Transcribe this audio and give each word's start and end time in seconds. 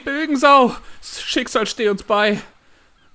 Die 0.00 0.04
Bilgensau! 0.04 0.74
Schicksal 1.02 1.66
steh 1.66 1.90
uns 1.90 2.02
bei! 2.02 2.40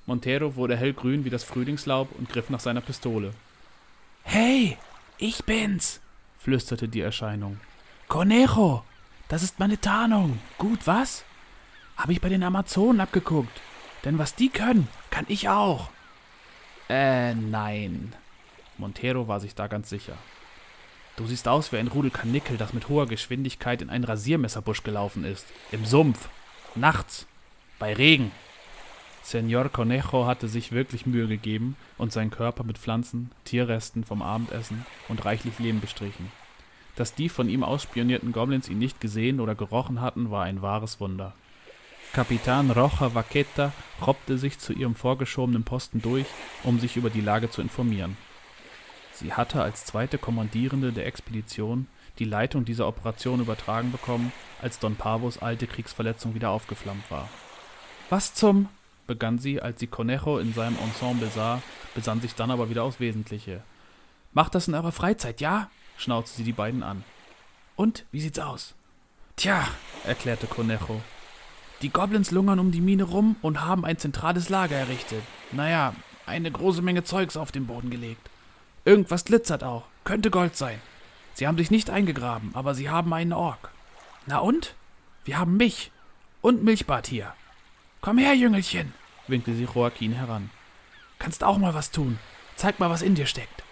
Montero 0.06 0.56
wurde 0.56 0.78
hellgrün 0.78 1.26
wie 1.26 1.32
das 1.32 1.44
Frühlingslaub 1.44 2.10
und 2.16 2.30
griff 2.30 2.52
nach 2.52 2.60
seiner 2.60 2.82
Pistole. 2.82 3.32
Hey, 4.22 4.78
ich 5.18 5.44
bin's, 5.46 6.00
flüsterte 6.38 6.88
die 6.88 7.02
Erscheinung. 7.02 7.60
Conejo, 8.08 8.84
das 9.30 9.42
ist 9.42 9.58
meine 9.58 9.82
Tarnung. 9.82 10.38
Gut, 10.60 10.86
was? 10.86 11.26
Habe 11.98 12.12
ich 12.14 12.22
bei 12.22 12.30
den 12.30 12.44
Amazonen 12.44 13.02
abgeguckt. 13.02 13.62
Denn 14.04 14.20
was 14.20 14.36
die 14.36 14.50
können, 14.50 14.88
kann 15.10 15.26
ich 15.28 15.50
auch. 15.50 15.90
Äh, 16.88 17.34
nein. 17.34 18.14
Montero 18.78 19.28
war 19.28 19.40
sich 19.40 19.56
da 19.56 19.66
ganz 19.66 19.90
sicher. 19.90 20.18
Du 21.16 21.26
siehst 21.26 21.48
aus 21.48 21.72
wie 21.72 21.78
ein 21.78 21.88
Rudel 21.88 22.12
Kanickel, 22.12 22.58
das 22.58 22.74
mit 22.74 22.90
hoher 22.90 23.08
Geschwindigkeit 23.08 23.82
in 23.82 23.90
einen 23.90 24.04
Rasiermesserbusch 24.04 24.84
gelaufen 24.84 25.24
ist. 25.24 25.48
Im 25.72 25.84
Sumpf. 25.86 26.30
Nachts. 26.78 27.26
Bei 27.80 27.94
Regen. 27.94 28.32
Senor 29.24 29.70
Conejo 29.70 30.26
hatte 30.26 30.50
sich 30.50 30.74
wirklich 30.74 31.06
Mühe 31.06 31.26
gegeben 31.26 31.78
und 31.98 32.12
seinen 32.12 32.32
Körper 32.32 32.66
mit 32.66 32.78
Pflanzen, 32.78 33.32
Tierresten 33.46 34.04
vom 34.04 34.22
Abendessen 34.22 34.86
und 35.08 35.24
reichlich 35.24 35.58
Lehm 35.58 35.80
bestrichen. 35.80 36.34
Dass 36.98 37.16
die 37.16 37.30
von 37.30 37.48
ihm 37.48 37.64
ausspionierten 37.64 38.34
Goblins 38.34 38.68
ihn 38.68 38.78
nicht 38.78 39.00
gesehen 39.00 39.40
oder 39.40 39.56
gerochen 39.56 40.02
hatten, 40.02 40.32
war 40.32 40.44
ein 40.44 40.62
wahres 40.62 41.00
Wunder. 41.00 41.34
Kapitan 42.12 42.72
Rocha 42.72 43.16
Vaqueta 43.16 43.72
robbte 44.06 44.38
sich 44.38 44.60
zu 44.60 44.74
ihrem 44.74 44.96
vorgeschobenen 44.96 45.64
Posten 45.64 46.02
durch, 46.02 46.28
um 46.64 46.82
sich 46.82 46.98
über 46.98 47.10
die 47.10 47.22
Lage 47.22 47.50
zu 47.50 47.62
informieren. 47.62 48.18
Sie 49.14 49.32
hatte 49.32 49.62
als 49.62 49.86
zweite 49.86 50.18
Kommandierende 50.18 50.92
der 50.92 51.06
Expedition 51.06 51.88
die 52.20 52.26
Leitung 52.26 52.66
dieser 52.66 52.88
Operation 52.88 53.40
übertragen 53.40 53.92
bekommen, 53.92 54.32
als 54.62 54.80
Don 54.80 54.96
Pavos 54.96 55.38
alte 55.38 55.68
Kriegsverletzung 55.68 56.36
wieder 56.36 56.50
aufgeflammt 56.50 57.10
war. 57.10 57.30
Was 58.10 58.34
zum? 58.34 58.70
begann 59.08 59.38
sie, 59.38 59.62
als 59.62 59.80
sie 59.80 59.88
Conejo 59.88 60.40
in 60.40 60.54
seinem 60.54 60.78
Ensemble 60.80 61.30
sah, 61.30 61.62
besann 61.94 62.22
sich 62.22 62.34
dann 62.34 62.52
aber 62.52 62.70
wieder 62.70 62.84
aufs 62.84 63.00
Wesentliche. 63.00 63.62
Macht 64.34 64.56
das 64.56 64.68
in 64.68 64.74
eurer 64.74 64.92
Freizeit, 64.92 65.42
ja? 65.42 65.70
schnauzte 65.98 66.38
sie 66.38 66.44
die 66.44 66.52
beiden 66.52 66.84
an. 66.84 67.04
Und, 67.76 68.06
wie 68.12 68.22
sieht's 68.22 68.40
aus? 68.40 68.74
Tja, 69.36 69.68
erklärte 70.06 70.48
Conejo. 70.48 71.02
Die 71.82 71.90
Goblins 71.90 72.32
lungern 72.32 72.60
um 72.60 72.72
die 72.72 72.82
Mine 72.82 73.04
rum 73.04 73.36
und 73.42 73.62
haben 73.62 73.86
ein 73.86 73.98
zentrales 73.98 74.50
Lager 74.50 74.76
errichtet. 74.76 75.24
Naja, 75.52 75.94
eine 76.26 76.50
große 76.52 76.82
Menge 76.82 77.04
Zeugs 77.04 77.38
auf 77.38 77.52
den 77.52 77.68
Boden 77.68 77.90
gelegt. 77.90 78.30
Irgendwas 78.86 79.26
glitzert 79.26 79.64
auch. 79.64 79.84
Könnte 80.04 80.32
Gold 80.32 80.56
sein. 80.56 80.80
Sie 81.36 81.46
haben 81.46 81.58
sich 81.58 81.70
nicht 81.70 81.90
eingegraben, 81.90 82.56
aber 82.56 82.74
sie 82.74 82.90
haben 82.90 83.14
einen 83.14 83.34
Ork. 83.34 83.70
Na 84.26 84.40
und? 84.40 84.74
Wir 85.26 85.38
haben 85.38 85.58
mich. 85.58 85.92
Und 86.42 86.64
Milchbart 86.64 87.08
hier. 87.08 87.34
Komm 88.00 88.18
her, 88.18 88.34
Jüngelchen, 88.36 88.94
winkte 89.28 89.54
sie 89.54 89.66
Joaquin 89.66 90.14
heran. 90.14 90.50
Kannst 91.20 91.44
auch 91.44 91.58
mal 91.58 91.74
was 91.74 91.92
tun. 91.92 92.20
Zeig 92.56 92.80
mal, 92.80 92.90
was 92.90 93.02
in 93.02 93.16
dir 93.16 93.26
steckt. 93.26 93.64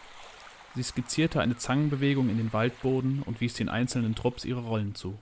Sie 0.75 0.83
skizzierte 0.83 1.39
eine 1.39 1.55
Zangenbewegung 1.55 2.29
in 2.29 2.37
den 2.37 2.51
Waldboden 2.51 3.23
und 3.23 3.39
wies 3.39 3.53
den 3.53 3.69
einzelnen 3.69 4.15
Trupps 4.15 4.43
ihre 4.43 4.61
Rollen 4.61 4.95
zu. 4.95 5.17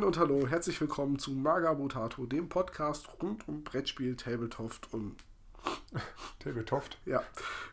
Moin 0.00 0.06
und 0.06 0.18
hallo, 0.18 0.46
herzlich 0.46 0.80
willkommen 0.80 1.18
zu 1.18 1.30
Magabotato, 1.32 2.24
dem 2.24 2.48
Podcast 2.48 3.06
rund 3.20 3.46
um 3.46 3.62
Brettspiel, 3.64 4.16
Tabletop 4.16 4.72
und 4.92 5.14
Tabletop? 6.38 6.84
Ja, 7.04 7.22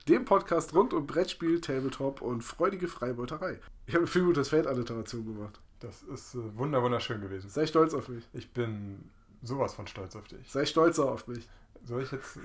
dem 0.10 0.26
Podcast 0.26 0.76
rund 0.76 0.94
um 0.94 1.08
Brettspiel, 1.08 1.62
Tabletop 1.62 2.22
und 2.22 2.42
freudige 2.42 2.90
Freibeuterei. 2.90 3.62
Ich 3.86 3.94
habe 3.94 4.00
eine 4.00 4.08
viel 4.08 4.26
gutes 4.26 4.50
Feld-Alliteration 4.50 5.26
gemacht. 5.26 5.58
Das 5.80 6.04
ist 6.04 6.36
äh, 6.36 6.58
wunder 6.58 6.84
wunderschön 6.84 7.22
gewesen. 7.22 7.50
Sei 7.50 7.66
stolz 7.66 7.94
auf 7.94 8.10
mich. 8.10 8.28
Ich 8.34 8.52
bin 8.52 9.10
sowas 9.42 9.74
von 9.74 9.88
stolz 9.88 10.14
auf 10.18 10.28
dich. 10.28 10.52
Sei 10.52 10.66
stolzer 10.66 11.10
auf 11.10 11.30
mich. 11.30 11.48
Soll 11.86 12.04
ich 12.04 12.12
jetzt... 12.12 12.40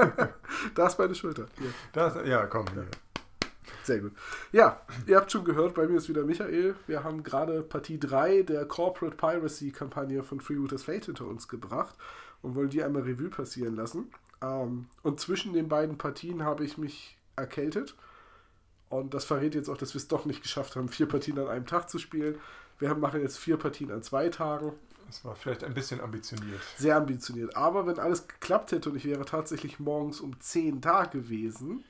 da 0.74 0.86
ist 0.86 0.98
meine 0.98 1.14
Schulter. 1.14 1.44
Hier. 1.58 1.74
Das, 1.92 2.26
ja, 2.26 2.46
komm. 2.46 2.64
Ja. 2.74 2.84
Sehr 3.84 4.00
gut. 4.00 4.12
Ja, 4.52 4.80
ihr 5.06 5.16
habt 5.16 5.32
schon 5.32 5.44
gehört, 5.44 5.74
bei 5.74 5.86
mir 5.86 5.96
ist 5.96 6.08
wieder 6.08 6.24
Michael. 6.24 6.74
Wir 6.86 7.04
haben 7.04 7.22
gerade 7.22 7.62
Partie 7.62 7.98
3 7.98 8.42
der 8.42 8.64
Corporate 8.66 9.16
Piracy-Kampagne 9.16 10.22
von 10.22 10.40
Freebooters 10.40 10.84
Fate 10.84 11.06
hinter 11.06 11.26
uns 11.26 11.48
gebracht 11.48 11.94
und 12.42 12.54
wollen 12.54 12.70
die 12.70 12.82
einmal 12.82 13.02
Revue 13.02 13.30
passieren 13.30 13.76
lassen. 13.76 14.10
Ähm, 14.42 14.86
und 15.02 15.20
zwischen 15.20 15.52
den 15.52 15.68
beiden 15.68 15.98
Partien 15.98 16.44
habe 16.44 16.64
ich 16.64 16.78
mich 16.78 17.16
erkältet. 17.36 17.96
Und 18.88 19.14
das 19.14 19.24
verrät 19.24 19.54
jetzt 19.54 19.68
auch, 19.68 19.76
dass 19.76 19.94
wir 19.94 20.00
es 20.00 20.08
doch 20.08 20.24
nicht 20.24 20.42
geschafft 20.42 20.76
haben, 20.76 20.88
vier 20.88 21.06
Partien 21.06 21.38
an 21.38 21.48
einem 21.48 21.66
Tag 21.66 21.88
zu 21.88 21.98
spielen. 21.98 22.38
Wir 22.78 22.94
machen 22.94 23.20
jetzt 23.20 23.38
vier 23.38 23.56
Partien 23.56 23.92
an 23.92 24.02
zwei 24.02 24.28
Tagen. 24.28 24.72
Das 25.06 25.24
war 25.24 25.34
vielleicht 25.34 25.64
ein 25.64 25.74
bisschen 25.74 26.00
ambitioniert. 26.00 26.60
Sehr 26.76 26.96
ambitioniert. 26.96 27.56
Aber 27.56 27.86
wenn 27.86 27.98
alles 27.98 28.28
geklappt 28.28 28.72
hätte 28.72 28.90
und 28.90 28.96
ich 28.96 29.04
wäre 29.04 29.24
tatsächlich 29.24 29.78
morgens 29.80 30.20
um 30.20 30.38
10 30.40 30.80
da 30.80 31.04
gewesen, 31.04 31.84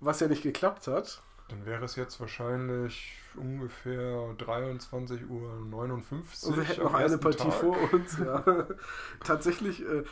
was 0.00 0.20
ja 0.20 0.28
nicht 0.28 0.42
geklappt 0.42 0.86
hat. 0.86 1.22
Dann 1.48 1.66
wäre 1.66 1.84
es 1.84 1.96
jetzt 1.96 2.20
wahrscheinlich 2.20 3.16
ungefähr 3.36 4.34
23.59 4.38 5.28
Uhr. 5.28 5.52
Und 5.72 6.56
wir 6.56 6.64
hätten 6.64 6.82
noch 6.82 6.94
eine 6.94 7.18
Partie 7.18 7.48
Tag. 7.48 7.54
vor 7.54 7.76
uns. 7.92 8.18
Ja. 8.18 8.66
Tatsächlich, 9.24 9.84
äh, 9.84 10.04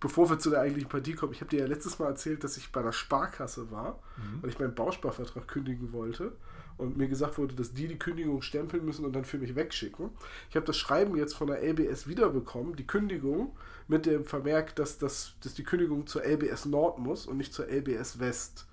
bevor 0.00 0.28
wir 0.28 0.38
zu 0.38 0.50
der 0.50 0.60
eigentlichen 0.60 0.90
Partie 0.90 1.14
kommen, 1.14 1.32
ich 1.32 1.40
habe 1.40 1.50
dir 1.50 1.60
ja 1.60 1.66
letztes 1.66 1.98
Mal 1.98 2.08
erzählt, 2.08 2.44
dass 2.44 2.56
ich 2.56 2.72
bei 2.72 2.82
der 2.82 2.92
Sparkasse 2.92 3.70
war, 3.70 3.98
mhm. 4.16 4.42
weil 4.42 4.50
ich 4.50 4.58
meinen 4.58 4.74
Bausparvertrag 4.74 5.48
kündigen 5.48 5.92
wollte. 5.92 6.32
Und 6.76 6.98
mir 6.98 7.08
gesagt 7.08 7.38
wurde, 7.38 7.54
dass 7.54 7.72
die 7.72 7.88
die 7.88 7.98
Kündigung 7.98 8.42
stempeln 8.42 8.84
müssen 8.84 9.06
und 9.06 9.14
dann 9.14 9.24
für 9.24 9.38
mich 9.38 9.56
wegschicken. 9.56 10.10
Ich 10.50 10.56
habe 10.56 10.66
das 10.66 10.76
Schreiben 10.76 11.16
jetzt 11.16 11.34
von 11.34 11.46
der 11.46 11.62
LBS 11.62 12.06
wiederbekommen, 12.06 12.76
die 12.76 12.86
Kündigung, 12.86 13.56
mit 13.88 14.04
dem 14.04 14.26
Vermerk, 14.26 14.76
dass, 14.76 14.98
das, 14.98 15.34
dass 15.42 15.54
die 15.54 15.64
Kündigung 15.64 16.06
zur 16.06 16.22
LBS 16.24 16.66
Nord 16.66 16.98
muss 16.98 17.26
und 17.26 17.38
nicht 17.38 17.54
zur 17.54 17.66
LBS 17.68 18.18
West. 18.18 18.66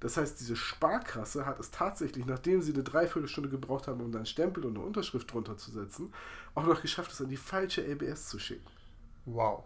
Das 0.00 0.16
heißt, 0.16 0.38
diese 0.40 0.54
Sparkasse 0.54 1.44
hat 1.44 1.58
es 1.58 1.70
tatsächlich, 1.70 2.24
nachdem 2.24 2.62
sie 2.62 2.72
eine 2.72 2.84
Dreiviertelstunde 2.84 3.48
gebraucht 3.48 3.88
haben, 3.88 4.00
um 4.00 4.12
dann 4.12 4.26
Stempel 4.26 4.64
und 4.64 4.76
eine 4.76 4.86
Unterschrift 4.86 5.32
drunter 5.32 5.56
zu 5.56 5.70
setzen, 5.70 6.12
auch 6.54 6.66
noch 6.66 6.82
geschafft, 6.82 7.12
es 7.12 7.20
an 7.20 7.28
die 7.28 7.36
falsche 7.36 7.82
LBS 7.82 8.28
zu 8.28 8.38
schicken. 8.38 8.66
Wow. 9.24 9.64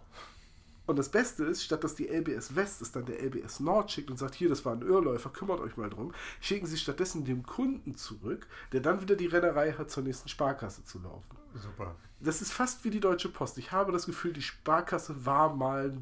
Und 0.86 0.98
das 0.98 1.10
Beste 1.10 1.44
ist, 1.44 1.62
statt 1.62 1.84
dass 1.84 1.94
die 1.94 2.08
LBS 2.08 2.56
West 2.56 2.82
es 2.82 2.90
dann 2.90 3.04
der 3.04 3.22
LBS 3.22 3.60
Nord 3.60 3.90
schickt 3.90 4.10
und 4.10 4.16
sagt, 4.16 4.34
hier, 4.34 4.48
das 4.48 4.64
war 4.64 4.72
ein 4.72 4.82
Irrläufer, 4.82 5.30
kümmert 5.30 5.60
euch 5.60 5.76
mal 5.76 5.90
drum, 5.90 6.12
schicken 6.40 6.66
sie 6.66 6.76
stattdessen 6.76 7.24
dem 7.24 7.44
Kunden 7.44 7.94
zurück, 7.94 8.48
der 8.72 8.80
dann 8.80 9.00
wieder 9.00 9.14
die 9.14 9.26
Rennerei 9.26 9.72
hat, 9.72 9.90
zur 9.90 10.02
nächsten 10.02 10.28
Sparkasse 10.28 10.84
zu 10.84 10.98
laufen. 10.98 11.36
Super. 11.54 11.94
Das 12.20 12.42
ist 12.42 12.52
fast 12.52 12.84
wie 12.84 12.90
die 12.90 13.00
Deutsche 13.00 13.28
Post. 13.28 13.58
Ich 13.58 13.70
habe 13.70 13.92
das 13.92 14.06
Gefühl, 14.06 14.32
die 14.32 14.42
Sparkasse 14.42 15.24
war 15.24 15.54
mal 15.54 15.96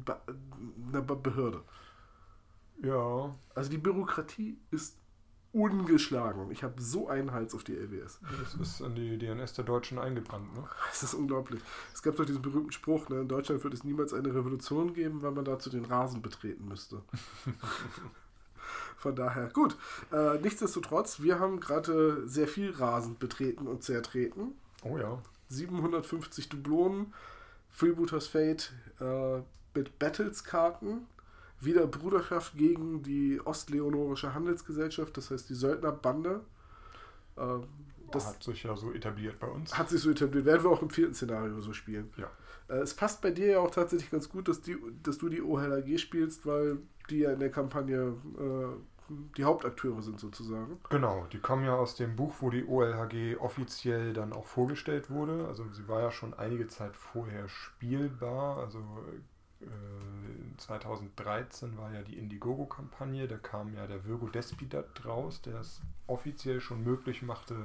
eine 0.91 1.01
Behörde. 1.01 1.63
Ja. 2.83 3.35
Also 3.55 3.69
die 3.69 3.77
Bürokratie 3.77 4.57
ist 4.71 4.97
ungeschlagen. 5.53 6.49
Ich 6.51 6.63
habe 6.63 6.81
so 6.81 7.09
einen 7.09 7.33
Hals 7.33 7.53
auf 7.53 7.63
die 7.63 7.75
LWS. 7.75 8.19
Das 8.39 8.55
ist 8.55 8.81
an 8.81 8.95
die 8.95 9.17
DNS 9.17 9.53
der 9.53 9.65
Deutschen 9.65 9.99
eingebrannt, 9.99 10.53
ne? 10.55 10.63
Das 10.89 11.03
ist 11.03 11.13
unglaublich. 11.13 11.61
Es 11.93 12.01
gab 12.01 12.15
doch 12.15 12.25
diesen 12.25 12.41
berühmten 12.41 12.71
Spruch, 12.71 13.09
ne? 13.09 13.21
in 13.21 13.27
Deutschland 13.27 13.63
wird 13.63 13.73
es 13.73 13.83
niemals 13.83 14.13
eine 14.13 14.33
Revolution 14.33 14.93
geben, 14.93 15.21
weil 15.21 15.31
man 15.31 15.45
dazu 15.45 15.69
den 15.69 15.85
Rasen 15.85 16.21
betreten 16.21 16.67
müsste. 16.67 17.01
Von 18.97 19.15
daher, 19.15 19.49
gut. 19.49 19.75
Äh, 20.11 20.37
nichtsdestotrotz, 20.39 21.21
wir 21.21 21.39
haben 21.39 21.59
gerade 21.59 22.27
sehr 22.27 22.47
viel 22.47 22.71
Rasen 22.71 23.17
betreten 23.17 23.67
und 23.67 23.83
zertreten. 23.83 24.53
Oh 24.83 24.97
ja. 24.97 25.21
750 25.49 26.49
Dublonen, 26.49 27.13
Freebooters 27.71 28.27
Fate 28.27 28.71
äh, 29.01 29.41
mit 29.73 29.99
Battles-Karten, 29.99 31.07
wieder 31.63 31.87
Bruderschaft 31.87 32.57
gegen 32.57 33.03
die 33.03 33.39
Ostleonorische 33.43 34.33
Handelsgesellschaft, 34.33 35.15
das 35.17 35.31
heißt 35.31 35.49
die 35.49 35.55
Söldnerbande. 35.55 36.41
Äh, 37.37 37.59
das 38.11 38.27
hat 38.27 38.43
sich 38.43 38.63
ja 38.63 38.75
so 38.75 38.91
etabliert 38.91 39.39
bei 39.39 39.47
uns. 39.47 39.77
Hat 39.77 39.89
sich 39.89 40.01
so 40.01 40.11
etabliert. 40.11 40.45
Werden 40.45 40.63
wir 40.63 40.71
auch 40.71 40.81
im 40.81 40.89
vierten 40.89 41.13
Szenario 41.13 41.59
so 41.61 41.73
spielen. 41.73 42.11
Ja. 42.17 42.29
Äh, 42.67 42.79
es 42.79 42.93
passt 42.93 43.21
bei 43.21 43.31
dir 43.31 43.47
ja 43.47 43.59
auch 43.59 43.71
tatsächlich 43.71 44.11
ganz 44.11 44.29
gut, 44.29 44.47
dass, 44.47 44.61
die, 44.61 44.77
dass 45.03 45.17
du 45.17 45.29
die 45.29 45.41
OHLAG 45.41 45.97
spielst, 45.97 46.45
weil 46.45 46.79
die 47.09 47.19
ja 47.19 47.31
in 47.31 47.39
der 47.39 47.51
Kampagne 47.51 48.15
äh, 48.37 49.11
die 49.37 49.43
Hauptakteure 49.43 50.01
sind 50.01 50.19
sozusagen. 50.19 50.79
Genau, 50.89 51.25
die 51.31 51.39
kommen 51.39 51.65
ja 51.65 51.75
aus 51.75 51.95
dem 51.95 52.15
Buch, 52.15 52.35
wo 52.39 52.49
die 52.49 52.65
OLHG 52.65 53.37
offiziell 53.39 54.13
dann 54.13 54.31
auch 54.31 54.45
vorgestellt 54.45 55.09
wurde. 55.09 55.47
Also 55.47 55.65
sie 55.73 55.87
war 55.87 56.01
ja 56.01 56.11
schon 56.11 56.33
einige 56.33 56.67
Zeit 56.67 56.95
vorher 56.95 57.47
spielbar. 57.49 58.57
Also 58.57 58.79
2013 60.57 61.77
war 61.77 61.91
ja 61.93 62.01
die 62.01 62.17
Indiegogo-Kampagne, 62.17 63.27
da 63.27 63.37
kam 63.37 63.73
ja 63.73 63.87
der 63.87 64.05
Virgo 64.05 64.27
Despidat 64.27 65.05
raus, 65.05 65.41
der 65.41 65.59
es 65.59 65.81
offiziell 66.07 66.61
schon 66.61 66.83
möglich 66.83 67.21
machte, 67.21 67.55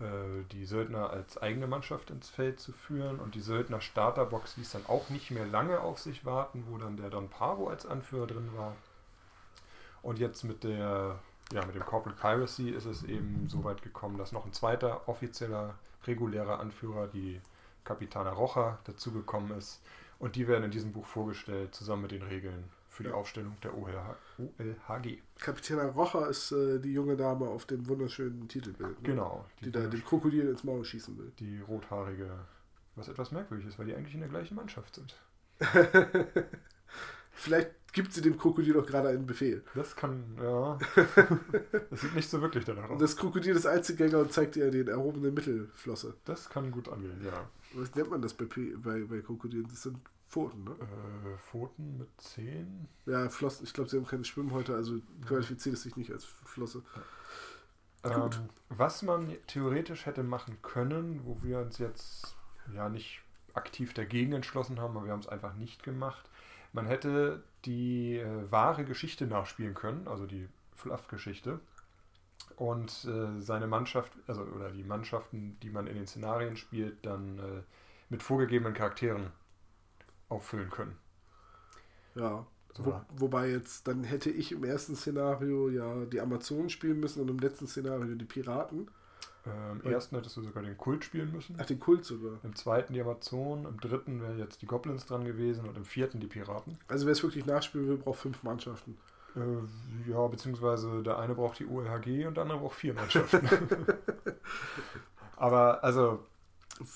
äh, 0.00 0.44
die 0.52 0.64
Söldner 0.64 1.10
als 1.10 1.38
eigene 1.38 1.66
Mannschaft 1.66 2.10
ins 2.10 2.28
Feld 2.28 2.58
zu 2.60 2.72
führen 2.72 3.20
und 3.20 3.34
die 3.34 3.40
Söldner 3.40 3.80
Starterbox 3.80 4.56
ließ 4.56 4.72
dann 4.72 4.86
auch 4.86 5.08
nicht 5.10 5.30
mehr 5.30 5.46
lange 5.46 5.80
auf 5.80 5.98
sich 5.98 6.24
warten, 6.24 6.64
wo 6.68 6.78
dann 6.78 6.96
der 6.96 7.10
Don 7.10 7.28
Pavo 7.28 7.68
als 7.68 7.86
Anführer 7.86 8.26
drin 8.26 8.50
war. 8.56 8.74
Und 10.02 10.18
jetzt 10.18 10.42
mit 10.42 10.64
der 10.64 11.18
ja, 11.52 11.64
mit 11.66 11.74
dem 11.74 11.84
Corporate 11.84 12.20
Piracy 12.20 12.70
ist 12.70 12.86
es 12.86 13.02
eben 13.04 13.48
so 13.48 13.64
weit 13.64 13.82
gekommen, 13.82 14.18
dass 14.18 14.32
noch 14.32 14.46
ein 14.46 14.52
zweiter 14.52 15.08
offizieller, 15.08 15.74
regulärer 16.06 16.58
Anführer, 16.58 17.06
die 17.06 17.40
Capitana 17.84 18.30
Rocha, 18.30 18.78
dazugekommen 18.84 19.56
ist. 19.56 19.80
Und 20.18 20.36
die 20.36 20.48
werden 20.48 20.64
in 20.64 20.70
diesem 20.70 20.92
Buch 20.92 21.06
vorgestellt, 21.06 21.74
zusammen 21.74 22.02
mit 22.02 22.12
den 22.12 22.22
Regeln 22.22 22.64
für 22.94 23.02
die 23.02 23.10
Aufstellung 23.10 23.56
der 23.62 23.76
OLH, 23.76 24.16
OLHG. 24.38 25.18
Kapitän 25.40 25.80
Rocha 25.80 26.26
ist 26.26 26.52
äh, 26.52 26.78
die 26.78 26.92
junge 26.92 27.16
Dame 27.16 27.46
auf 27.46 27.66
dem 27.66 27.88
wunderschönen 27.88 28.46
Titelbild. 28.46 29.02
Ne? 29.02 29.08
Genau. 29.08 29.44
Die, 29.60 29.64
die 29.64 29.72
da 29.72 29.80
dem 29.80 30.04
Krokodil 30.04 30.48
ins 30.48 30.62
Maul 30.62 30.84
schießen 30.84 31.18
will. 31.18 31.32
Die 31.40 31.60
rothaarige, 31.60 32.30
was 32.94 33.08
etwas 33.08 33.32
merkwürdig 33.32 33.66
ist, 33.66 33.78
weil 33.78 33.86
die 33.86 33.94
eigentlich 33.94 34.14
in 34.14 34.20
der 34.20 34.28
gleichen 34.28 34.54
Mannschaft 34.54 34.94
sind. 34.94 35.16
Vielleicht 37.32 37.72
gibt 37.92 38.12
sie 38.12 38.22
dem 38.22 38.38
Krokodil 38.38 38.74
doch 38.74 38.86
gerade 38.86 39.08
einen 39.08 39.26
Befehl. 39.26 39.64
Das 39.74 39.96
kann, 39.96 40.36
ja. 40.40 40.78
das 41.90 42.00
sieht 42.00 42.14
nicht 42.14 42.30
so 42.30 42.40
wirklich 42.40 42.64
danach 42.64 42.90
aus. 42.90 43.00
Das 43.00 43.16
Krokodil 43.16 43.56
ist 43.56 43.66
Einzelgänger 43.66 44.18
und 44.18 44.32
zeigt 44.32 44.54
ihr 44.54 44.70
den 44.70 44.86
erhobenen 44.86 45.34
Mittelflosse. 45.34 46.14
Das 46.24 46.48
kann 46.48 46.70
gut 46.70 46.88
angehen, 46.88 47.20
ja. 47.24 47.48
Was 47.74 47.94
nennt 47.94 48.10
man 48.10 48.22
das 48.22 48.34
bei, 48.34 48.46
bei, 48.76 49.00
bei 49.04 49.20
Krokodilen? 49.20 49.66
Das 49.68 49.82
sind 49.82 49.98
Pfoten, 50.28 50.64
ne? 50.64 50.72
Äh, 50.72 51.38
Pfoten 51.38 51.98
mit 51.98 52.08
Zehen? 52.20 52.88
Ja, 53.06 53.28
Flossen. 53.28 53.64
Ich 53.64 53.72
glaube, 53.72 53.90
sie 53.90 53.96
haben 53.96 54.06
keine 54.06 54.24
Schwimmhäute, 54.24 54.74
also 54.74 54.98
qualifiziert 55.26 55.76
es 55.76 55.82
sich 55.82 55.96
nicht 55.96 56.10
als 56.10 56.24
Flosse. 56.24 56.82
Ähm, 58.04 58.30
was 58.68 59.02
man 59.02 59.34
theoretisch 59.46 60.06
hätte 60.06 60.22
machen 60.22 60.58
können, 60.62 61.24
wo 61.24 61.38
wir 61.42 61.60
uns 61.60 61.78
jetzt 61.78 62.36
ja 62.74 62.88
nicht 62.88 63.22
aktiv 63.54 63.94
dagegen 63.94 64.32
entschlossen 64.32 64.80
haben, 64.80 64.96
aber 64.96 65.06
wir 65.06 65.12
haben 65.12 65.20
es 65.20 65.28
einfach 65.28 65.54
nicht 65.54 65.82
gemacht. 65.82 66.28
Man 66.72 66.86
hätte 66.86 67.42
die 67.64 68.16
äh, 68.16 68.50
wahre 68.50 68.84
Geschichte 68.84 69.26
nachspielen 69.26 69.74
können, 69.74 70.08
also 70.08 70.26
die 70.26 70.48
Fluff-Geschichte. 70.74 71.60
Und 72.56 73.04
äh, 73.04 73.40
seine 73.40 73.66
Mannschaft, 73.66 74.12
also 74.26 74.42
oder 74.42 74.70
die 74.70 74.84
Mannschaften, 74.84 75.58
die 75.62 75.70
man 75.70 75.86
in 75.86 75.96
den 75.96 76.06
Szenarien 76.06 76.56
spielt, 76.56 77.04
dann 77.04 77.38
äh, 77.38 77.62
mit 78.08 78.22
vorgegebenen 78.22 78.74
Charakteren 78.74 79.32
auffüllen 80.28 80.70
können. 80.70 80.96
Ja. 82.14 82.46
So. 82.76 82.86
Wo, 82.86 83.00
wobei 83.16 83.50
jetzt, 83.50 83.86
dann 83.86 84.02
hätte 84.02 84.30
ich 84.30 84.50
im 84.50 84.64
ersten 84.64 84.96
Szenario 84.96 85.68
ja 85.68 86.04
die 86.06 86.20
Amazonen 86.20 86.70
spielen 86.70 86.98
müssen 86.98 87.20
und 87.20 87.30
im 87.30 87.38
letzten 87.38 87.68
Szenario 87.68 88.14
die 88.14 88.24
Piraten. 88.24 88.88
Äh, 89.46 89.72
Im 89.72 89.92
ersten 89.92 90.16
hättest 90.16 90.36
du 90.36 90.42
sogar 90.42 90.62
den 90.62 90.76
Kult 90.76 91.04
spielen 91.04 91.30
müssen. 91.30 91.56
Ach, 91.60 91.66
den 91.66 91.78
Kult 91.78 92.04
sogar. 92.04 92.40
Im 92.42 92.56
zweiten 92.56 92.94
die 92.94 93.00
Amazonen, 93.00 93.66
im 93.66 93.78
dritten 93.78 94.22
wären 94.22 94.38
jetzt 94.38 94.62
die 94.62 94.66
Goblins 94.66 95.04
dran 95.06 95.24
gewesen 95.24 95.68
und 95.68 95.76
im 95.76 95.84
vierten 95.84 96.18
die 96.18 96.26
Piraten. 96.26 96.78
Also 96.88 97.06
wer 97.06 97.12
es 97.12 97.22
wirklich 97.22 97.44
nachspielen 97.46 97.88
will, 97.88 97.98
braucht 97.98 98.20
fünf 98.20 98.42
Mannschaften. 98.42 98.96
Äh, 99.36 100.10
ja, 100.10 100.26
beziehungsweise 100.26 101.02
der 101.02 101.18
eine 101.18 101.34
braucht 101.34 101.58
die 101.58 101.66
OLHG 101.66 102.26
und 102.26 102.36
der 102.36 102.42
andere 102.42 102.58
braucht 102.58 102.76
vier 102.76 102.94
Mannschaften. 102.94 103.48
Aber 105.36 105.82
also 105.82 106.24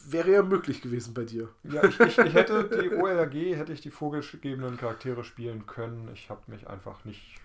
Wäre 0.09 0.33
ja 0.33 0.43
möglich 0.43 0.83
gewesen 0.83 1.15
bei 1.15 1.25
dir. 1.25 1.49
Ja, 1.63 1.85
ich, 1.85 2.01
ich, 2.01 2.19
ich 2.19 2.35
hätte 2.35 2.69
die 2.83 2.97
OLRG, 2.97 3.57
hätte 3.57 3.73
ich 3.73 3.81
die 3.81 3.91
vorgegebenen 3.91 4.77
Charaktere 4.77 5.23
spielen 5.23 5.67
können. 5.67 6.11
Ich 6.15 6.31
habe 6.31 6.41
mich 6.49 6.69
einfach 6.69 7.05
nicht. 7.05 7.41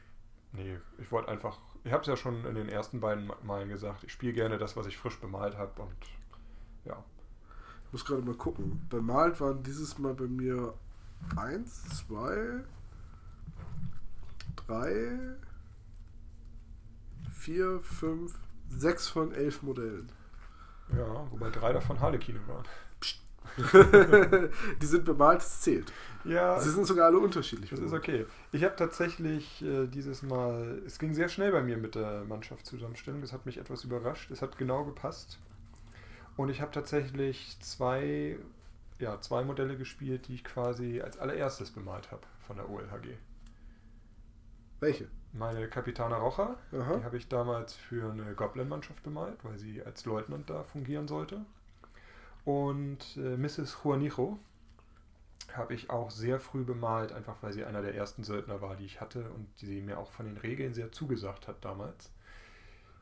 Nee, 0.51 0.78
ich 0.98 1.12
wollte 1.12 1.30
einfach. 1.30 1.60
Ich 1.84 1.92
habe 1.92 2.01
es 2.01 2.07
ja 2.07 2.18
schon 2.18 2.44
in 2.46 2.56
den 2.56 2.69
ersten 2.69 3.00
beiden 3.00 3.31
Malen 3.44 3.69
gesagt. 3.69 4.04
Ich 4.04 4.12
spiele 4.12 4.34
gerne 4.34 4.57
das, 4.57 4.75
was 4.75 4.88
ich 4.88 4.98
frisch 4.98 5.19
bemalt 5.19 5.57
habe 5.57 5.84
und 5.84 5.96
ja. 6.86 7.04
Ich 7.86 7.94
muss 7.94 8.06
gerade 8.06 8.24
mal 8.24 8.36
gucken. 8.36 8.88
Bemalt 8.89 9.39
waren 9.39 9.62
dieses 9.62 10.00
Mal 10.00 10.16
bei 10.16 10.25
mir 10.25 10.74
eins, 11.36 11.84
zwei, 11.89 12.63
drei, 14.55 15.17
vier, 17.39 17.79
fünf, 17.81 18.38
sechs 18.69 19.07
von 19.07 19.33
elf 19.33 19.61
Modellen. 19.63 20.11
Ja, 20.95 21.25
wobei 21.31 21.50
drei 21.50 21.73
davon 21.73 22.00
Harlekine 22.00 22.39
waren. 22.47 22.65
die 24.81 24.85
sind 24.85 25.05
bemalt, 25.05 25.41
es 25.41 25.61
zählt. 25.61 25.91
Ja. 26.23 26.59
Sie 26.59 26.71
sind 26.71 26.88
sogar 26.88 27.07
alle 27.07 27.19
unterschiedlich. 27.19 27.69
Das 27.69 27.79
ist 27.79 27.94
okay. 27.94 28.25
Ich 28.51 28.63
habe 28.63 28.75
tatsächlich 28.75 29.61
äh, 29.63 29.88
dieses 29.88 30.23
Mal, 30.23 30.81
es 30.85 30.97
ging 30.97 31.13
sehr 31.13 31.29
schnell 31.29 31.51
bei 31.51 31.61
mir 31.61 31.77
mit 31.77 31.95
der 31.95 32.23
Mannschaftszusammenstellung. 32.23 33.21
Das 33.21 33.33
hat 33.33 33.45
mich 33.45 33.57
etwas 33.57 33.83
überrascht. 33.83 34.31
Es 34.31 34.41
hat 34.41 34.57
genau 34.57 34.85
gepasst. 34.85 35.38
Und 36.35 36.50
ich 36.50 36.61
habe 36.61 36.71
tatsächlich 36.71 37.57
zwei, 37.59 38.38
ja, 38.97 39.19
zwei 39.21 39.44
Modelle 39.44 39.77
gespielt, 39.77 40.27
die 40.27 40.35
ich 40.35 40.44
quasi 40.44 41.01
als 41.01 41.19
allererstes 41.19 41.71
bemalt 41.71 42.11
habe 42.11 42.23
von 42.47 42.55
der 42.55 42.69
OLHG. 42.69 43.17
Welche? 44.83 45.07
Meine 45.31 45.69
Capitana 45.69 46.18
Rocha, 46.18 46.57
Aha. 46.74 46.97
die 46.97 47.03
habe 47.06 47.15
ich 47.15 47.30
damals 47.30 47.74
für 47.74 48.12
eine 48.12 48.35
Goblin-Mannschaft 48.35 49.01
bemalt, 49.01 49.38
weil 49.44 49.57
sie 49.57 49.81
als 49.81 50.03
Leutnant 50.03 50.50
da 50.50 50.63
fungieren 50.65 51.07
sollte. 51.07 51.45
Und 52.44 53.15
äh, 53.15 53.38
Mrs. 53.38 53.77
Juanijo 53.81 54.38
habe 55.53 55.74
ich 55.74 55.89
auch 55.89 56.12
sehr 56.12 56.38
früh 56.41 56.65
bemalt, 56.65 57.13
einfach 57.13 57.38
weil 57.39 57.53
sie 57.53 57.63
einer 57.63 57.81
der 57.81 57.95
ersten 57.95 58.25
Söldner 58.25 58.59
war, 58.59 58.75
die 58.75 58.83
ich 58.83 59.00
hatte 59.00 59.30
und 59.31 59.47
die 59.62 59.68
sie 59.68 59.81
mir 59.81 59.97
auch 59.97 60.12
von 60.12 60.25
den 60.25 60.35
Regeln 60.35 60.74
sehr 60.74 60.91
zugesagt 60.91 61.47
hat 61.47 61.63
damals. 61.63 62.12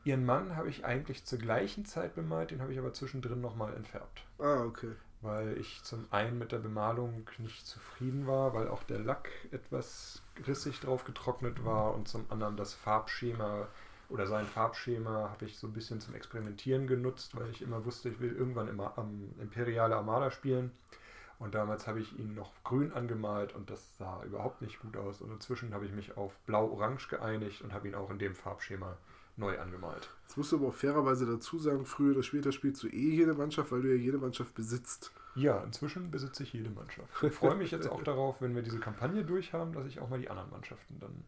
Ihren 0.04 0.24
Mann 0.24 0.54
habe 0.54 0.68
ich 0.68 0.84
eigentlich 0.84 1.24
zur 1.24 1.40
gleichen 1.40 1.84
Zeit 1.84 2.14
bemalt, 2.14 2.52
den 2.52 2.62
habe 2.62 2.72
ich 2.72 2.78
aber 2.78 2.92
zwischendrin 2.92 3.40
nochmal 3.40 3.74
entfärbt. 3.74 4.24
Ah, 4.38 4.62
okay 4.62 4.92
weil 5.22 5.56
ich 5.58 5.82
zum 5.84 6.06
einen 6.10 6.38
mit 6.38 6.52
der 6.52 6.58
Bemalung 6.58 7.26
nicht 7.38 7.66
zufrieden 7.66 8.26
war, 8.26 8.54
weil 8.54 8.68
auch 8.68 8.82
der 8.82 8.98
Lack 8.98 9.30
etwas 9.52 10.22
rissig 10.46 10.80
drauf 10.80 11.04
getrocknet 11.04 11.64
war 11.64 11.94
und 11.94 12.08
zum 12.08 12.26
anderen 12.28 12.56
das 12.56 12.74
Farbschema 12.74 13.68
oder 14.08 14.26
sein 14.26 14.44
Farbschema 14.44 15.30
habe 15.30 15.46
ich 15.46 15.56
so 15.56 15.66
ein 15.66 15.72
bisschen 15.72 16.00
zum 16.00 16.14
Experimentieren 16.14 16.86
genutzt, 16.86 17.34
weil 17.34 17.48
ich 17.50 17.62
immer 17.62 17.84
wusste, 17.86 18.10
ich 18.10 18.20
will 18.20 18.36
irgendwann 18.36 18.68
immer 18.68 18.98
am 18.98 19.32
Imperiale 19.40 19.96
Armada 19.96 20.30
spielen. 20.30 20.70
Und 21.38 21.54
damals 21.54 21.86
habe 21.86 21.98
ich 21.98 22.18
ihn 22.18 22.34
noch 22.34 22.52
grün 22.62 22.92
angemalt 22.92 23.54
und 23.54 23.70
das 23.70 23.96
sah 23.96 24.22
überhaupt 24.22 24.60
nicht 24.60 24.80
gut 24.80 24.96
aus. 24.96 25.22
Und 25.22 25.32
inzwischen 25.32 25.72
habe 25.74 25.86
ich 25.86 25.92
mich 25.92 26.16
auf 26.16 26.38
blau-orange 26.46 27.08
geeinigt 27.08 27.62
und 27.62 27.72
habe 27.72 27.88
ihn 27.88 27.94
auch 27.94 28.10
in 28.10 28.18
dem 28.18 28.34
Farbschema 28.34 28.96
neu 29.36 29.58
angemalt. 29.58 30.10
Jetzt 30.22 30.36
musst 30.36 30.52
du 30.52 30.56
aber 30.56 30.68
auch 30.68 30.74
fairerweise 30.74 31.26
dazu 31.26 31.58
sagen, 31.58 31.84
früher 31.84 32.12
oder 32.12 32.22
später 32.22 32.52
spielst 32.52 32.82
du 32.82 32.88
eh 32.88 33.10
jede 33.10 33.34
Mannschaft, 33.34 33.72
weil 33.72 33.82
du 33.82 33.88
ja 33.88 33.96
jede 33.96 34.18
Mannschaft 34.18 34.54
besitzt. 34.54 35.12
Ja, 35.34 35.62
inzwischen 35.62 36.10
besitze 36.10 36.42
ich 36.42 36.52
jede 36.52 36.70
Mannschaft. 36.70 37.08
Ich 37.22 37.32
freue 37.32 37.54
mich 37.54 37.70
jetzt 37.70 37.88
auch 37.88 38.02
darauf, 38.02 38.40
wenn 38.40 38.54
wir 38.54 38.62
diese 38.62 38.78
Kampagne 38.78 39.24
durch 39.24 39.52
haben, 39.52 39.72
dass 39.72 39.86
ich 39.86 40.00
auch 40.00 40.08
mal 40.08 40.18
die 40.18 40.30
anderen 40.30 40.50
Mannschaften 40.50 40.98
dann. 41.00 41.24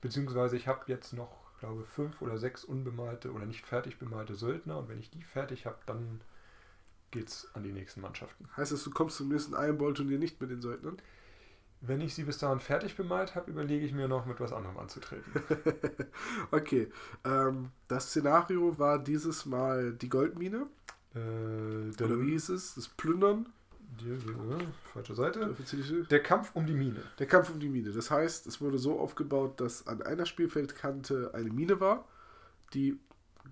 Beziehungsweise 0.00 0.56
ich 0.56 0.68
habe 0.68 0.84
jetzt 0.86 1.12
noch, 1.12 1.50
glaube 1.58 1.84
fünf 1.84 2.22
oder 2.22 2.38
sechs 2.38 2.64
unbemalte 2.64 3.32
oder 3.32 3.46
nicht 3.46 3.66
fertig 3.66 3.98
bemalte 3.98 4.34
Söldner 4.34 4.78
und 4.78 4.88
wenn 4.88 4.98
ich 4.98 5.10
die 5.10 5.22
fertig 5.22 5.66
habe, 5.66 5.78
dann 5.86 6.20
geht's 7.10 7.48
an 7.54 7.64
die 7.64 7.72
nächsten 7.72 8.00
Mannschaften. 8.00 8.48
Heißt 8.56 8.72
das, 8.72 8.84
du 8.84 8.90
kommst 8.90 9.16
zum 9.16 9.28
nächsten 9.28 9.54
Iron 9.54 9.78
Ball 9.78 9.92
Turnier 9.92 10.18
nicht 10.18 10.40
mit 10.40 10.50
den 10.50 10.62
Söldnern? 10.62 10.96
Wenn 11.82 12.02
ich 12.02 12.14
sie 12.14 12.24
bis 12.24 12.36
dahin 12.36 12.60
fertig 12.60 12.94
bemalt 12.94 13.34
habe, 13.34 13.50
überlege 13.50 13.86
ich 13.86 13.92
mir 13.92 14.06
noch, 14.06 14.26
mit 14.26 14.38
was 14.38 14.52
anderem 14.52 14.76
anzutreten. 14.78 15.32
okay. 16.50 16.90
Ähm, 17.24 17.70
das 17.88 18.08
Szenario 18.08 18.78
war 18.78 18.98
dieses 18.98 19.46
Mal 19.46 19.94
die 19.94 20.10
Goldmine. 20.10 20.66
Äh, 21.14 22.02
Oder 22.02 22.20
wie 22.20 22.32
hieß 22.32 22.50
es? 22.50 22.74
Das 22.74 22.88
Plündern. 22.88 23.46
Die, 23.98 24.10
äh, 24.10 24.66
falsche 24.92 25.14
Seite. 25.14 25.56
Der 26.10 26.22
Kampf 26.22 26.50
um 26.54 26.66
die 26.66 26.74
Mine. 26.74 27.02
Der 27.18 27.26
Kampf 27.26 27.50
um 27.50 27.58
die 27.58 27.68
Mine. 27.68 27.92
Das 27.92 28.10
heißt, 28.10 28.46
es 28.46 28.60
wurde 28.60 28.78
so 28.78 28.98
aufgebaut, 29.00 29.60
dass 29.60 29.86
an 29.86 30.02
einer 30.02 30.26
Spielfeldkante 30.26 31.32
eine 31.34 31.50
Mine 31.50 31.80
war, 31.80 32.06
die 32.74 32.98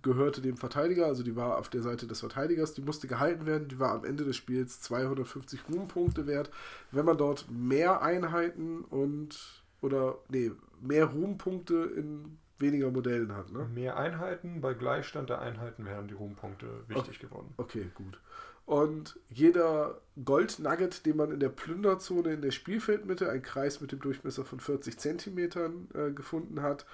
gehörte 0.03 0.41
dem 0.41 0.57
Verteidiger, 0.57 1.07
also 1.07 1.23
die 1.23 1.37
war 1.37 1.59
auf 1.59 1.69
der 1.69 1.83
Seite 1.83 2.07
des 2.07 2.21
Verteidigers, 2.21 2.75
die 2.75 2.83
musste 2.83 3.09
gehalten 3.09 3.47
werden, 3.47 3.69
die 3.69 3.79
war 3.79 3.93
am 3.93 4.05
Ende 4.05 4.25
des 4.25 4.37
Spiels 4.37 4.81
250 4.81 5.61
Ruhmpunkte 5.69 6.27
wert. 6.27 6.51
Wenn 6.93 7.05
man 7.05 7.19
dort 7.19 7.51
mehr 7.51 8.03
Einheiten 8.03 8.85
und 8.85 9.65
oder 9.81 10.19
nee, 10.29 10.51
mehr 10.81 11.07
Ruhmpunkte 11.07 11.93
in 11.97 12.39
weniger 12.59 12.91
Modellen 12.91 13.35
hat, 13.37 13.53
ne? 13.53 13.69
Mehr 13.73 13.97
Einheiten, 13.97 14.61
bei 14.61 14.75
Gleichstand 14.75 15.31
der 15.31 15.41
Einheiten 15.41 15.85
wären 15.85 16.09
die 16.09 16.15
Ruhmpunkte 16.15 16.67
wichtig 16.89 17.17
okay. 17.17 17.27
geworden. 17.27 17.55
Okay, 17.57 17.91
gut. 17.95 18.21
Und 18.67 19.19
jeder 19.29 20.03
Goldnugget, 20.23 21.07
den 21.07 21.17
man 21.17 21.31
in 21.31 21.41
der 21.41 21.49
Plünderzone 21.49 22.35
in 22.35 22.43
der 22.43 22.51
Spielfeldmitte, 22.51 23.31
ein 23.31 23.43
Kreis 23.43 23.81
mit 23.81 23.93
dem 23.93 24.01
Durchmesser 24.01 24.45
von 24.45 24.61
40 24.61 24.99
Zentimetern 24.99 25.89
äh, 25.95 26.11
gefunden 26.11 26.61
hat, 26.61 26.85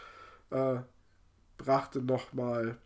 äh, 0.50 0.76
brachte 1.56 2.00
nochmal 2.00 2.76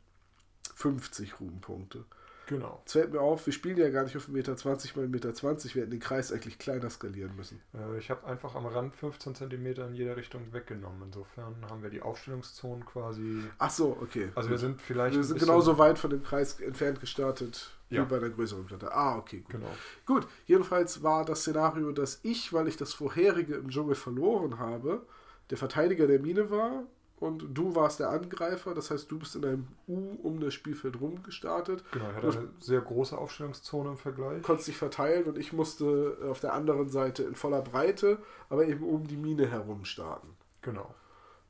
50 0.78 1.40
Ruhmpunkte. 1.40 2.04
Genau. 2.46 2.80
Es 2.86 2.92
fällt 2.92 3.12
mir 3.12 3.20
auf, 3.20 3.44
wir 3.44 3.52
spielen 3.52 3.76
ja 3.76 3.90
gar 3.90 4.04
nicht 4.04 4.16
auf 4.16 4.28
1,20 4.28 4.30
Meter 4.32 4.52
mal 4.52 4.74
1,20 4.76 4.94
Meter. 4.94 5.74
Wir 5.74 5.82
hätten 5.82 5.90
den 5.90 6.00
Kreis 6.00 6.32
eigentlich 6.32 6.58
kleiner 6.58 6.88
skalieren 6.88 7.36
müssen. 7.36 7.60
Äh, 7.74 7.98
ich 7.98 8.10
habe 8.10 8.26
einfach 8.26 8.54
am 8.54 8.64
Rand 8.64 8.94
15 8.94 9.34
cm 9.34 9.66
in 9.66 9.94
jede 9.94 10.16
Richtung 10.16 10.50
weggenommen. 10.52 11.02
Insofern 11.06 11.56
haben 11.68 11.82
wir 11.82 11.90
die 11.90 12.00
Aufstellungszonen 12.00 12.86
quasi. 12.86 13.42
Ach 13.58 13.70
so, 13.70 13.98
okay. 14.00 14.30
Also 14.34 14.48
wir 14.50 14.58
sind 14.58 14.80
vielleicht. 14.80 15.16
Wir 15.16 15.24
sind 15.24 15.40
genauso 15.40 15.76
weit 15.78 15.98
von 15.98 16.10
dem 16.10 16.22
Kreis 16.22 16.58
entfernt 16.60 17.00
gestartet 17.00 17.70
Ja. 17.90 18.02
wie 18.04 18.08
bei 18.08 18.16
einer 18.16 18.30
größeren 18.30 18.64
Platte. 18.64 18.92
Ah, 18.92 19.18
okay, 19.18 19.40
gut. 19.40 19.50
Genau. 19.50 19.70
Gut, 20.06 20.26
jedenfalls 20.46 21.02
war 21.02 21.24
das 21.26 21.40
Szenario, 21.40 21.92
dass 21.92 22.20
ich, 22.22 22.52
weil 22.54 22.68
ich 22.68 22.76
das 22.78 22.94
vorherige 22.94 23.56
im 23.56 23.68
Dschungel 23.68 23.96
verloren 23.96 24.58
habe, 24.58 25.02
der 25.50 25.58
Verteidiger 25.58 26.06
der 26.06 26.20
Mine 26.20 26.50
war 26.50 26.84
und 27.20 27.46
du 27.56 27.74
warst 27.74 28.00
der 28.00 28.10
Angreifer. 28.10 28.74
Das 28.74 28.90
heißt, 28.90 29.10
du 29.10 29.18
bist 29.18 29.36
in 29.36 29.44
einem 29.44 29.68
U 29.86 30.16
um 30.22 30.40
das 30.40 30.54
Spielfeld 30.54 31.00
rum 31.00 31.22
gestartet, 31.22 31.84
Genau, 31.92 32.10
ich 32.10 32.16
hatte 32.16 32.38
eine 32.38 32.48
sehr 32.60 32.80
große 32.80 33.16
Aufstellungszone 33.16 33.90
im 33.90 33.96
Vergleich. 33.96 34.42
konntest 34.42 34.68
dich 34.68 34.76
verteilen 34.76 35.24
und 35.24 35.38
ich 35.38 35.52
musste 35.52 36.18
auf 36.28 36.40
der 36.40 36.52
anderen 36.52 36.88
Seite 36.88 37.22
in 37.24 37.34
voller 37.34 37.62
Breite, 37.62 38.18
aber 38.48 38.66
eben 38.66 38.84
um 38.84 39.06
die 39.06 39.16
Mine 39.16 39.46
herum 39.48 39.84
starten. 39.84 40.36
Genau. 40.62 40.94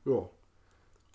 Ja, 0.05 0.29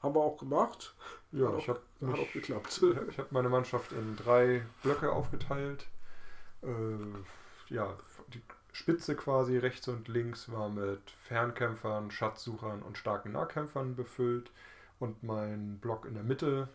haben 0.03 0.15
wir 0.15 0.21
auch 0.21 0.37
gemacht. 0.39 0.95
Ja, 1.33 1.49
hat 1.49 1.59
ich 1.59 1.69
habe 1.69 1.81
auch, 2.03 2.07
hat 2.09 2.19
auch 2.21 2.33
geklappt. 2.33 2.83
ich 3.09 3.19
habe 3.19 3.29
meine 3.31 3.49
Mannschaft 3.49 3.93
in 3.93 4.17
drei 4.17 4.65
Blöcke 4.83 5.11
aufgeteilt. 5.11 5.87
Äh, 6.63 7.75
ja, 7.75 7.97
die 8.33 8.43
Spitze 8.75 9.15
quasi 9.15 9.57
rechts 9.57 9.87
und 9.87 10.09
links 10.09 10.51
war 10.51 10.69
mit 10.69 11.01
Fernkämpfern, 11.29 12.11
Schatzsuchern 12.11 12.83
und 12.83 12.99
starken 12.99 13.31
Nahkämpfern 13.31 13.95
befüllt. 13.95 14.51
Und 14.99 15.23
mein 15.23 15.79
Block 15.79 16.07
in 16.07 16.15
der 16.15 16.25
Mitte 16.25 16.69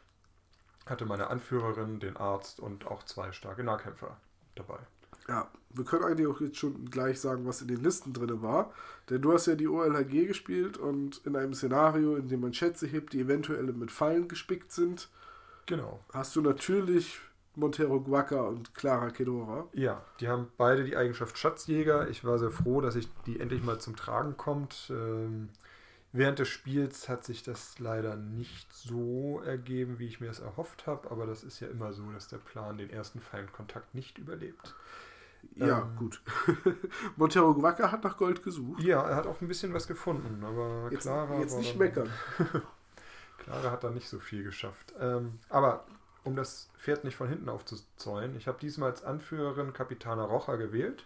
hatte 0.86 1.06
meine 1.06 1.28
Anführerin, 1.28 2.00
den 2.00 2.16
Arzt 2.16 2.62
und 2.62 2.88
auch 2.88 3.04
zwei 3.04 3.34
starke 3.34 3.66
Nahkämpfer 3.66 4.16
dabei. 4.56 4.80
Ja, 5.28 5.52
wir 5.72 5.84
können 5.84 6.06
eigentlich 6.06 6.28
auch 6.28 6.40
jetzt 6.40 6.58
schon 6.58 6.90
gleich 6.90 7.20
sagen, 7.20 7.46
was 7.46 7.62
in 7.62 7.68
den 7.68 7.84
Listen 7.84 8.14
drin 8.14 8.42
war. 8.42 8.74
Denn 9.10 9.22
du 9.22 9.34
hast 9.34 9.48
ja 9.48 9.56
die 9.56 9.68
OLHG 9.68 10.26
gespielt 10.26 10.78
und 10.78 11.20
in 11.26 11.36
einem 11.36 11.54
Szenario, 11.54 12.16
in 12.16 12.30
dem 12.30 12.40
man 12.40 12.54
Schätze 12.54 12.88
hebt, 12.88 13.12
die 13.12 13.20
eventuell 13.20 13.64
mit 13.74 13.92
Fallen 13.92 14.30
gespickt 14.30 14.72
sind, 14.72 15.10
Genau. 15.66 16.00
hast 16.14 16.34
du 16.38 16.42
natürlich 16.42 17.20
Montero 17.56 18.00
Guaca 18.00 18.42
und 18.42 18.74
Clara 18.74 19.10
Kedora. 19.10 19.68
Ja, 19.74 20.02
die 20.20 20.28
haben 20.28 20.48
beide 20.58 20.84
die 20.84 20.96
Eigenschaft 20.96 21.38
Schatzjäger. 21.38 22.08
Ich 22.10 22.24
war 22.24 22.38
sehr 22.40 22.52
froh, 22.52 22.80
dass 22.82 22.96
ich 22.96 23.08
die 23.26 23.40
endlich 23.40 23.64
mal 23.64 23.80
zum 23.80 23.96
Tragen 23.96 24.38
kommt. 24.38 24.88
Ähm, 24.90 25.50
während 26.14 26.40
des 26.40 26.48
Spiels 26.48 27.10
hat 27.10 27.24
sich 27.26 27.44
das 27.44 27.78
leider 27.80 28.16
nicht 28.16 28.72
so 28.74 29.42
ergeben, 29.46 30.00
wie 30.00 30.08
ich 30.08 30.22
mir 30.22 30.30
es 30.30 30.40
erhofft 30.40 30.88
habe, 30.88 31.12
aber 31.12 31.26
das 31.26 31.44
ist 31.44 31.60
ja 31.60 31.68
immer 31.68 31.92
so, 31.94 32.10
dass 32.12 32.28
der 32.28 32.38
Plan 32.38 32.78
den 32.78 32.90
ersten 32.90 33.20
Feindkontakt 33.20 33.94
nicht 33.94 34.18
überlebt. 34.18 34.76
Ja, 35.56 35.80
Ähm. 35.84 35.96
gut. 35.98 36.22
Montero 37.16 37.54
Guaca 37.54 37.92
hat 37.92 38.04
nach 38.04 38.18
Gold 38.18 38.44
gesucht. 38.44 38.82
Ja, 38.84 39.02
er 39.08 39.16
hat 39.16 39.28
auch 39.28 39.42
ein 39.42 39.48
bisschen 39.48 39.74
was 39.74 39.88
gefunden, 39.88 40.44
aber 40.44 40.90
Jetzt, 40.92 41.04
Clara 41.04 41.40
jetzt 41.40 41.58
nicht 41.58 41.78
meckern. 41.78 42.10
Clara 43.40 43.72
hat 43.72 43.84
da 43.84 43.90
nicht 43.90 44.08
so 44.10 44.20
viel 44.20 44.44
geschafft. 44.44 44.94
Ähm, 45.00 45.40
aber 45.50 45.86
um 46.24 46.36
das 46.36 46.70
Pferd 46.78 47.04
nicht 47.04 47.16
von 47.16 47.30
hinten 47.30 47.50
aufzuzäunen, 47.50 48.36
ich 48.36 48.48
habe 48.48 48.60
diesmal 48.60 48.92
als 48.92 49.04
Anführerin 49.04 49.74
Capitana 49.74 50.24
Rocha 50.24 50.56
gewählt. 50.56 51.06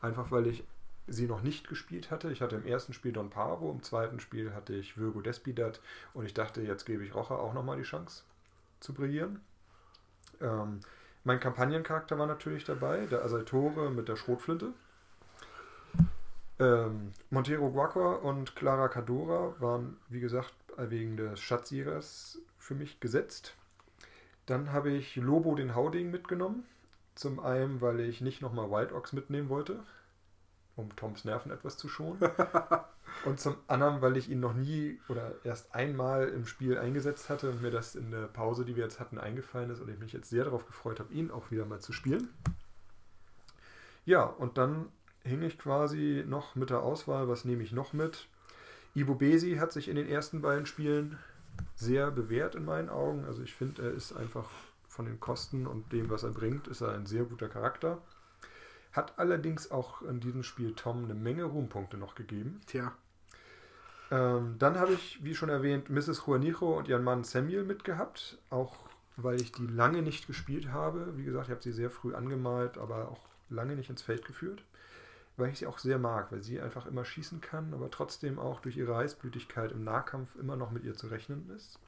Einfach 0.00 0.30
weil 0.30 0.46
ich 0.46 0.64
sie 1.06 1.26
noch 1.26 1.42
nicht 1.42 1.68
gespielt 1.68 2.10
hatte. 2.10 2.30
Ich 2.30 2.40
hatte 2.40 2.56
im 2.56 2.66
ersten 2.66 2.92
Spiel 2.92 3.12
Don 3.12 3.30
Paro, 3.30 3.70
im 3.70 3.82
zweiten 3.82 4.20
Spiel 4.20 4.54
hatte 4.54 4.74
ich 4.74 4.98
Virgo 4.98 5.20
Despidat 5.20 5.80
und 6.14 6.24
ich 6.24 6.34
dachte, 6.34 6.62
jetzt 6.62 6.84
gebe 6.84 7.04
ich 7.04 7.14
Rocha 7.14 7.36
auch 7.36 7.54
nochmal 7.54 7.76
die 7.76 7.82
Chance 7.82 8.22
zu 8.80 8.94
brillieren. 8.94 9.40
Ähm, 10.40 10.80
mein 11.24 11.40
Kampagnencharakter 11.40 12.18
war 12.18 12.26
natürlich 12.26 12.64
dabei, 12.64 13.06
der 13.06 13.22
Asaltore 13.22 13.90
mit 13.90 14.08
der 14.08 14.16
Schrotflinte. 14.16 14.72
Ähm, 16.58 17.12
Montero 17.30 17.70
Guacor 17.70 18.22
und 18.22 18.54
Clara 18.56 18.88
Cadora 18.88 19.54
waren, 19.58 19.96
wie 20.08 20.20
gesagt, 20.20 20.54
wegen 20.76 21.16
des 21.16 21.40
Schatzjägers 21.40 22.38
für 22.58 22.74
mich 22.74 23.00
gesetzt. 23.00 23.54
Dann 24.46 24.72
habe 24.72 24.90
ich 24.90 25.16
Lobo 25.16 25.54
den 25.54 25.74
Hauding 25.74 26.10
mitgenommen. 26.10 26.64
Zum 27.14 27.40
einen, 27.40 27.80
weil 27.80 28.00
ich 28.00 28.20
nicht 28.20 28.42
nochmal 28.42 28.70
Wild 28.70 28.92
Ox 28.92 29.12
mitnehmen 29.12 29.48
wollte, 29.48 29.80
um 30.74 30.94
Toms 30.96 31.24
Nerven 31.24 31.52
etwas 31.52 31.76
zu 31.76 31.88
schonen. 31.88 32.18
und 33.24 33.38
zum 33.38 33.56
anderen, 33.68 34.02
weil 34.02 34.16
ich 34.16 34.28
ihn 34.28 34.40
noch 34.40 34.54
nie 34.54 35.00
oder 35.08 35.32
erst 35.44 35.74
einmal 35.74 36.28
im 36.28 36.46
Spiel 36.46 36.76
eingesetzt 36.76 37.30
hatte 37.30 37.50
und 37.50 37.62
mir 37.62 37.70
das 37.70 37.94
in 37.94 38.10
der 38.10 38.26
Pause, 38.26 38.64
die 38.64 38.74
wir 38.74 38.82
jetzt 38.82 38.98
hatten, 38.98 39.18
eingefallen 39.18 39.70
ist 39.70 39.80
und 39.80 39.88
ich 39.88 39.98
mich 39.98 40.12
jetzt 40.12 40.28
sehr 40.28 40.44
darauf 40.44 40.66
gefreut 40.66 40.98
habe, 40.98 41.14
ihn 41.14 41.30
auch 41.30 41.50
wieder 41.50 41.66
mal 41.66 41.80
zu 41.80 41.92
spielen. 41.92 42.28
Ja, 44.04 44.24
und 44.24 44.58
dann 44.58 44.88
hing 45.22 45.42
ich 45.42 45.58
quasi 45.58 46.24
noch 46.26 46.56
mit 46.56 46.70
der 46.70 46.82
Auswahl, 46.82 47.28
was 47.28 47.44
nehme 47.44 47.62
ich 47.62 47.72
noch 47.72 47.92
mit? 47.92 48.28
Ibo 48.94 49.14
Besi 49.14 49.56
hat 49.56 49.72
sich 49.72 49.88
in 49.88 49.96
den 49.96 50.08
ersten 50.08 50.42
beiden 50.42 50.66
Spielen 50.66 51.18
sehr 51.74 52.10
bewährt 52.10 52.54
in 52.54 52.64
meinen 52.64 52.88
Augen. 52.88 53.24
Also 53.24 53.42
ich 53.42 53.54
finde, 53.54 53.82
er 53.82 53.90
ist 53.92 54.12
einfach 54.16 54.48
von 54.88 55.06
den 55.06 55.20
Kosten 55.20 55.66
und 55.66 55.92
dem, 55.92 56.10
was 56.10 56.22
er 56.22 56.30
bringt, 56.30 56.68
ist 56.68 56.80
er 56.80 56.92
ein 56.92 57.06
sehr 57.06 57.24
guter 57.24 57.48
Charakter. 57.48 58.00
Hat 58.92 59.18
allerdings 59.18 59.70
auch 59.70 60.02
in 60.02 60.20
diesem 60.20 60.42
Spiel 60.44 60.74
Tom 60.74 61.04
eine 61.04 61.14
Menge 61.14 61.44
Ruhmpunkte 61.44 61.96
noch 61.96 62.14
gegeben. 62.14 62.60
Tja, 62.66 62.94
Ähm, 64.10 64.56
dann 64.58 64.78
habe 64.78 64.92
ich, 64.94 65.24
wie 65.24 65.34
schon 65.34 65.48
erwähnt, 65.48 65.90
Mrs. 65.90 66.26
Juanijo 66.26 66.78
und 66.78 66.88
ihren 66.88 67.04
Mann 67.04 67.24
Samuel 67.24 67.64
mitgehabt. 67.64 68.38
Auch 68.50 68.76
weil 69.16 69.40
ich 69.40 69.52
die 69.52 69.66
lange 69.66 70.02
nicht 70.02 70.26
gespielt 70.26 70.72
habe. 70.72 71.16
Wie 71.16 71.24
gesagt, 71.24 71.46
ich 71.46 71.50
habe 71.52 71.62
sie 71.62 71.72
sehr 71.72 71.90
früh 71.90 72.14
angemalt, 72.14 72.78
aber 72.78 73.08
auch 73.10 73.20
lange 73.48 73.76
nicht 73.76 73.90
ins 73.90 74.02
Feld 74.02 74.24
geführt. 74.24 74.62
Weil 75.36 75.50
ich 75.50 75.58
sie 75.58 75.66
auch 75.66 75.78
sehr 75.78 75.98
mag, 75.98 76.30
weil 76.30 76.42
sie 76.42 76.60
einfach 76.60 76.86
immer 76.86 77.04
schießen 77.04 77.40
kann, 77.40 77.74
aber 77.74 77.90
trotzdem 77.90 78.38
auch 78.38 78.60
durch 78.60 78.76
ihre 78.76 78.96
Heißblütigkeit 78.96 79.72
im 79.72 79.82
Nahkampf 79.82 80.36
immer 80.36 80.56
noch 80.56 80.70
mit 80.70 80.84
ihr 80.84 80.94
zu 80.94 81.08
rechnen 81.08 81.50
ist. 81.50 81.78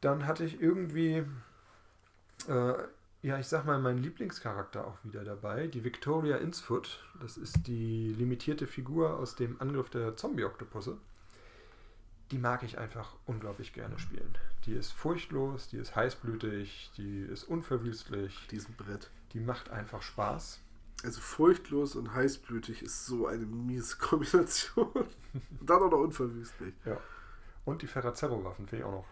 Dann 0.00 0.26
hatte 0.26 0.44
ich 0.44 0.60
irgendwie, 0.60 1.24
äh, 2.48 2.74
ja, 3.22 3.38
ich 3.38 3.48
sag 3.48 3.64
mal, 3.64 3.78
meinen 3.78 4.02
Lieblingscharakter 4.02 4.86
auch 4.86 4.96
wieder 5.02 5.24
dabei, 5.24 5.66
die 5.66 5.84
Victoria 5.84 6.36
Insfoot. 6.36 7.04
Das 7.20 7.36
ist 7.36 7.66
die 7.66 8.14
limitierte 8.14 8.66
Figur 8.66 9.18
aus 9.18 9.34
dem 9.36 9.60
Angriff 9.60 9.90
der 9.90 10.16
Zombie-Oktopusse. 10.16 10.96
Die 12.30 12.38
mag 12.38 12.62
ich 12.62 12.78
einfach 12.78 13.14
unglaublich 13.26 13.72
gerne 13.72 13.98
spielen. 13.98 14.36
Die 14.64 14.72
ist 14.72 14.92
furchtlos, 14.92 15.68
die 15.68 15.76
ist 15.76 15.94
heißblütig, 15.94 16.90
die 16.96 17.20
ist 17.20 17.44
unverwüstlich, 17.44 18.46
diesen 18.50 18.74
Brett. 18.74 19.10
die 19.32 19.40
macht 19.40 19.70
einfach 19.70 20.02
Spaß. 20.02 20.60
Also 21.06 21.20
furchtlos 21.20 21.94
und 21.94 22.12
heißblütig 22.12 22.82
ist 22.82 23.06
so 23.06 23.28
eine 23.28 23.46
miese 23.46 23.96
Kombination. 24.00 24.90
Und 24.92 25.70
dann 25.70 25.82
auch 25.82 25.90
noch 25.92 26.00
unverwüstlich. 26.00 26.74
Und 27.64 27.82
die 27.82 27.86
Ferrazero-Waffen 27.86 28.66
finde 28.66 28.82
ich 28.82 28.84
auch 28.84 28.92
noch. 28.92 29.06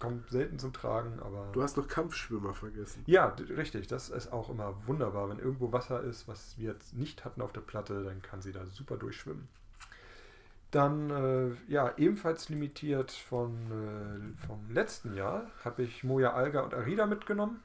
Kommen 0.00 0.24
selten 0.28 0.58
zum 0.58 0.72
Tragen, 0.72 1.20
aber. 1.20 1.50
Du 1.52 1.62
hast 1.62 1.76
noch 1.76 1.86
Kampfschwimmer 1.86 2.54
vergessen. 2.54 3.04
Ja, 3.06 3.36
richtig. 3.56 3.86
Das 3.86 4.08
ist 4.08 4.32
auch 4.32 4.50
immer 4.50 4.74
wunderbar. 4.86 5.28
Wenn 5.28 5.38
irgendwo 5.38 5.72
Wasser 5.72 6.02
ist, 6.02 6.26
was 6.26 6.58
wir 6.58 6.72
jetzt 6.72 6.94
nicht 6.94 7.24
hatten 7.24 7.42
auf 7.42 7.52
der 7.52 7.60
Platte, 7.60 8.02
dann 8.02 8.22
kann 8.22 8.42
sie 8.42 8.50
da 8.50 8.66
super 8.66 8.96
durchschwimmen. 8.96 9.46
Dann, 10.72 11.10
äh, 11.10 11.50
ja, 11.68 11.94
ebenfalls 11.96 12.48
limitiert 12.48 13.12
von, 13.12 14.34
äh, 14.36 14.46
vom 14.46 14.68
letzten 14.70 15.14
Jahr 15.14 15.48
habe 15.64 15.82
ich 15.82 16.02
Moja 16.02 16.32
Alga 16.32 16.62
und 16.62 16.74
Arida 16.74 17.06
mitgenommen, 17.06 17.62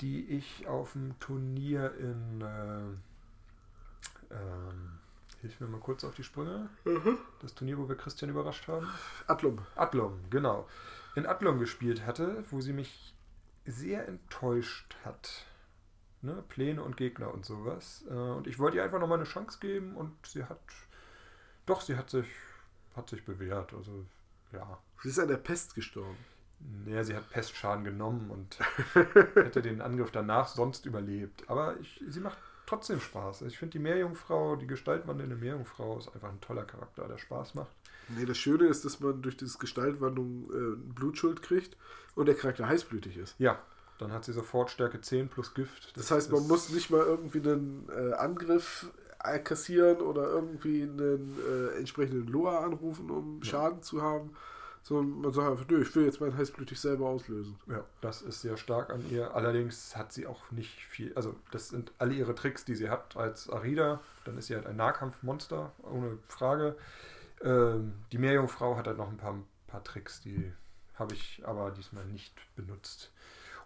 die 0.00 0.26
ich 0.26 0.66
auf 0.66 0.92
dem 0.92 1.18
Turnier 1.20 1.94
in. 1.94 2.40
Äh, 2.40 4.34
ähm, 4.34 4.98
hilf 5.40 5.60
mir 5.60 5.68
mal 5.68 5.80
kurz 5.80 6.02
auf 6.04 6.14
die 6.14 6.24
Sprünge. 6.24 6.68
Das 7.40 7.54
Turnier, 7.54 7.78
wo 7.78 7.88
wir 7.88 7.96
Christian 7.96 8.30
überrascht 8.30 8.66
haben. 8.68 8.88
Atlum. 9.26 9.58
Adlom, 9.76 10.18
genau. 10.30 10.68
In 11.14 11.26
Adlom 11.26 11.58
gespielt 11.58 12.04
hatte, 12.04 12.44
wo 12.50 12.60
sie 12.60 12.72
mich 12.72 13.14
sehr 13.64 14.06
enttäuscht 14.08 14.96
hat. 15.04 15.44
Ne? 16.22 16.42
Pläne 16.48 16.82
und 16.82 16.96
Gegner 16.96 17.32
und 17.32 17.44
sowas. 17.44 18.04
Äh, 18.08 18.12
Und 18.12 18.46
ich 18.46 18.58
wollte 18.58 18.78
ihr 18.78 18.84
einfach 18.84 18.98
nochmal 18.98 19.18
eine 19.18 19.26
Chance 19.26 19.58
geben 19.60 19.96
und 19.96 20.14
sie 20.26 20.44
hat, 20.44 20.60
doch, 21.66 21.80
sie 21.80 21.96
hat 21.96 22.10
sich, 22.10 22.26
hat 22.96 23.08
sich 23.10 23.24
bewährt. 23.24 23.72
Also, 23.74 24.04
ja. 24.52 24.78
Sie 25.02 25.10
ist 25.10 25.18
an 25.18 25.28
der 25.28 25.36
Pest 25.36 25.74
gestorben. 25.74 26.16
Naja, 26.84 27.04
sie 27.04 27.14
hat 27.16 27.28
Pestschaden 27.30 27.84
genommen 27.84 28.30
und 28.30 28.58
hätte 29.34 29.62
den 29.62 29.80
Angriff 29.80 30.10
danach 30.10 30.48
sonst 30.48 30.86
überlebt. 30.86 31.44
Aber 31.48 31.78
ich, 31.80 32.02
sie 32.08 32.20
macht 32.20 32.38
trotzdem 32.66 33.00
Spaß. 33.00 33.42
Ich 33.42 33.58
finde 33.58 33.72
die 33.72 33.78
Meerjungfrau, 33.78 34.56
die 34.56 34.66
gestaltwandelnde 34.66 35.36
Meerjungfrau 35.36 35.98
ist 35.98 36.08
einfach 36.14 36.28
ein 36.30 36.40
toller 36.40 36.64
Charakter, 36.64 37.06
der 37.08 37.18
Spaß 37.18 37.54
macht. 37.54 37.70
Nee, 38.08 38.24
das 38.24 38.38
Schöne 38.38 38.66
ist, 38.66 38.84
dass 38.84 39.00
man 39.00 39.20
durch 39.22 39.36
diese 39.36 39.58
Gestaltwandlung 39.58 40.50
äh, 40.52 40.76
Blutschuld 40.94 41.42
kriegt 41.42 41.76
und 42.14 42.26
der 42.26 42.36
Charakter 42.36 42.68
heißblütig 42.68 43.16
ist. 43.16 43.34
Ja, 43.38 43.58
dann 43.98 44.12
hat 44.12 44.24
sie 44.24 44.32
sofort 44.32 44.70
Stärke 44.70 45.00
10 45.00 45.28
plus 45.28 45.54
Gift. 45.54 45.96
Das 45.96 46.10
heißt, 46.10 46.30
man 46.30 46.46
muss 46.46 46.70
nicht 46.70 46.90
mal 46.90 47.00
irgendwie 47.02 47.38
einen 47.40 47.88
äh, 47.88 48.12
Angriff 48.14 48.86
äh, 49.24 49.38
kassieren 49.40 49.98
oder 49.98 50.28
irgendwie 50.28 50.82
einen 50.82 51.36
äh, 51.48 51.78
entsprechenden 51.78 52.26
Loa 52.28 52.58
anrufen, 52.64 53.10
um 53.10 53.40
Ja. 53.42 53.50
Schaden 53.50 53.82
zu 53.82 54.02
haben, 54.02 54.30
sondern 54.86 55.20
man 55.20 55.32
sagt 55.32 55.50
einfach, 55.50 55.66
nö, 55.68 55.82
ich 55.82 55.96
will 55.96 56.04
jetzt 56.04 56.20
mein 56.20 56.36
heißblütig 56.36 56.78
selber 56.78 57.08
auslösen. 57.08 57.58
Ja, 57.66 57.84
das 58.00 58.22
ist 58.22 58.40
sehr 58.40 58.56
stark 58.56 58.90
an 58.90 59.02
ihr. 59.10 59.34
Allerdings 59.34 59.96
hat 59.96 60.12
sie 60.12 60.28
auch 60.28 60.52
nicht 60.52 60.78
viel, 60.78 61.12
also 61.14 61.34
das 61.50 61.70
sind 61.70 61.90
alle 61.98 62.14
ihre 62.14 62.36
Tricks, 62.36 62.64
die 62.64 62.76
sie 62.76 62.88
hat 62.88 63.16
als 63.16 63.50
Arida. 63.50 64.00
Dann 64.24 64.38
ist 64.38 64.46
sie 64.46 64.54
halt 64.54 64.64
ein 64.64 64.76
Nahkampfmonster, 64.76 65.72
ohne 65.82 66.18
Frage. 66.28 66.76
Ähm, 67.42 67.94
die 68.12 68.18
Meerjungfrau 68.18 68.76
hat 68.76 68.86
halt 68.86 68.96
noch 68.98 69.08
ein 69.08 69.16
paar, 69.16 69.34
paar 69.66 69.82
Tricks, 69.82 70.20
die 70.20 70.52
habe 70.94 71.14
ich 71.14 71.42
aber 71.44 71.72
diesmal 71.72 72.04
nicht 72.04 72.34
benutzt. 72.54 73.10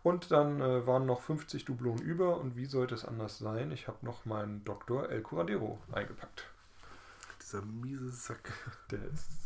Und 0.02 0.30
dann 0.30 0.62
äh, 0.62 0.86
waren 0.86 1.04
noch 1.04 1.20
50 1.20 1.66
Dublonen 1.66 2.02
über 2.02 2.38
und 2.38 2.56
wie 2.56 2.64
sollte 2.64 2.94
es 2.94 3.04
anders 3.04 3.36
sein? 3.36 3.72
Ich 3.72 3.88
habe 3.88 3.98
noch 4.06 4.24
meinen 4.24 4.64
Dr. 4.64 5.10
El 5.10 5.20
Curadero 5.20 5.78
eingepackt. 5.92 6.46
Dieser 7.42 7.60
miese 7.60 8.10
Sack. 8.10 8.50
Der 8.90 9.04
ist 9.04 9.39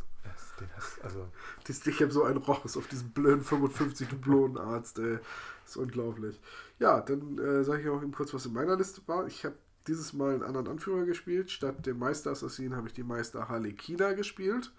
den 0.60 0.68
hast, 0.76 1.02
also 1.02 1.28
ich 1.68 2.00
habe 2.00 2.12
so 2.12 2.24
einen 2.24 2.38
Rochus 2.38 2.76
auf 2.76 2.86
diesen 2.86 3.10
blöden 3.10 3.42
55 3.42 4.08
Dublonenarzt, 4.08 4.98
ey. 4.98 5.18
Das 5.62 5.70
ist 5.70 5.76
unglaublich. 5.76 6.40
Ja, 6.78 7.00
dann 7.00 7.38
äh, 7.38 7.64
sage 7.64 7.82
ich 7.82 7.88
auch 7.88 8.02
eben 8.02 8.12
kurz, 8.12 8.34
was 8.34 8.44
in 8.46 8.52
meiner 8.52 8.76
Liste 8.76 9.00
war. 9.06 9.26
Ich 9.26 9.44
habe 9.44 9.56
dieses 9.86 10.12
Mal 10.12 10.34
einen 10.34 10.42
anderen 10.42 10.68
Anführer 10.68 11.04
gespielt. 11.04 11.50
Statt 11.50 11.86
dem 11.86 11.98
Meister 11.98 12.30
Assassin 12.30 12.76
habe 12.76 12.88
ich 12.88 12.94
die 12.94 13.02
Meister 13.02 13.48
Harlekina 13.48 14.12
gespielt. 14.12 14.72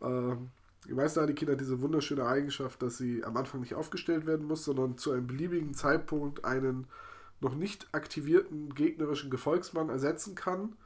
Ähm, 0.00 0.50
die 0.86 0.94
Meister 0.94 1.22
Harlekina 1.22 1.52
hat 1.52 1.60
diese 1.60 1.80
wunderschöne 1.80 2.26
Eigenschaft, 2.26 2.80
dass 2.82 2.98
sie 2.98 3.24
am 3.24 3.36
Anfang 3.36 3.60
nicht 3.60 3.74
aufgestellt 3.74 4.26
werden 4.26 4.46
muss, 4.46 4.64
sondern 4.64 4.98
zu 4.98 5.12
einem 5.12 5.26
beliebigen 5.26 5.74
Zeitpunkt 5.74 6.44
einen 6.44 6.86
noch 7.40 7.54
nicht 7.54 7.88
aktivierten 7.92 8.74
gegnerischen 8.74 9.30
Gefolgsmann 9.30 9.88
ersetzen 9.88 10.34
kann. 10.34 10.76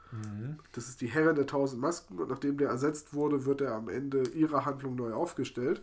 Das 0.73 0.89
ist 0.89 1.01
die 1.01 1.07
Herrin 1.07 1.35
der 1.35 1.47
tausend 1.47 1.81
Masken 1.81 2.19
und 2.19 2.29
nachdem 2.29 2.57
der 2.57 2.69
ersetzt 2.69 3.13
wurde, 3.13 3.45
wird 3.45 3.61
er 3.61 3.75
am 3.75 3.87
Ende 3.87 4.23
ihrer 4.29 4.65
Handlung 4.65 4.95
neu 4.95 5.13
aufgestellt. 5.13 5.81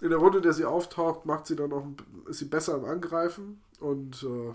In 0.00 0.10
der 0.10 0.18
Runde, 0.18 0.38
in 0.38 0.42
der 0.42 0.52
sie 0.52 0.64
auftaucht, 0.64 1.26
macht 1.26 1.46
sie 1.46 1.56
dann 1.56 1.70
noch, 1.70 1.86
ist 2.28 2.38
sie 2.38 2.44
besser 2.46 2.76
im 2.76 2.84
Angreifen 2.84 3.62
und 3.80 4.22
äh, 4.22 4.54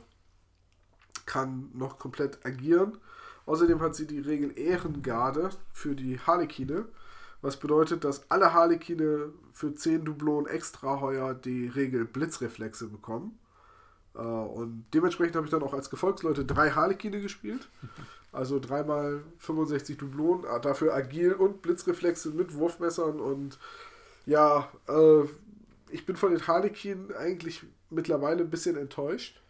kann 1.25 1.69
noch 1.73 1.99
komplett 1.99 2.45
agieren. 2.45 2.97
Außerdem 3.45 3.81
hat 3.81 3.95
sie 3.95 4.05
die 4.05 4.19
Regel 4.19 4.57
Ehrengarde 4.57 5.49
für 5.73 5.95
die 5.95 6.19
Harlekine, 6.19 6.85
was 7.41 7.57
bedeutet, 7.57 8.03
dass 8.03 8.29
alle 8.29 8.53
Harlekine 8.53 9.33
für 9.51 9.73
10 9.73 10.05
Dublonen 10.05 10.45
extra 10.45 11.01
heuer 11.01 11.33
die 11.33 11.67
Regel 11.67 12.05
Blitzreflexe 12.05 12.87
bekommen. 12.87 13.37
Äh, 14.15 14.19
und 14.19 14.85
dementsprechend 14.93 15.35
habe 15.35 15.45
ich 15.45 15.51
dann 15.51 15.63
auch 15.63 15.73
als 15.73 15.89
Gefolgsleute 15.89 16.45
drei 16.45 16.71
Harlekine 16.71 17.21
gespielt. 17.21 17.69
Also 18.33 18.59
dreimal 18.59 19.23
65 19.39 19.97
Dublonen, 19.97 20.45
äh, 20.45 20.61
dafür 20.61 20.93
agil 20.93 21.33
und 21.33 21.61
Blitzreflexe 21.61 22.29
mit 22.29 22.53
Wurfmessern. 22.53 23.19
Und 23.19 23.59
ja, 24.25 24.69
äh, 24.87 25.23
ich 25.89 26.05
bin 26.05 26.15
von 26.15 26.31
den 26.31 26.47
Harlekinen 26.47 27.13
eigentlich 27.15 27.63
mittlerweile 27.89 28.41
ein 28.41 28.49
bisschen 28.49 28.77
enttäuscht, 28.77 29.41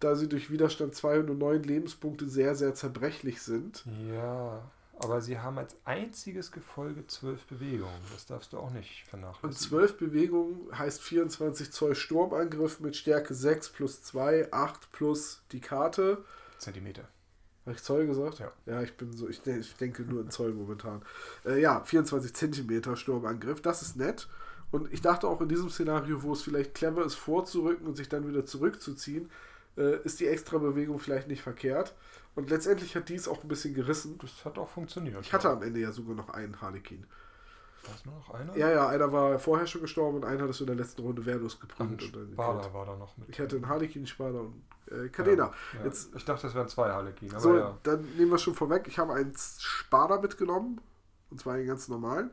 da 0.00 0.14
sie 0.14 0.28
durch 0.28 0.50
Widerstand 0.50 0.94
209 0.94 1.62
Lebenspunkte 1.62 2.28
sehr, 2.28 2.54
sehr 2.54 2.74
zerbrechlich 2.74 3.42
sind. 3.42 3.84
Ja. 4.10 4.62
Aber 4.98 5.20
sie 5.20 5.38
haben 5.38 5.58
als 5.58 5.76
einziges 5.84 6.50
Gefolge 6.50 7.06
zwölf 7.06 7.46
Bewegungen. 7.46 7.92
Das 8.12 8.24
darfst 8.26 8.52
du 8.52 8.58
auch 8.58 8.70
nicht 8.70 9.04
vernachlässigen. 9.06 9.50
Und 9.50 9.58
zwölf 9.58 9.98
Bewegungen 9.98 10.66
heißt 10.76 11.02
24 11.02 11.70
Zoll 11.70 11.94
Sturmangriff 11.94 12.80
mit 12.80 12.96
Stärke 12.96 13.34
6 13.34 13.70
plus 13.70 14.02
2, 14.02 14.52
8 14.52 14.92
plus 14.92 15.42
die 15.52 15.60
Karte. 15.60 16.24
Zentimeter. 16.58 17.08
Habe 17.66 17.74
ich 17.76 17.82
Zoll 17.82 18.06
gesagt? 18.06 18.38
Ja. 18.38 18.52
Ja, 18.64 18.80
ich 18.82 18.96
bin 18.96 19.12
so, 19.12 19.28
ich, 19.28 19.44
ich 19.46 19.76
denke 19.76 20.02
nur 20.02 20.22
in 20.22 20.30
Zoll 20.30 20.54
momentan. 20.54 21.02
Äh, 21.44 21.60
ja, 21.60 21.82
24 21.82 22.32
Zentimeter 22.32 22.96
Sturmangriff, 22.96 23.60
das 23.60 23.82
ist 23.82 23.96
nett. 23.96 24.28
Und 24.70 24.92
ich 24.92 25.02
dachte 25.02 25.28
auch 25.28 25.40
in 25.40 25.48
diesem 25.48 25.68
Szenario, 25.68 26.22
wo 26.22 26.32
es 26.32 26.42
vielleicht 26.42 26.74
clever 26.74 27.04
ist, 27.04 27.14
vorzurücken 27.14 27.86
und 27.86 27.96
sich 27.96 28.08
dann 28.08 28.26
wieder 28.26 28.46
zurückzuziehen, 28.46 29.30
äh, 29.76 30.00
ist 30.04 30.20
die 30.20 30.26
extra 30.26 30.58
Bewegung 30.58 30.98
vielleicht 30.98 31.28
nicht 31.28 31.42
verkehrt. 31.42 31.94
Und 32.36 32.50
letztendlich 32.50 32.94
hat 32.94 33.08
dies 33.08 33.26
auch 33.28 33.42
ein 33.42 33.48
bisschen 33.48 33.74
gerissen. 33.74 34.18
Das 34.18 34.44
hat 34.44 34.58
auch 34.58 34.68
funktioniert. 34.68 35.16
Ich 35.22 35.32
hatte 35.32 35.48
am 35.48 35.62
Ende 35.62 35.80
ja 35.80 35.90
sogar 35.90 36.14
noch 36.14 36.28
einen 36.28 36.60
Harlekin. 36.60 37.06
War 37.86 37.94
es 37.94 38.04
nur 38.04 38.14
noch 38.14 38.30
einer? 38.34 38.56
Ja, 38.56 38.70
ja, 38.70 38.88
einer 38.88 39.10
war 39.10 39.38
vorher 39.38 39.66
schon 39.66 39.80
gestorben 39.80 40.18
und 40.18 40.24
einer 40.24 40.42
hat 40.42 40.50
es 40.50 40.60
in 40.60 40.66
der 40.66 40.76
letzten 40.76 41.02
Runde 41.02 41.24
wehrlos 41.24 41.58
gebrannt. 41.58 42.02
Und 42.14 42.32
Spada 42.34 42.74
war 42.74 42.84
da 42.84 42.96
noch 42.96 43.16
mit. 43.16 43.30
Ich 43.30 43.40
hatte 43.40 43.56
einen 43.56 43.68
Harlekin, 43.68 44.06
Spada 44.06 44.40
und 44.40 44.62
äh, 44.90 45.08
Cadena. 45.08 45.44
Ja, 45.72 45.78
ja. 45.78 45.84
Jetzt, 45.86 46.14
ich 46.14 46.24
dachte, 46.26 46.46
es 46.46 46.54
wären 46.54 46.68
zwei 46.68 46.90
Harlekin. 46.90 47.30
so, 47.38 47.56
ja. 47.56 47.78
dann 47.82 48.06
nehmen 48.16 48.30
wir 48.30 48.38
schon 48.38 48.54
vorweg. 48.54 48.86
Ich 48.86 48.98
habe 48.98 49.14
einen 49.14 49.32
Spada 49.36 50.20
mitgenommen. 50.20 50.80
Und 51.30 51.40
zwar 51.40 51.54
einen 51.54 51.66
ganz 51.66 51.88
normalen. 51.88 52.30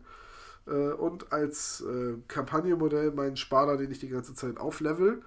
Äh, 0.67 0.71
und 0.71 1.31
als 1.31 1.81
äh, 1.81 2.17
Kampagnenmodell 2.27 3.11
meinen 3.11 3.37
Spada, 3.37 3.77
den 3.77 3.89
ich 3.89 3.99
die 3.99 4.09
ganze 4.09 4.35
Zeit 4.35 4.59
auflevel. 4.59 5.21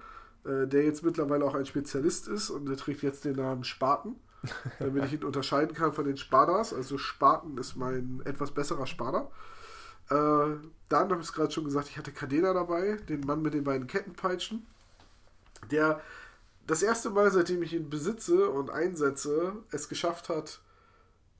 Äh, 0.45 0.67
der 0.67 0.83
jetzt 0.83 1.03
mittlerweile 1.03 1.43
auch 1.45 1.55
ein 1.55 1.65
Spezialist 1.65 2.27
ist 2.27 2.51
und 2.51 2.67
der 2.67 2.77
trägt 2.77 3.01
jetzt 3.01 3.25
den 3.25 3.35
Namen 3.35 3.63
Spaten 3.63 4.17
damit 4.79 5.05
ich 5.05 5.13
ihn 5.13 5.23
unterscheiden 5.23 5.75
kann 5.75 5.93
von 5.93 6.05
den 6.05 6.17
Spadas. 6.17 6.73
Also 6.73 6.97
Spaten 6.97 7.57
ist 7.57 7.75
mein 7.75 8.21
etwas 8.25 8.51
besserer 8.51 8.87
Spader. 8.87 9.31
Äh, 10.09 10.57
dann 10.89 11.09
habe 11.09 11.19
ich 11.19 11.27
es 11.27 11.33
gerade 11.33 11.51
schon 11.51 11.65
gesagt, 11.65 11.89
ich 11.89 11.97
hatte 11.97 12.11
Cadena 12.11 12.53
dabei, 12.53 12.93
den 13.09 13.21
Mann 13.21 13.41
mit 13.41 13.53
den 13.53 13.63
beiden 13.63 13.87
Kettenpeitschen, 13.87 14.65
der 15.71 16.01
das 16.65 16.83
erste 16.83 17.09
Mal, 17.09 17.31
seitdem 17.31 17.63
ich 17.63 17.73
ihn 17.73 17.89
besitze 17.89 18.49
und 18.49 18.69
einsetze, 18.69 19.53
es 19.71 19.89
geschafft 19.89 20.29
hat, 20.29 20.59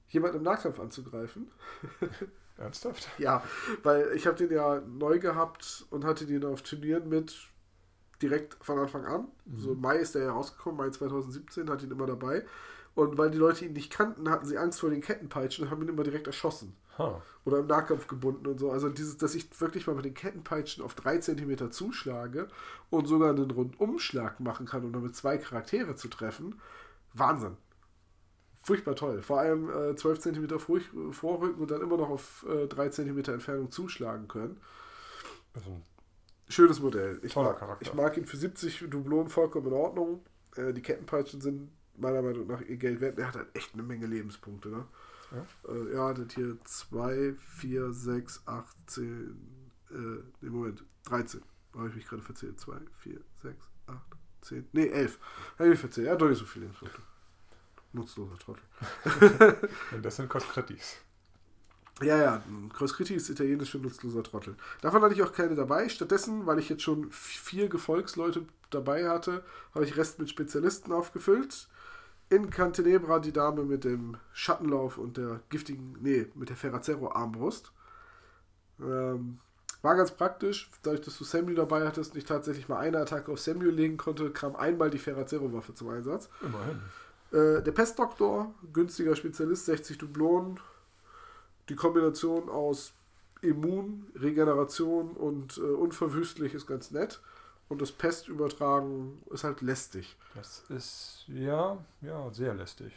jemanden 0.09 0.37
im 0.37 0.43
Nahkampf 0.43 0.79
anzugreifen. 0.79 1.51
Ernsthaft? 2.57 3.07
ja, 3.19 3.43
weil 3.83 4.11
ich 4.15 4.25
habe 4.25 4.35
den 4.35 4.51
ja 4.51 4.81
neu 4.81 5.19
gehabt 5.19 5.85
und 5.91 6.05
hatte 6.05 6.25
den 6.25 6.43
auf 6.43 6.63
Turnieren 6.63 7.07
mit 7.07 7.35
direkt 8.21 8.57
von 8.61 8.79
Anfang 8.79 9.05
an. 9.05 9.27
Mhm. 9.45 9.59
So 9.59 9.75
Mai 9.75 9.97
ist 9.97 10.15
der 10.15 10.23
ja 10.23 10.31
rausgekommen, 10.31 10.77
Mai 10.77 10.89
2017, 10.89 11.69
hat 11.69 11.83
ihn 11.83 11.91
immer 11.91 12.07
dabei. 12.07 12.45
Und 12.97 13.15
weil 13.19 13.29
die 13.29 13.37
Leute 13.37 13.63
ihn 13.63 13.73
nicht 13.73 13.91
kannten, 13.91 14.27
hatten 14.27 14.47
sie 14.47 14.57
Angst 14.57 14.79
vor 14.79 14.89
den 14.89 15.01
Kettenpeitschen 15.01 15.63
und 15.63 15.69
haben 15.69 15.83
ihn 15.83 15.89
immer 15.89 16.01
direkt 16.01 16.25
erschossen. 16.25 16.75
Huh. 16.97 17.21
Oder 17.45 17.59
im 17.59 17.67
Nahkampf 17.67 18.07
gebunden 18.07 18.47
und 18.47 18.59
so. 18.59 18.71
Also 18.71 18.89
dieses, 18.89 19.17
dass 19.17 19.35
ich 19.35 19.61
wirklich 19.61 19.85
mal 19.85 19.95
mit 19.95 20.05
den 20.05 20.15
Kettenpeitschen 20.15 20.83
auf 20.83 20.95
drei 20.95 21.19
Zentimeter 21.19 21.69
zuschlage 21.69 22.47
und 22.89 23.07
sogar 23.07 23.29
einen 23.29 23.51
Rundumschlag 23.51 24.39
machen 24.39 24.65
kann, 24.65 24.83
um 24.83 24.93
damit 24.93 25.15
zwei 25.15 25.37
Charaktere 25.37 25.95
zu 25.95 26.07
treffen. 26.07 26.59
Wahnsinn. 27.13 27.57
Furchtbar 28.63 28.95
toll. 28.95 29.21
Vor 29.21 29.41
allem 29.41 29.69
äh, 29.69 29.95
12 29.95 30.19
cm 30.19 30.59
vorrücken 31.11 31.61
und 31.61 31.69
dann 31.69 31.81
immer 31.81 31.97
noch 31.97 32.09
auf 32.09 32.47
äh, 32.49 32.65
3 32.65 32.89
cm 32.89 33.19
Entfernung 33.19 33.69
zuschlagen 33.69 34.27
können. 34.27 34.59
Also 35.53 35.83
Schönes 36.49 36.79
Modell. 36.79 37.19
Ich 37.21 37.35
mag, 37.35 37.59
Charakter. 37.59 37.85
Ich 37.85 37.93
mag 37.93 38.17
ihn 38.17 38.25
für 38.25 38.37
70 38.37 38.85
Dublonen 38.89 39.29
vollkommen 39.29 39.67
in 39.67 39.73
Ordnung. 39.73 40.25
Äh, 40.55 40.73
die 40.73 40.81
Kettenpeitschen 40.81 41.41
sind 41.41 41.69
meiner 41.97 42.21
Meinung 42.21 42.47
nach 42.47 42.61
ihr 42.61 42.77
Geld 42.77 43.01
wert. 43.01 43.17
Er 43.19 43.27
hat 43.27 43.35
halt 43.35 43.55
echt 43.55 43.73
eine 43.73 43.83
Menge 43.83 44.05
Lebenspunkte. 44.05 44.69
Ne? 44.69 44.85
Ja, 45.31 45.73
äh, 45.73 45.93
ja 45.93 46.07
hat 46.07 46.33
hier 46.33 46.57
2, 46.63 47.35
4, 47.39 47.91
6, 47.91 48.43
8, 48.45 48.75
10, 48.87 49.05
äh, 49.89 49.93
nee, 50.41 50.49
Moment, 50.49 50.83
13. 51.05 51.41
Habe 51.75 51.89
ich 51.89 51.95
mich 51.95 52.07
gerade 52.07 52.23
verzählt. 52.23 52.59
2, 52.59 52.77
4, 52.99 53.19
6, 53.41 53.57
8, 53.87 53.97
10, 54.41 54.67
nee, 54.73 54.87
11. 54.87 55.19
Habe 55.55 55.63
ich 55.65 55.69
mich 55.71 55.79
verzählt. 55.79 56.07
Er 56.07 56.13
hat 56.13 56.21
doch 56.21 56.29
nicht 56.29 56.39
so 56.39 56.45
viele 56.45 56.65
Lebenspunkte. 56.65 57.01
Nutzloser 57.93 58.37
Trottel. 58.37 58.63
Und 59.91 60.05
das 60.05 60.15
sind 60.15 60.29
Kostkritis. 60.29 60.97
Ja, 62.01 62.17
ja, 62.17 62.43
Crosscritti 62.73 63.15
ist 63.15 63.29
italienisch 63.29 63.71
für 63.71 63.79
nutzloser 63.79 64.21
Trottel. 64.21 64.55
Davon 64.81 65.01
hatte 65.01 65.15
ich 65.15 65.23
auch 65.23 65.33
keine 65.33 65.55
dabei. 65.55 65.89
Stattdessen, 65.89 66.45
weil 66.45 66.59
ich 66.59 66.69
jetzt 66.69 66.83
schon 66.83 67.11
vier 67.11 67.69
Gefolgsleute 67.69 68.45
dabei 68.69 69.09
hatte, 69.09 69.43
habe 69.73 69.85
ich 69.85 69.97
Rest 69.97 70.19
mit 70.19 70.29
Spezialisten 70.29 70.91
aufgefüllt. 70.91 71.67
In 72.29 72.49
Cantenebra 72.49 73.19
die 73.19 73.31
Dame 73.31 73.63
mit 73.63 73.83
dem 73.83 74.17
Schattenlauf 74.33 74.97
und 74.97 75.17
der 75.17 75.39
giftigen, 75.49 75.97
nee, 76.01 76.27
mit 76.35 76.49
der 76.49 76.57
Ferrazero-Armbrust. 76.57 77.71
Ähm, 78.79 79.39
war 79.81 79.95
ganz 79.95 80.11
praktisch, 80.11 80.69
dadurch, 80.83 81.01
dass 81.01 81.17
du 81.17 81.23
Samuel 81.23 81.55
dabei 81.55 81.85
hattest 81.87 82.11
und 82.11 82.17
ich 82.17 82.25
tatsächlich 82.25 82.67
mal 82.67 82.79
eine 82.79 82.97
Attacke 82.97 83.31
auf 83.31 83.39
Samuel 83.39 83.69
legen 83.69 83.97
konnte, 83.97 84.31
kam 84.31 84.55
einmal 84.55 84.89
die 84.89 84.97
Ferrazero-Waffe 84.97 85.73
zum 85.73 85.89
Einsatz. 85.89 86.29
Immerhin. 86.41 86.81
Äh, 87.31 87.63
der 87.63 87.71
Pestdoktor, 87.71 88.53
günstiger 88.73 89.15
Spezialist, 89.15 89.65
60 89.65 89.97
Dublonen, 89.97 90.59
die 91.69 91.75
Kombination 91.75 92.49
aus 92.49 92.93
Immun, 93.41 94.07
Regeneration 94.15 95.11
und 95.11 95.57
äh, 95.57 95.61
unverwüstlich 95.61 96.53
ist 96.53 96.67
ganz 96.67 96.91
nett. 96.91 97.21
Und 97.69 97.81
das 97.81 97.91
Pestübertragen 97.91 99.21
ist 99.31 99.43
halt 99.43 99.61
lästig. 99.61 100.15
Das 100.35 100.63
ist, 100.69 101.25
ja, 101.27 101.77
ja, 102.01 102.31
sehr 102.31 102.53
lästig. 102.53 102.93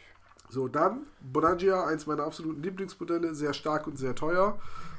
So, 0.49 0.69
dann 0.69 1.07
Bonangia, 1.21 1.87
eins 1.87 2.07
meiner 2.07 2.25
absoluten 2.25 2.63
Lieblingsmodelle, 2.63 3.35
sehr 3.35 3.53
stark 3.53 3.87
und 3.87 3.99
sehr 3.99 4.15
teuer. 4.15 4.59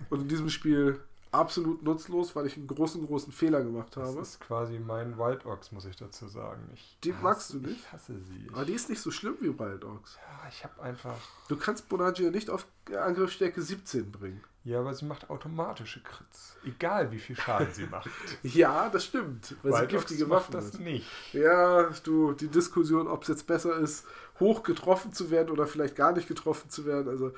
Und 0.10 0.22
in 0.22 0.28
diesem 0.28 0.50
Spiel 0.50 1.00
absolut 1.32 1.82
nutzlos, 1.84 2.36
weil 2.36 2.46
ich 2.46 2.58
einen 2.58 2.68
großen, 2.68 3.06
großen 3.06 3.32
Fehler 3.32 3.64
gemacht 3.64 3.96
habe. 3.96 4.18
Das 4.18 4.30
ist 4.30 4.42
quasi 4.42 4.80
mein 4.80 5.18
Wild 5.18 5.46
Ox, 5.46 5.72
muss 5.72 5.86
ich 5.86 5.96
dazu 5.96 6.28
sagen. 6.28 6.62
Ich 6.74 6.98
die 7.04 7.14
hasse, 7.14 7.24
magst 7.24 7.54
du 7.54 7.58
nicht? 7.60 7.80
Ich 7.80 7.92
hasse 7.92 8.20
sie. 8.20 8.48
Aber 8.52 8.66
die 8.66 8.74
ist 8.74 8.90
nicht 8.90 9.02
so 9.02 9.12
schlimm 9.12 9.38
wie 9.40 9.58
Wild 9.58 9.86
Ox. 9.86 10.18
Ja, 10.18 10.50
ich 10.50 10.64
habe 10.64 10.82
einfach... 10.82 11.18
Du 11.48 11.56
kannst 11.56 11.88
Bonagia 11.88 12.32
nicht 12.32 12.50
auf 12.50 12.66
Angriffsstärke 12.94 13.62
17 13.62 14.12
bringen. 14.12 14.44
Ja, 14.64 14.80
aber 14.80 14.94
sie 14.94 15.06
macht 15.06 15.30
automatische 15.30 16.02
Crits. 16.04 16.56
Egal 16.64 17.12
wie 17.12 17.18
viel 17.18 17.36
Schaden 17.36 17.74
sie 17.74 17.88
macht. 17.88 18.10
ja, 18.44 18.90
das 18.90 19.06
stimmt. 19.06 19.56
Weil 19.64 19.72
Wild 19.72 19.90
sie 19.90 19.96
giftige 19.96 20.30
Waffen 20.30 20.52
das 20.52 20.74
hat. 20.74 20.82
nicht. 20.82 21.08
Ja, 21.34 21.90
du, 22.04 22.34
die 22.34 22.48
Diskussion, 22.48 23.08
ob 23.08 23.24
es 23.24 23.30
jetzt 23.30 23.48
besser 23.48 23.76
ist, 23.78 24.06
hoch 24.40 24.62
getroffen 24.62 25.14
zu 25.14 25.32
werden 25.32 25.50
oder 25.50 25.66
vielleicht 25.66 25.96
gar 25.96 26.12
nicht 26.12 26.28
getroffen 26.28 26.70
zu 26.70 26.86
werden. 26.86 27.10
Also 27.10 27.34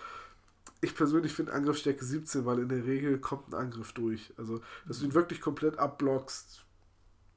ich 0.83 0.95
persönlich 0.95 1.33
finde 1.33 1.53
Angriffsstärke 1.53 2.03
17, 2.03 2.45
weil 2.45 2.59
in 2.59 2.69
der 2.69 2.85
Regel 2.85 3.17
kommt 3.19 3.47
ein 3.49 3.53
Angriff 3.53 3.93
durch. 3.93 4.33
Also, 4.37 4.61
dass 4.87 4.99
du 4.99 5.05
ihn 5.05 5.13
wirklich 5.13 5.39
komplett 5.39 5.79
abblockst, 5.79 6.65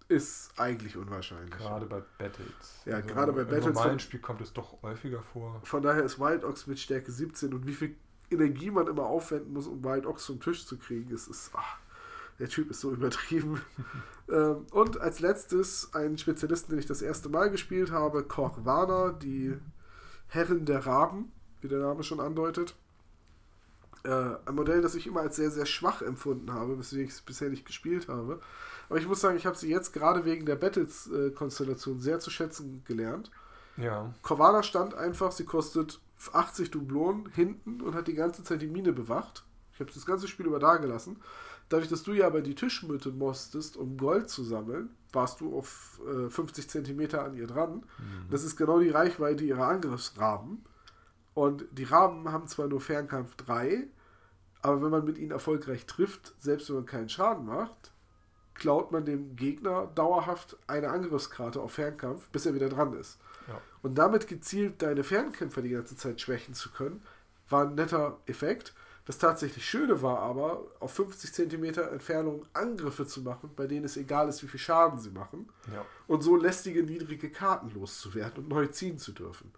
ist 0.08 0.52
eigentlich 0.56 0.96
unwahrscheinlich. 0.96 1.50
Gerade 1.50 1.86
bei 1.86 2.02
Battles. 2.18 2.82
Ja, 2.84 2.96
also 2.96 3.08
gerade 3.08 3.32
bei 3.32 3.44
Battles. 3.44 3.66
Im 3.66 3.72
normalen 3.72 3.98
Spiel 3.98 4.20
kommt 4.20 4.40
es 4.40 4.52
doch 4.52 4.82
häufiger 4.82 5.22
vor. 5.22 5.60
Von 5.64 5.82
daher 5.82 6.02
ist 6.02 6.18
Wild 6.18 6.44
Ox 6.44 6.66
mit 6.66 6.78
Stärke 6.78 7.10
17 7.10 7.54
und 7.54 7.66
wie 7.66 7.72
viel 7.72 7.96
Energie 8.30 8.70
man 8.70 8.86
immer 8.88 9.06
aufwenden 9.06 9.52
muss, 9.52 9.66
um 9.66 9.84
Wild 9.84 10.06
Ox 10.06 10.26
vom 10.26 10.40
Tisch 10.40 10.66
zu 10.66 10.78
kriegen, 10.78 11.10
ist, 11.12 11.28
ist 11.28 11.50
ach, 11.54 11.78
der 12.38 12.48
Typ 12.48 12.70
ist 12.70 12.80
so 12.80 12.92
übertrieben. 12.92 13.60
ähm, 14.28 14.66
und 14.72 15.00
als 15.00 15.20
letztes 15.20 15.94
einen 15.94 16.18
Spezialisten, 16.18 16.70
den 16.70 16.80
ich 16.80 16.86
das 16.86 17.02
erste 17.02 17.28
Mal 17.28 17.50
gespielt 17.50 17.90
habe, 17.92 18.24
Korvana, 18.24 19.12
die 19.12 19.56
Herren 20.28 20.64
der 20.64 20.84
Raben, 20.86 21.32
wie 21.60 21.68
der 21.68 21.78
Name 21.78 22.02
schon 22.02 22.20
andeutet. 22.20 22.76
Äh, 24.06 24.36
ein 24.46 24.54
Modell, 24.54 24.82
das 24.82 24.94
ich 24.94 25.06
immer 25.06 25.20
als 25.20 25.36
sehr, 25.36 25.50
sehr 25.50 25.66
schwach 25.66 26.00
empfunden 26.00 26.52
habe, 26.52 26.78
weswegen 26.78 27.06
ich 27.06 27.12
es 27.12 27.22
bisher 27.22 27.50
nicht 27.50 27.66
gespielt 27.66 28.08
habe. 28.08 28.40
Aber 28.88 28.98
ich 28.98 29.08
muss 29.08 29.20
sagen, 29.20 29.36
ich 29.36 29.46
habe 29.46 29.56
sie 29.56 29.68
jetzt 29.68 29.92
gerade 29.92 30.24
wegen 30.24 30.46
der 30.46 30.54
Battles-Konstellation 30.54 32.00
sehr 32.00 32.20
zu 32.20 32.30
schätzen 32.30 32.82
gelernt. 32.84 33.32
Ja. 33.76 34.14
Corvana 34.22 34.62
stand 34.62 34.94
einfach, 34.94 35.32
sie 35.32 35.44
kostet 35.44 36.00
80 36.32 36.70
Dublonen 36.70 37.28
hinten 37.34 37.80
und 37.80 37.94
hat 37.94 38.06
die 38.06 38.14
ganze 38.14 38.44
Zeit 38.44 38.62
die 38.62 38.68
Mine 38.68 38.92
bewacht. 38.92 39.44
Ich 39.72 39.80
habe 39.80 39.92
das 39.92 40.06
ganze 40.06 40.28
Spiel 40.28 40.46
über 40.46 40.60
da 40.60 40.76
gelassen. 40.76 41.20
Dadurch, 41.68 41.88
dass 41.88 42.04
du 42.04 42.12
ja 42.12 42.28
aber 42.28 42.42
die 42.42 42.54
Tischmitte 42.54 43.10
musstest, 43.10 43.76
um 43.76 43.96
Gold 43.96 44.30
zu 44.30 44.44
sammeln, 44.44 44.90
warst 45.12 45.40
du 45.40 45.58
auf 45.58 46.00
äh, 46.06 46.30
50 46.30 46.70
Zentimeter 46.70 47.24
an 47.24 47.34
ihr 47.34 47.48
dran. 47.48 47.82
Mhm. 47.98 48.30
Das 48.30 48.44
ist 48.44 48.56
genau 48.56 48.78
die 48.78 48.90
Reichweite 48.90 49.44
ihrer 49.44 49.66
Angriffsraben. 49.66 50.62
Und 51.34 51.66
die 51.72 51.84
Raben 51.84 52.30
haben 52.30 52.46
zwar 52.46 52.68
nur 52.68 52.80
Fernkampf 52.80 53.34
3, 53.34 53.88
aber 54.66 54.82
wenn 54.82 54.90
man 54.90 55.04
mit 55.04 55.16
ihnen 55.16 55.30
erfolgreich 55.30 55.86
trifft, 55.86 56.34
selbst 56.40 56.68
wenn 56.68 56.76
man 56.76 56.86
keinen 56.86 57.08
Schaden 57.08 57.46
macht, 57.46 57.92
klaut 58.54 58.90
man 58.90 59.04
dem 59.04 59.36
Gegner 59.36 59.86
dauerhaft 59.94 60.56
eine 60.66 60.88
Angriffskarte 60.88 61.60
auf 61.60 61.74
Fernkampf, 61.74 62.28
bis 62.30 62.46
er 62.46 62.54
wieder 62.54 62.68
dran 62.68 62.92
ist. 62.94 63.20
Ja. 63.46 63.60
Und 63.82 63.96
damit 63.96 64.26
gezielt 64.26 64.82
deine 64.82 65.04
Fernkämpfer 65.04 65.62
die 65.62 65.70
ganze 65.70 65.96
Zeit 65.96 66.20
schwächen 66.20 66.52
zu 66.52 66.72
können, 66.72 67.00
war 67.48 67.64
ein 67.64 67.76
netter 67.76 68.18
Effekt. 68.26 68.74
Das 69.04 69.18
tatsächlich 69.18 69.64
Schöne 69.64 70.02
war 70.02 70.18
aber, 70.18 70.64
auf 70.80 70.92
50 70.94 71.32
cm 71.32 71.64
Entfernung 71.64 72.44
Angriffe 72.52 73.06
zu 73.06 73.20
machen, 73.20 73.50
bei 73.54 73.68
denen 73.68 73.84
es 73.84 73.96
egal 73.96 74.28
ist, 74.28 74.42
wie 74.42 74.48
viel 74.48 74.58
Schaden 74.58 74.98
sie 74.98 75.10
machen. 75.10 75.48
Ja. 75.72 75.84
Und 76.08 76.22
so 76.22 76.34
lästige, 76.34 76.82
niedrige 76.82 77.30
Karten 77.30 77.70
loszuwerden 77.70 78.42
und 78.42 78.48
neu 78.48 78.66
ziehen 78.66 78.98
zu 78.98 79.12
dürfen. 79.12 79.52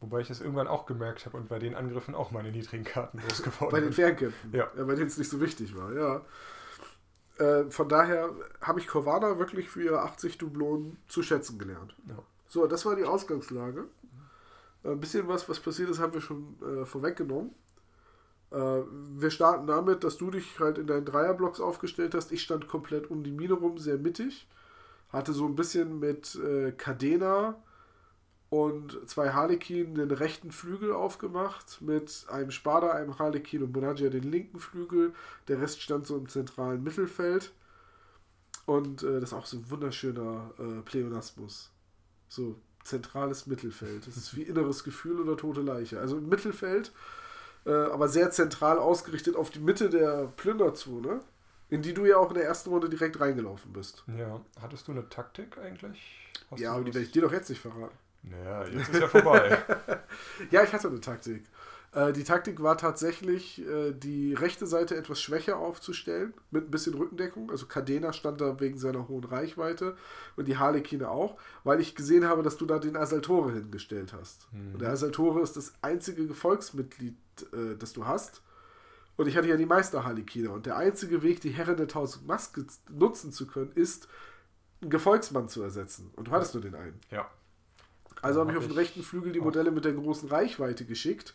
Wobei 0.00 0.20
ich 0.20 0.28
das 0.28 0.40
irgendwann 0.40 0.68
auch 0.68 0.86
gemerkt 0.86 1.26
habe 1.26 1.36
und 1.36 1.48
bei 1.48 1.58
den 1.58 1.74
Angriffen 1.74 2.14
auch 2.14 2.30
meine 2.30 2.52
niedrigen 2.52 2.84
Karten 2.84 3.20
losgeworden 3.20 3.70
Bei 3.70 3.80
den 3.80 3.92
Fernkämpfen? 3.92 4.52
Ja. 4.52 4.68
ja 4.76 4.84
bei 4.84 4.94
denen 4.94 5.08
es 5.08 5.18
nicht 5.18 5.30
so 5.30 5.40
wichtig 5.40 5.76
war, 5.76 5.92
ja. 5.92 6.22
Äh, 7.38 7.70
von 7.70 7.88
daher 7.88 8.30
habe 8.60 8.80
ich 8.80 8.86
Corvana 8.86 9.38
wirklich 9.38 9.68
für 9.68 9.82
ihre 9.82 10.02
80 10.02 10.38
Dublonen 10.38 10.98
zu 11.08 11.22
schätzen 11.22 11.58
gelernt. 11.58 11.94
Ja. 12.08 12.18
So, 12.48 12.66
das 12.66 12.86
war 12.86 12.96
die 12.96 13.04
Ausgangslage. 13.04 13.86
Äh, 14.84 14.90
ein 14.90 15.00
bisschen 15.00 15.26
was, 15.28 15.48
was 15.48 15.60
passiert 15.60 15.90
ist, 15.90 15.98
haben 15.98 16.14
wir 16.14 16.20
schon 16.20 16.56
äh, 16.62 16.84
vorweggenommen. 16.84 17.50
Äh, 18.50 18.82
wir 19.16 19.30
starten 19.30 19.66
damit, 19.66 20.04
dass 20.04 20.16
du 20.16 20.30
dich 20.30 20.58
halt 20.58 20.78
in 20.78 20.86
deinen 20.86 21.04
Dreierblocks 21.04 21.60
aufgestellt 21.60 22.14
hast. 22.14 22.32
Ich 22.32 22.42
stand 22.42 22.68
komplett 22.68 23.10
um 23.10 23.22
die 23.22 23.32
Mine 23.32 23.54
rum, 23.54 23.78
sehr 23.78 23.98
mittig. 23.98 24.48
Hatte 25.12 25.32
so 25.32 25.46
ein 25.46 25.56
bisschen 25.56 25.98
mit 25.98 26.34
äh, 26.36 26.72
Cadena, 26.72 27.56
und 28.50 28.98
zwei 29.06 29.30
Harlekin 29.30 29.94
den 29.94 30.10
rechten 30.10 30.52
Flügel 30.52 30.92
aufgemacht, 30.92 31.82
mit 31.82 32.26
einem 32.28 32.50
Spada, 32.50 32.92
einem 32.92 33.18
Harlekin 33.18 33.62
und 33.62 33.72
Bonagia 33.72 34.08
den 34.08 34.22
linken 34.22 34.58
Flügel. 34.58 35.12
Der 35.48 35.60
Rest 35.60 35.82
stand 35.82 36.06
so 36.06 36.16
im 36.16 36.28
zentralen 36.28 36.82
Mittelfeld. 36.82 37.52
Und 38.64 39.02
äh, 39.02 39.20
das 39.20 39.30
ist 39.30 39.32
auch 39.34 39.46
so 39.46 39.58
ein 39.58 39.70
wunderschöner 39.70 40.50
äh, 40.58 40.82
Pleonasmus. 40.82 41.70
So 42.28 42.56
zentrales 42.84 43.46
Mittelfeld. 43.46 44.06
Das 44.06 44.16
ist 44.16 44.34
wie 44.34 44.42
inneres 44.42 44.82
Gefühl 44.82 45.20
oder 45.20 45.36
tote 45.36 45.60
Leiche. 45.60 46.00
Also 46.00 46.16
im 46.16 46.28
Mittelfeld, 46.28 46.92
äh, 47.66 47.70
aber 47.70 48.08
sehr 48.08 48.30
zentral 48.30 48.78
ausgerichtet 48.78 49.36
auf 49.36 49.50
die 49.50 49.60
Mitte 49.60 49.90
der 49.90 50.32
Plünderzone, 50.36 51.20
in 51.68 51.82
die 51.82 51.92
du 51.92 52.06
ja 52.06 52.16
auch 52.16 52.28
in 52.28 52.34
der 52.34 52.44
ersten 52.44 52.70
Runde 52.70 52.88
direkt 52.88 53.20
reingelaufen 53.20 53.74
bist. 53.74 54.04
Ja, 54.18 54.40
hattest 54.60 54.88
du 54.88 54.92
eine 54.92 55.06
Taktik 55.08 55.58
eigentlich? 55.58 56.00
Hast 56.50 56.60
ja, 56.60 56.72
aber 56.72 56.84
die 56.84 56.94
werde 56.94 57.04
ich 57.04 57.12
dir 57.12 57.22
doch 57.22 57.32
jetzt 57.32 57.50
nicht 57.50 57.60
verraten. 57.60 57.94
Naja, 58.22 58.66
jetzt 58.66 58.88
ist 58.90 59.00
ja 59.00 59.08
vorbei. 59.08 59.58
ja, 60.50 60.62
ich 60.62 60.72
hatte 60.72 60.88
eine 60.88 61.00
Taktik. 61.00 61.44
Äh, 61.92 62.12
die 62.12 62.24
Taktik 62.24 62.62
war 62.62 62.76
tatsächlich, 62.76 63.66
äh, 63.66 63.92
die 63.92 64.34
rechte 64.34 64.66
Seite 64.66 64.96
etwas 64.96 65.20
schwächer 65.20 65.56
aufzustellen, 65.56 66.34
mit 66.50 66.68
ein 66.68 66.70
bisschen 66.70 66.94
Rückendeckung. 66.94 67.50
Also 67.50 67.66
Cadena 67.66 68.12
stand 68.12 68.40
da 68.40 68.60
wegen 68.60 68.78
seiner 68.78 69.08
hohen 69.08 69.24
Reichweite 69.24 69.96
und 70.36 70.48
die 70.48 70.58
Harlekine 70.58 71.10
auch, 71.10 71.38
weil 71.64 71.80
ich 71.80 71.94
gesehen 71.94 72.26
habe, 72.26 72.42
dass 72.42 72.56
du 72.56 72.66
da 72.66 72.78
den 72.78 72.96
Asaltore 72.96 73.52
hingestellt 73.52 74.12
hast. 74.12 74.52
Mhm. 74.52 74.74
Und 74.74 74.82
der 74.82 74.90
Asaltore 74.90 75.40
ist 75.40 75.56
das 75.56 75.72
einzige 75.80 76.26
Gefolgsmitglied, 76.26 77.16
äh, 77.52 77.76
das 77.78 77.92
du 77.94 78.06
hast. 78.06 78.42
Und 79.16 79.26
ich 79.26 79.36
hatte 79.36 79.48
ja 79.48 79.56
die 79.56 79.66
Meister 79.66 80.04
Harlekine. 80.04 80.50
Und 80.50 80.66
der 80.66 80.76
einzige 80.76 81.22
Weg, 81.22 81.40
die 81.40 81.50
Herren 81.50 81.76
der 81.76 81.88
Tausend 81.88 82.26
Maske 82.26 82.64
nutzen 82.88 83.32
zu 83.32 83.48
können, 83.48 83.72
ist, 83.74 84.08
einen 84.80 84.90
Gefolgsmann 84.90 85.48
zu 85.48 85.60
ersetzen. 85.60 86.12
Und 86.14 86.28
du 86.28 86.30
hattest 86.30 86.54
nur 86.54 86.62
den 86.62 86.76
einen. 86.76 87.00
Ja. 87.10 87.28
Also 88.22 88.40
habe 88.40 88.52
ich 88.52 88.58
auf 88.58 88.66
den 88.66 88.76
rechten 88.76 89.02
Flügel 89.02 89.32
die 89.32 89.40
Modelle 89.40 89.70
mit 89.70 89.84
der 89.84 89.92
großen 89.92 90.28
Reichweite 90.28 90.84
geschickt, 90.84 91.34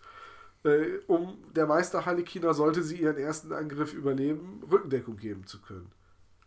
äh, 0.63 0.99
um 1.07 1.37
der 1.55 1.65
Meister 1.65 2.05
Halikina, 2.05 2.53
sollte 2.53 2.83
sie 2.83 2.97
ihren 2.97 3.17
ersten 3.17 3.51
Angriff 3.51 3.93
überleben, 3.93 4.61
Rückendeckung 4.69 5.17
geben 5.17 5.45
zu 5.45 5.61
können. 5.61 5.91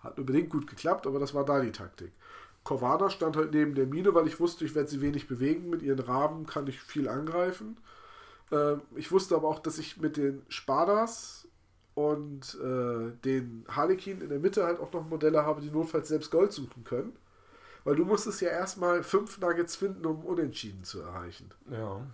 Hat 0.00 0.16
nur 0.16 0.26
bedingt 0.26 0.50
gut 0.50 0.66
geklappt, 0.66 1.06
aber 1.06 1.18
das 1.18 1.34
war 1.34 1.44
da 1.44 1.60
die 1.60 1.72
Taktik. 1.72 2.12
Corvana 2.64 3.10
stand 3.10 3.36
halt 3.36 3.52
neben 3.52 3.74
der 3.74 3.86
Mine, 3.86 4.14
weil 4.14 4.26
ich 4.26 4.40
wusste, 4.40 4.64
ich 4.64 4.74
werde 4.74 4.88
sie 4.88 5.00
wenig 5.00 5.28
bewegen. 5.28 5.70
Mit 5.70 5.82
ihren 5.82 6.00
Raben 6.00 6.46
kann 6.46 6.66
ich 6.66 6.80
viel 6.80 7.08
angreifen. 7.08 7.76
Äh, 8.50 8.76
ich 8.96 9.12
wusste 9.12 9.36
aber 9.36 9.48
auch, 9.48 9.60
dass 9.60 9.78
ich 9.78 9.98
mit 9.98 10.16
den 10.16 10.42
Spadas 10.48 11.46
und 11.94 12.58
äh, 12.62 13.12
den 13.24 13.64
Harlekin 13.68 14.20
in 14.20 14.28
der 14.28 14.38
Mitte 14.38 14.64
halt 14.64 14.80
auch 14.80 14.92
noch 14.92 15.08
Modelle 15.08 15.44
habe, 15.44 15.60
die 15.60 15.70
notfalls 15.70 16.08
selbst 16.08 16.30
Gold 16.30 16.52
suchen 16.52 16.84
können. 16.84 17.16
Weil 17.86 17.94
du 17.94 18.04
musstest 18.04 18.40
ja 18.40 18.48
erstmal 18.48 19.04
fünf 19.04 19.38
Nuggets 19.38 19.76
finden, 19.76 20.04
um 20.06 20.24
Unentschieden 20.24 20.82
zu 20.82 21.02
erreichen. 21.02 21.50
Ja. 21.70 22.04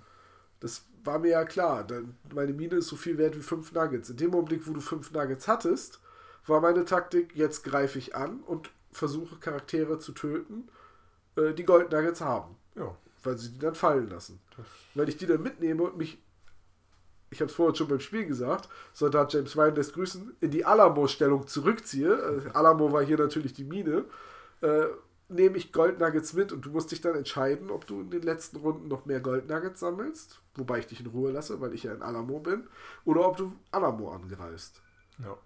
Das 0.60 0.84
war 1.02 1.18
mir 1.18 1.30
ja 1.30 1.46
klar. 1.46 1.86
Meine 2.34 2.52
Mine 2.52 2.76
ist 2.76 2.88
so 2.88 2.96
viel 2.96 3.16
wert 3.16 3.34
wie 3.36 3.40
fünf 3.40 3.72
Nuggets. 3.72 4.10
In 4.10 4.18
dem 4.18 4.34
Augenblick, 4.34 4.68
wo 4.68 4.74
du 4.74 4.82
fünf 4.82 5.12
Nuggets 5.12 5.48
hattest, 5.48 5.98
war 6.46 6.60
meine 6.60 6.84
Taktik, 6.84 7.34
jetzt 7.34 7.64
greife 7.64 7.98
ich 7.98 8.14
an 8.14 8.40
und 8.40 8.70
versuche 8.90 9.36
Charaktere 9.36 9.98
zu 9.98 10.12
töten, 10.12 10.68
äh, 11.36 11.54
die 11.54 11.64
Gold 11.64 11.90
Nuggets 11.90 12.20
haben. 12.20 12.54
Ja. 12.74 12.94
Weil 13.22 13.38
sie 13.38 13.52
die 13.52 13.58
dann 13.58 13.74
fallen 13.74 14.10
lassen. 14.10 14.40
Das 14.58 14.66
Wenn 14.94 15.08
ich 15.08 15.16
die 15.16 15.26
dann 15.26 15.42
mitnehme 15.42 15.84
und 15.84 15.96
mich, 15.96 16.22
ich 17.30 17.40
habe 17.40 17.48
es 17.48 17.56
vorhin 17.56 17.76
schon 17.76 17.88
beim 17.88 18.00
Spiel 18.00 18.26
gesagt, 18.26 18.68
Soldat 18.92 19.32
James 19.32 19.56
Ryan 19.56 19.74
lässt 19.74 19.94
grüßen, 19.94 20.36
in 20.38 20.50
die 20.50 20.66
Alamo-Stellung 20.66 21.46
zurückziehe, 21.46 22.12
äh, 22.12 22.50
Alamo 22.52 22.92
war 22.92 23.02
hier 23.02 23.16
natürlich 23.16 23.54
die 23.54 23.64
Mine, 23.64 24.04
äh, 24.60 24.88
nehme 25.28 25.56
ich 25.56 25.72
Goldnuggets 25.72 26.32
mit 26.34 26.52
und 26.52 26.64
du 26.64 26.70
musst 26.70 26.90
dich 26.90 27.00
dann 27.00 27.14
entscheiden, 27.14 27.70
ob 27.70 27.86
du 27.86 28.00
in 28.00 28.10
den 28.10 28.22
letzten 28.22 28.58
Runden 28.58 28.88
noch 28.88 29.06
mehr 29.06 29.20
Goldnuggets 29.20 29.80
sammelst, 29.80 30.40
wobei 30.54 30.78
ich 30.78 30.86
dich 30.86 31.00
in 31.00 31.06
Ruhe 31.06 31.32
lasse, 31.32 31.60
weil 31.60 31.72
ich 31.74 31.84
ja 31.84 31.94
in 31.94 32.02
Alamo 32.02 32.40
bin, 32.40 32.66
oder 33.04 33.26
ob 33.26 33.36
du 33.36 33.52
Alamo 33.70 34.12
angreifst. 34.12 34.82
Ja. 35.18 35.36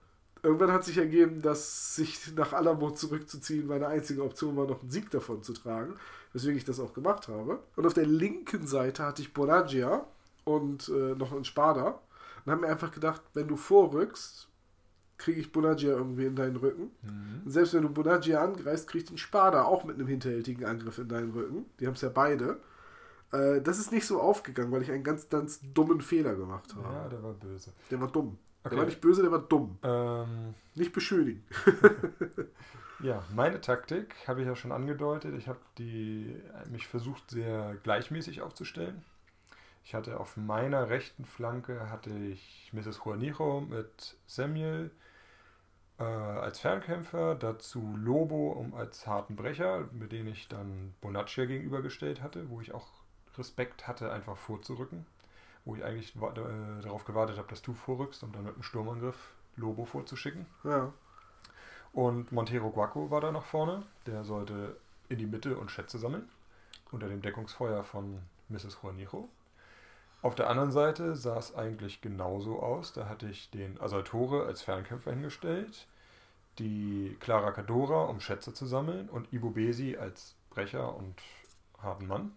Irgendwann 0.42 0.72
hat 0.72 0.84
sich 0.84 0.98
ergeben, 0.98 1.42
dass 1.42 1.96
sich 1.96 2.34
nach 2.36 2.52
Alamo 2.52 2.90
zurückzuziehen 2.90 3.66
meine 3.66 3.88
einzige 3.88 4.22
Option 4.22 4.56
war, 4.56 4.66
noch 4.66 4.80
einen 4.80 4.90
Sieg 4.90 5.10
davon 5.10 5.42
zu 5.42 5.52
tragen, 5.52 5.96
weswegen 6.32 6.56
ich 6.56 6.64
das 6.64 6.78
auch 6.78 6.92
gemacht 6.92 7.28
habe. 7.28 7.60
Und 7.74 7.86
auf 7.86 7.94
der 7.94 8.06
linken 8.06 8.66
Seite 8.66 9.02
hatte 9.02 9.22
ich 9.22 9.34
Bonagia 9.34 10.06
und 10.44 10.88
äh, 10.88 11.14
noch 11.14 11.32
einen 11.32 11.44
Spada 11.44 12.00
und 12.44 12.52
haben 12.52 12.60
mir 12.60 12.68
einfach 12.68 12.92
gedacht, 12.92 13.22
wenn 13.34 13.48
du 13.48 13.56
vorrückst, 13.56 14.45
kriege 15.18 15.40
ich 15.40 15.52
Bonagia 15.52 15.90
irgendwie 15.90 16.26
in 16.26 16.37
deinen 16.37 16.57
Rücken. 16.57 16.90
Mhm. 17.02 17.42
Und 17.44 17.50
selbst 17.50 17.74
wenn 17.74 17.83
du 17.83 17.88
Bonagia 17.88 18.42
angreifst, 18.42 18.88
kriegt 18.88 19.11
den 19.11 19.18
Spada 19.18 19.64
auch 19.64 19.85
mit 19.85 19.96
einem 19.96 20.07
hinterhältigen 20.07 20.64
Angriff 20.64 20.98
in 20.98 21.09
deinen 21.09 21.33
Rücken. 21.33 21.66
Die 21.81 21.87
haben 21.87 21.94
es 21.94 22.02
ja 22.02 22.09
beide. 22.09 22.59
Äh, 23.33 23.61
das 23.61 23.79
ist 23.79 23.92
nicht 23.92 24.07
so 24.07 24.20
aufgegangen, 24.20 24.72
weil 24.72 24.83
ich 24.83 24.90
einen 24.90 25.05
ganz, 25.05 25.29
ganz 25.29 25.61
dummen 25.74 26.00
Fehler 26.00 26.35
gemacht 26.35 26.74
habe. 26.74 26.94
Ja, 26.94 27.09
der 27.09 27.22
war 27.22 27.33
böse. 27.33 27.72
Der 27.90 28.00
war 28.00 28.09
dumm. 28.09 28.38
Okay. 28.62 28.70
Der 28.70 28.79
war 28.79 28.87
nicht 28.87 29.00
böse, 29.00 29.22
der 29.22 29.33
war 29.33 29.38
dumm. 29.38 29.79
Ähm, 29.83 30.55
nicht 30.74 30.92
beschönigen. 30.92 31.44
ja, 33.00 33.22
meine 33.35 33.61
Taktik 33.61 34.14
habe 34.26 34.40
ich 34.40 34.46
ja 34.46 34.57
schon 34.57 34.72
angedeutet. 34.72 35.35
Ich 35.37 35.48
habe 35.48 35.61
mich 36.70 36.87
versucht, 36.88 37.31
sehr 37.31 37.76
gleichmäßig 37.83 38.42
aufzustellen. 38.42 39.05
Ich 39.85 39.94
hatte 39.94 40.18
auf 40.18 40.37
meiner 40.37 40.88
rechten 40.88 41.24
Flanke 41.24 41.90
hatte 41.90 42.11
ich 42.11 42.70
Mrs. 42.72 43.00
Juanijo 43.05 43.61
mit 43.61 44.16
Samuel 44.26 44.90
äh, 45.98 46.02
als 46.02 46.61
Fernkämpfer, 46.61 47.35
dazu 47.35 47.96
Lobo 47.96 48.52
um 48.52 48.74
als 48.74 49.06
harten 49.06 49.37
Brecher, 49.37 49.88
mit 49.92 50.12
dem 50.12 50.28
ich 50.28 50.48
dann 50.48 50.94
Bonaccia 51.00 51.44
gegenübergestellt 51.46 52.22
hatte, 52.22 52.50
wo 52.50 52.61
ich 52.61 52.72
auch 52.72 52.87
Respekt 53.37 53.87
hatte, 53.87 54.12
einfach 54.12 54.37
vorzurücken 54.37 55.06
wo 55.66 55.74
ich 55.74 55.85
eigentlich 55.85 56.14
äh, 56.16 56.82
darauf 56.82 57.04
gewartet 57.04 57.37
habe, 57.37 57.48
dass 57.48 57.61
du 57.61 57.74
vorrückst, 57.74 58.22
um 58.22 58.32
dann 58.32 58.44
mit 58.44 58.54
einem 58.54 58.62
Sturmangriff 58.62 59.16
Lobo 59.56 59.85
vorzuschicken. 59.85 60.46
Ja. 60.64 60.92
Und 61.92 62.30
Montero 62.30 62.70
Guaco 62.70 63.11
war 63.11 63.20
da 63.20 63.32
noch 63.32 63.44
vorne. 63.44 63.82
Der 64.06 64.24
sollte 64.24 64.76
in 65.09 65.18
die 65.18 65.26
Mitte 65.26 65.59
und 65.59 65.70
Schätze 65.70 65.98
sammeln. 65.98 66.28
Unter 66.92 67.09
dem 67.09 67.20
Deckungsfeuer 67.20 67.82
von 67.82 68.20
Mrs. 68.48 68.78
Juanijo. 68.82 69.28
Auf 70.26 70.34
der 70.34 70.50
anderen 70.50 70.72
Seite 70.72 71.14
sah 71.14 71.38
es 71.38 71.54
eigentlich 71.54 72.00
genauso 72.00 72.60
aus. 72.60 72.92
Da 72.92 73.08
hatte 73.08 73.28
ich 73.28 73.48
den 73.52 73.80
Asaltore 73.80 74.44
als 74.44 74.60
Fernkämpfer 74.60 75.12
hingestellt, 75.12 75.86
die 76.58 77.16
Clara 77.20 77.52
Cadora, 77.52 78.06
um 78.06 78.18
Schätze 78.18 78.52
zu 78.52 78.66
sammeln, 78.66 79.08
und 79.08 79.32
Ibo 79.32 79.50
Besi 79.50 79.96
als 79.96 80.34
Brecher 80.50 80.96
und 80.96 81.14
harten 81.80 82.08
Mann. 82.08 82.32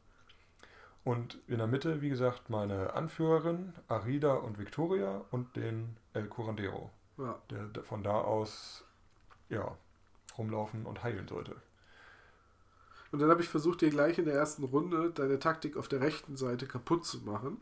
Und 1.04 1.40
in 1.48 1.58
der 1.58 1.66
Mitte, 1.66 2.04
wie 2.04 2.10
gesagt, 2.10 2.52
meine 2.52 2.94
Anführerin, 2.94 3.74
Arida 3.88 4.36
und 4.36 4.60
Victoria 4.60 5.26
und 5.32 5.56
den 5.56 5.98
El 6.14 6.28
Curandero. 6.28 6.92
Ja. 7.18 7.42
Der, 7.50 7.64
der 7.70 7.82
von 7.82 8.04
da 8.04 8.22
aus 8.22 8.86
ja, 9.50 9.76
rumlaufen 10.38 10.86
und 10.86 11.02
heilen 11.02 11.28
sollte. 11.28 11.56
Und 13.12 13.20
dann 13.20 13.32
habe 13.32 13.42
ich 13.42 13.50
versucht, 13.50 13.82
dir 13.82 13.90
gleich 13.90 14.20
in 14.20 14.26
der 14.26 14.36
ersten 14.36 14.64
Runde 14.64 15.10
deine 15.10 15.40
Taktik 15.40 15.76
auf 15.76 15.88
der 15.88 16.02
rechten 16.02 16.38
Seite 16.38 16.68
kaputt 16.68 17.04
zu 17.04 17.22
machen. 17.22 17.58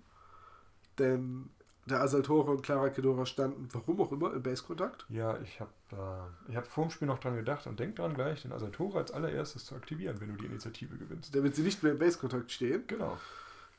Denn 1.00 1.50
der 1.86 2.02
Asaltore 2.02 2.52
und 2.52 2.64
Clara 2.64 2.90
Kedora 2.90 3.26
standen, 3.26 3.70
warum 3.72 4.02
auch 4.02 4.12
immer, 4.12 4.34
im 4.34 4.44
Base-Kontakt. 4.44 5.06
Ja, 5.10 5.38
ich 5.40 5.60
habe 5.60 5.72
da, 5.90 6.28
ich 6.50 6.56
habe 6.56 6.66
vor 6.66 6.86
dem 6.86 6.92
Spiel 6.92 7.08
noch 7.08 7.20
dran 7.20 7.36
gedacht 7.36 7.66
und 7.66 7.80
denk 7.80 7.96
dran 7.96 8.14
gleich, 8.14 8.42
den 8.42 8.52
Asaltore 8.52 9.00
als 9.00 9.12
allererstes 9.12 9.66
zu 9.66 9.76
aktivieren, 9.76 10.20
wenn 10.20 10.30
du 10.30 10.36
die 10.36 10.46
Initiative 10.46 10.98
gewinnst. 10.98 11.34
Damit 11.34 11.56
sie 11.56 11.64
nicht 11.64 11.84
mehr 11.84 11.94
im 11.94 12.00
Base-Kontakt 12.00 12.52
stehen. 12.52 12.84
Genau. 12.88 13.18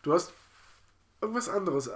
Du 0.03 0.13
hast 0.13 0.33
irgendwas 1.21 1.49
anderes 1.49 1.91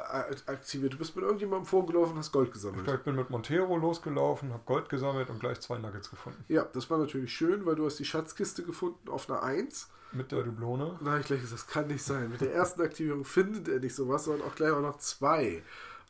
aktiviert. 0.46 0.94
Du 0.94 0.98
bist 0.98 1.14
mit 1.14 1.24
irgendjemandem 1.24 1.66
vorgelaufen 1.66 2.12
und 2.12 2.18
hast 2.18 2.32
Gold 2.32 2.52
gesammelt. 2.52 2.88
Ich 2.88 3.00
bin 3.00 3.14
mit 3.14 3.30
Montero 3.30 3.76
losgelaufen, 3.76 4.52
habe 4.52 4.62
Gold 4.66 4.88
gesammelt 4.88 5.30
und 5.30 5.40
gleich 5.40 5.61
zwei 5.61 5.78
Nuggets 5.78 6.11
gefunden. 6.11 6.44
Ja, 6.48 6.64
das 6.64 6.90
war 6.90 6.98
natürlich 6.98 7.32
schön, 7.32 7.64
weil 7.64 7.76
du 7.76 7.87
hast 7.87 7.98
die 7.98 8.04
Schatzkiste 8.04 8.62
gefunden 8.62 9.08
auf 9.08 9.30
einer 9.30 9.42
1. 9.42 9.90
Mit 10.12 10.30
der 10.30 10.42
Dublone. 10.42 10.98
Da 11.02 11.12
habe 11.12 11.20
ich 11.20 11.26
gleich 11.26 11.40
gesagt, 11.40 11.62
das 11.62 11.66
kann 11.68 11.87
nicht 11.87 12.02
sein. 12.02 12.30
Mit 12.30 12.40
der 12.40 12.52
ersten 12.52 12.82
Aktivierung 12.82 13.24
findet 13.24 13.68
er 13.68 13.80
nicht 13.80 13.94
sowas, 13.94 14.24
sondern 14.24 14.46
auch 14.46 14.54
gleich 14.54 14.72
auch 14.72 14.82
noch 14.82 14.98
zwei. 14.98 15.62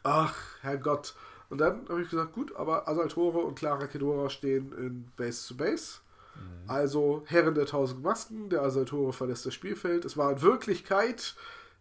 Ach, 0.03 0.35
Herrgott. 0.61 1.15
Und 1.51 1.59
dann 1.59 1.89
habe 1.89 2.03
ich 2.03 2.11
gesagt, 2.11 2.33
gut, 2.33 2.57
aber 2.57 2.89
Asaltore 2.89 3.39
und 3.41 3.57
Clara 3.57 3.87
Kedora 3.87 4.31
stehen 4.31 4.73
in 4.73 5.13
Base 5.17 5.47
zu 5.47 5.57
Base. 5.57 6.01
Mhm. 6.35 6.71
Also 6.71 7.23
Herren 7.27 7.55
der 7.55 7.67
tausend 7.67 8.03
Masken, 8.03 8.49
der 8.49 8.63
Asaltore 8.63 9.13
verlässt 9.13 9.45
das 9.45 9.55
Spielfeld. 9.55 10.05
Es 10.05 10.17
war 10.17 10.33
in 10.33 10.43
Wirklichkeit 10.43 11.37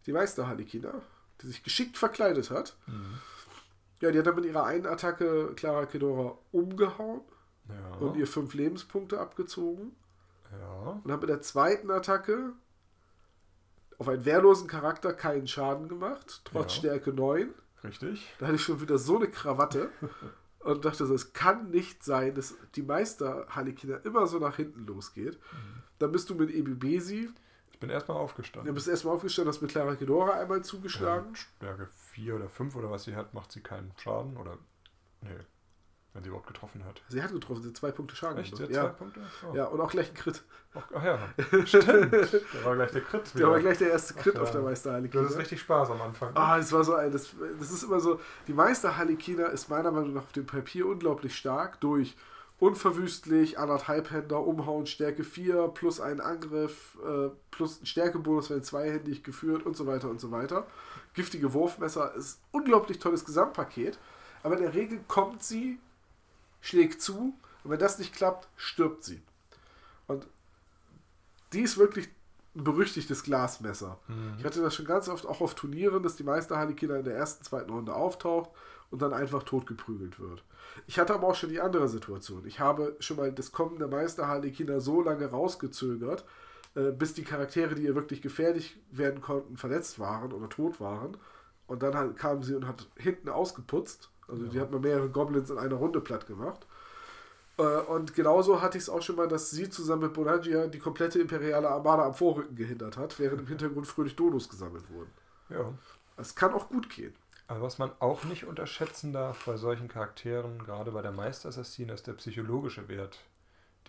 die 0.06 0.12
Meister-Harlequina, 0.12 1.02
die 1.41 1.47
sich 1.47 1.63
geschickt 1.63 1.97
verkleidet 1.97 2.49
hat. 2.51 2.77
Mhm. 2.88 3.19
Ja, 4.01 4.12
die 4.12 4.19
hat 4.19 4.25
dann 4.25 4.36
mit 4.36 4.45
ihrer 4.45 4.65
einen 4.65 4.88
Attacke 4.88 5.54
Clara 5.56 5.86
Kedora 5.86 6.38
umgehauen 6.51 7.21
ja. 7.69 7.97
und 7.97 8.15
ihr 8.15 8.27
fünf 8.27 8.54
Lebenspunkte 8.54 9.19
abgezogen. 9.19 9.95
Ja. 10.51 11.01
Und 11.04 11.12
hat 11.12 11.21
mit 11.21 11.30
der 11.30 11.41
zweiten 11.41 11.91
Attacke 11.91 12.54
auf 13.97 14.10
einen 14.10 14.25
wehrlosen 14.25 14.67
Charakter 14.67 15.13
keinen 15.13 15.47
Schaden 15.47 15.88
gemacht, 15.88 16.41
trotz 16.43 16.73
ja. 16.73 16.80
Stärke 16.80 17.13
9. 17.13 17.54
Richtig. 17.84 18.27
Da 18.39 18.47
hatte 18.47 18.56
ich 18.56 18.63
schon 18.63 18.82
wieder 18.82 18.97
so 18.97 19.17
eine 19.17 19.30
Krawatte 19.30 19.91
und 20.60 20.86
dachte 20.86 21.06
so, 21.06 21.13
es 21.13 21.34
kann 21.34 21.69
nicht 21.69 22.04
sein, 22.04 22.34
dass 22.34 22.56
die 22.75 22.82
Meister 22.82 23.45
Harlequina 23.49 23.97
immer 23.97 24.25
so 24.25 24.39
nach 24.39 24.56
hinten 24.56 24.86
losgeht. 24.88 25.34
Mhm. 25.34 25.84
Dann 25.99 26.12
bist 26.12 26.30
du 26.32 26.36
mit 26.36 26.49
Ebibesi. 26.49 27.30
Ich 27.82 27.88
bin 27.88 27.89
erstmal 27.89 28.17
aufgestanden. 28.17 28.67
Du 28.67 28.76
bist 28.76 28.88
erstmal 28.88 29.15
aufgestanden, 29.15 29.52
hast 29.52 29.60
mit 29.60 29.72
Clara 29.72 29.96
Kedora 29.96 30.34
einmal 30.34 30.63
zugeschlagen. 30.63 31.34
Ja, 31.34 31.36
Stärke 31.36 31.88
4 32.12 32.36
oder 32.36 32.48
5 32.48 32.76
oder 32.76 32.91
was 32.91 33.06
sie 33.06 33.15
hat, 33.15 33.34
macht 33.34 33.52
sie 33.52 33.62
keinen 33.62 33.91
Schaden 33.98 34.38
oder. 34.38 34.60
Nee. 35.22 35.30
Wenn 36.13 36.22
sie 36.22 36.30
überhaupt 36.30 36.46
getroffen 36.46 36.86
hat. 36.86 37.02
Sie 37.08 37.24
hat 37.24 37.32
getroffen, 37.32 37.63
sie 37.63 37.70
hat 37.70 37.78
zwei 37.78 37.89
Punkte 37.89 38.15
Schaden 38.15 38.38
Echt? 38.38 38.56
gemacht. 38.56 38.72
Ja. 38.72 38.82
Zwei 38.84 38.89
Punkte? 38.89 39.22
Oh. 39.50 39.56
ja, 39.56 39.65
und 39.65 39.82
auch 39.82 39.89
gleich 39.89 40.10
ein 40.10 40.13
Crit. 40.13 40.44
Ach, 40.76 40.84
ach 40.94 41.04
ja, 41.04 41.17
stimmt. 41.65 42.13
Der 42.13 42.65
war 42.65 42.76
gleich 42.76 42.91
der 42.91 43.02
Crit. 43.02 43.34
Wieder. 43.34 43.46
Der 43.46 43.52
war 43.52 43.60
gleich 43.60 43.78
der 43.80 43.89
erste 43.89 44.13
Crit 44.13 44.36
ach, 44.36 44.41
auf 44.41 44.52
der 44.52 44.62
Meister 44.62 44.91
Harlequina. 44.91 45.22
Du 45.22 45.26
hattest 45.26 45.39
richtig 45.39 45.62
Spaß 45.62 45.89
am 45.89 46.02
Anfang. 46.04 46.34
Ne? 46.34 46.39
Ah, 46.39 46.58
das 46.58 46.72
war 46.72 46.84
so 46.84 46.94
ein, 46.94 47.12
das, 47.12 47.34
das 47.58 47.72
ist 47.72 47.82
immer 47.82 48.00
so, 48.00 48.20
die 48.46 48.54
Meister 48.54 48.96
Harlequina 48.96 49.48
ist 49.48 49.70
meiner 49.70 49.89
Meinung 49.89 50.13
nach 50.13 50.22
auf 50.22 50.34
dem 50.34 50.46
Papier 50.46 50.86
unglaublich 50.86 51.36
stark 51.36 51.82
durch 51.82 52.15
unverwüstlich, 52.62 53.58
anderthalb 53.58 54.12
Händer, 54.12 54.45
Umhauen, 54.45 54.86
Stärke 54.86 55.24
4, 55.24 55.69
plus 55.69 56.00
einen 56.00 56.21
Angriff, 56.21 56.95
äh, 57.04 57.30
plus 57.50 57.82
ein 57.82 57.88
Stärkebonus, 57.88 58.52
wenn 58.52 58.62
zweihändig 58.62 59.24
geführt 59.24 59.65
und 59.65 59.76
so 59.76 59.88
weiter 59.88 60.12
und 60.12 60.21
so 60.21 60.30
weiter. 60.30 60.67
Giftige 61.15 61.54
Wurfmesser 61.54 62.13
ist 62.13 62.39
unglaublich 62.52 63.00
tolles 63.00 63.26
Gesamtpaket, 63.26 63.97
aber 64.43 64.58
in 64.58 64.62
der 64.62 64.76
Regel 64.76 65.00
kommt 65.08 65.41
sie 65.41 65.80
schlägt 66.62 67.02
zu 67.02 67.34
und 67.63 67.71
wenn 67.71 67.80
das 67.80 67.97
nicht 67.97 68.13
klappt, 68.13 68.47
stirbt 68.58 69.04
sie. 69.04 69.24
Und 70.06 70.28
die 71.54 71.62
ist 71.62 71.80
wirklich 71.80 72.10
ein 72.56 72.63
berüchtigtes 72.63 73.24
Glasmesser. 73.24 73.97
Mhm. 74.08 74.36
Ich 74.38 74.45
hatte 74.45 74.62
das 74.62 74.76
schon 74.76 74.86
ganz 74.86 75.10
oft 75.10 75.26
auch 75.26 75.41
auf 75.41 75.56
Turnieren, 75.56 76.04
dass 76.04 76.15
die 76.15 76.24
Meister 76.24 76.58
Harlequina 76.58 76.97
in 76.97 77.06
der 77.06 77.15
ersten, 77.15 77.43
zweiten 77.43 77.71
Runde 77.71 77.95
auftaucht 77.95 78.52
und 78.91 79.01
dann 79.01 79.13
einfach 79.13 79.43
totgeprügelt 79.43 80.19
wird. 80.19 80.43
Ich 80.86 80.99
hatte 80.99 81.13
aber 81.13 81.27
auch 81.27 81.36
schon 81.36 81.49
die 81.49 81.62
andere 81.62 81.89
Situation. 81.89 82.45
Ich 82.45 82.60
habe 82.60 82.95
schon 82.99 83.17
mal 83.17 83.32
das 83.32 83.51
Kommen 83.51 83.80
der 83.80 83.88
Meister 83.88 84.27
Harlequina 84.27 84.80
so 84.80 85.01
lange 85.01 85.25
rausgezögert, 85.25 86.25
äh, 86.75 86.91
bis 86.91 87.13
die 87.13 87.23
Charaktere, 87.23 87.75
die 87.75 87.84
ihr 87.84 87.95
wirklich 87.95 88.21
gefährlich 88.21 88.77
werden 88.91 89.21
konnten, 89.21 89.58
verletzt 89.58 89.97
waren 89.99 90.32
oder 90.32 90.49
tot 90.49 90.80
waren. 90.80 91.17
Und 91.67 91.84
dann 91.84 92.15
kam 92.15 92.43
sie 92.43 92.54
und 92.54 92.67
hat 92.67 92.88
hinten 92.97 93.30
ausgeputzt 93.30 94.12
also 94.32 94.45
ja. 94.45 94.49
die 94.49 94.60
hat 94.62 94.71
mal 94.71 94.80
mehrere 94.80 95.10
Goblins 95.10 95.49
in 95.49 95.58
einer 95.58 95.75
Runde 95.75 95.99
platt 95.99 96.25
gemacht. 96.25 96.65
Äh, 97.58 97.63
und 97.63 98.15
genauso 98.15 98.62
hatte 98.62 98.77
ich 98.77 98.84
es 98.86 98.89
auch 98.89 99.01
schon 99.01 99.17
mal, 99.17 99.27
dass 99.27 99.51
sie 99.51 99.69
zusammen 99.69 100.04
mit 100.04 100.13
Bonagia 100.13 100.67
die 100.67 100.80
komplette 100.80 101.19
imperiale 101.19 101.69
Armada 101.69 102.06
am 102.06 102.13
Vorrücken 102.13 102.56
gehindert 102.56 102.97
hat, 102.97 103.19
während 103.19 103.41
im 103.41 103.47
Hintergrund 103.47 103.88
fröhlich 103.88 104.15
Dodos 104.15 104.49
gesammelt 104.49 104.89
wurden. 104.89 105.12
Ja. 105.49 105.73
Es 106.17 106.34
kann 106.34 106.54
auch 106.54 106.69
gut 106.69 106.89
gehen. 106.89 107.13
Aber 107.52 107.64
was 107.64 107.80
man 107.80 107.92
auch 108.00 108.24
nicht 108.24 108.46
unterschätzen 108.46 109.12
darf 109.12 109.44
bei 109.44 109.58
solchen 109.58 109.90
Charakteren, 109.90 110.64
gerade 110.64 110.92
bei 110.92 111.02
der 111.02 111.12
Meisterassassine, 111.12 111.92
ist 111.92 112.08
der 112.08 112.14
psychologische 112.14 112.88
Wert, 112.88 113.20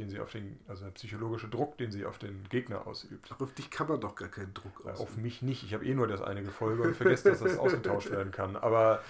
den 0.01 0.09
sie 0.09 0.19
auf 0.19 0.33
den, 0.33 0.59
also 0.67 0.83
der 0.83 0.91
psychologische 0.91 1.47
Druck, 1.47 1.79
den 1.79 1.93
sie 1.93 2.05
auf 2.05 2.19
den 2.19 2.43
Gegner 2.49 2.89
ausübt. 2.89 3.31
Aber 3.31 3.45
auf 3.45 3.55
dich 3.55 3.71
kann 3.71 3.87
man 3.87 4.01
doch 4.01 4.17
gar 4.17 4.27
keinen 4.27 4.53
Druck 4.53 4.85
ausüben. 4.85 5.09
Auf 5.09 5.17
mich 5.17 5.43
nicht. 5.43 5.63
Ich 5.63 5.75
habe 5.75 5.87
eh 5.87 5.95
nur 5.95 6.09
das 6.09 6.23
eine 6.23 6.43
Gefolge 6.43 6.83
und 6.83 6.97
vergesse, 6.97 7.31
dass 7.31 7.39
das 7.39 7.57
ausgetauscht 7.59 8.11
werden 8.11 8.33
kann. 8.33 8.57
Aber 8.57 9.01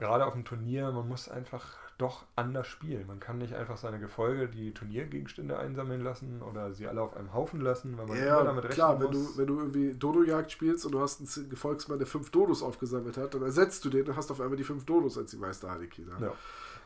gerade 0.00 0.26
auf 0.26 0.32
dem 0.32 0.44
Turnier, 0.44 0.90
man 0.90 1.08
muss 1.08 1.28
einfach 1.28 1.78
doch 1.98 2.24
anders 2.36 2.66
spielen. 2.66 3.06
Man 3.06 3.20
kann 3.20 3.38
nicht 3.38 3.54
einfach 3.54 3.76
seine 3.76 3.98
Gefolge 3.98 4.48
die 4.48 4.72
Turniergegenstände 4.72 5.58
einsammeln 5.58 6.02
lassen 6.02 6.42
oder 6.42 6.72
sie 6.72 6.86
alle 6.88 7.02
auf 7.02 7.16
einem 7.16 7.32
Haufen 7.32 7.60
lassen, 7.60 7.96
weil 7.98 8.06
man 8.06 8.16
ja, 8.16 8.40
immer 8.40 8.44
damit 8.44 8.64
rechnen 8.64 8.74
klar, 8.74 9.00
wenn 9.00 9.06
muss. 9.08 9.34
Du, 9.34 9.38
wenn 9.38 9.46
du 9.46 9.58
irgendwie 9.58 9.94
Dodo-Jagd 9.94 10.50
spielst 10.50 10.86
und 10.86 10.92
du 10.92 11.00
hast 11.00 11.20
einen 11.20 11.50
Gefolgsmann, 11.50 11.98
der 11.98 12.06
fünf 12.06 12.30
Dodos 12.30 12.62
aufgesammelt 12.62 13.16
hat, 13.16 13.34
dann 13.34 13.42
ersetzt 13.42 13.84
du 13.84 13.90
den 13.90 14.08
und 14.08 14.16
hast 14.16 14.30
auf 14.30 14.40
einmal 14.40 14.56
die 14.56 14.64
fünf 14.64 14.84
Dodos 14.84 15.18
als 15.18 15.30
die 15.30 15.36
Meister 15.36 15.70
Harlequina. 15.70 16.18
Ja. 16.20 16.32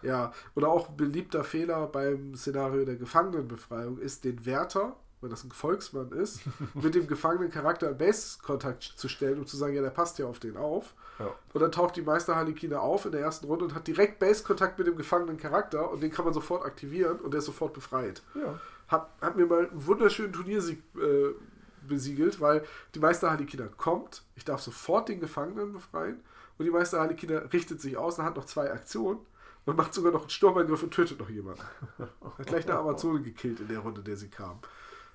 ja. 0.03 0.33
Oder 0.55 0.69
auch 0.69 0.89
beliebter 0.89 1.45
Fehler 1.45 1.87
beim 1.87 2.35
Szenario 2.35 2.85
der 2.85 2.97
Gefangenenbefreiung 2.97 3.99
ist, 3.99 4.25
den 4.25 4.45
Wärter 4.45 4.97
wenn 5.21 5.31
das 5.31 5.45
ein 5.45 5.51
Volksmann 5.51 6.13
ist, 6.13 6.41
mit 6.75 6.95
dem 6.95 7.07
gefangenen 7.07 7.51
Charakter 7.51 7.91
in 7.91 7.99
Base-Kontakt 7.99 8.83
zu 8.83 9.09
stellen 9.09 9.39
und 9.39 9.49
zu 9.49 9.57
sagen, 9.57 9.75
ja, 9.75 9.83
der 9.83 9.91
passt 9.91 10.19
ja 10.19 10.27
auf 10.27 10.39
den 10.39 10.57
auf. 10.57 10.95
Ja. 11.19 11.35
Und 11.55 11.61
dann 11.61 11.73
taucht 11.73 11.97
die 11.97 12.03
Meister 12.03 12.37
Harlequina 12.37 12.79
auf 12.79 13.07
in 13.07 13.13
der 13.13 13.23
ersten 13.23 13.47
Runde 13.47 13.65
und 13.65 13.75
hat 13.75 13.87
direkt 13.87 14.19
Base-Kontakt 14.19 14.79
mit 14.79 14.87
dem 14.87 14.97
gefangenen 14.97 15.39
Charakter 15.39 15.91
und 15.91 16.03
den 16.03 16.11
kann 16.11 16.25
man 16.25 16.35
sofort 16.35 16.65
aktivieren 16.65 17.19
und 17.21 17.33
der 17.33 17.39
ist 17.39 17.47
sofort 17.47 17.73
befreit. 17.73 18.23
Ja. 18.35 18.61
Hat, 18.89 19.09
hat 19.21 19.37
mir 19.37 19.47
mal 19.47 19.69
einen 19.69 19.87
wunderschönen 19.87 20.33
Turniersieg 20.33 20.83
äh, 20.97 21.35
besiegelt, 21.89 22.41
weil 22.41 22.65
die 22.95 23.01
Meister 23.01 23.31
Harlequina 23.31 23.69
kommt, 23.77 24.23
ich 24.35 24.45
darf 24.45 24.61
sofort 24.61 25.09
den 25.09 25.21
Gefangenen 25.21 25.73
befreien 25.73 26.23
und 26.59 26.65
die 26.65 26.71
Meister 26.71 27.01
Harlequina 27.01 27.39
richtet 27.39 27.81
sich 27.81 27.97
aus 27.97 28.19
und 28.19 28.25
hat 28.25 28.37
noch 28.37 28.45
zwei 28.45 28.71
Aktionen 28.71 29.21
und 29.65 29.77
macht 29.77 29.93
sogar 29.93 30.13
noch 30.13 30.23
einen 30.23 30.31
Sturmangriff 30.31 30.83
und 30.83 30.93
tötet 30.93 31.19
noch 31.19 31.29
jemanden. 31.29 31.63
Hat 32.39 32.47
gleich 32.47 32.67
eine 32.69 32.79
Amazone 32.79 33.21
gekillt 33.21 33.61
in 33.61 33.69
der 33.69 33.81
Runde, 33.81 34.01
in 34.01 34.05
der 34.05 34.17
sie 34.17 34.29
kam. 34.29 34.61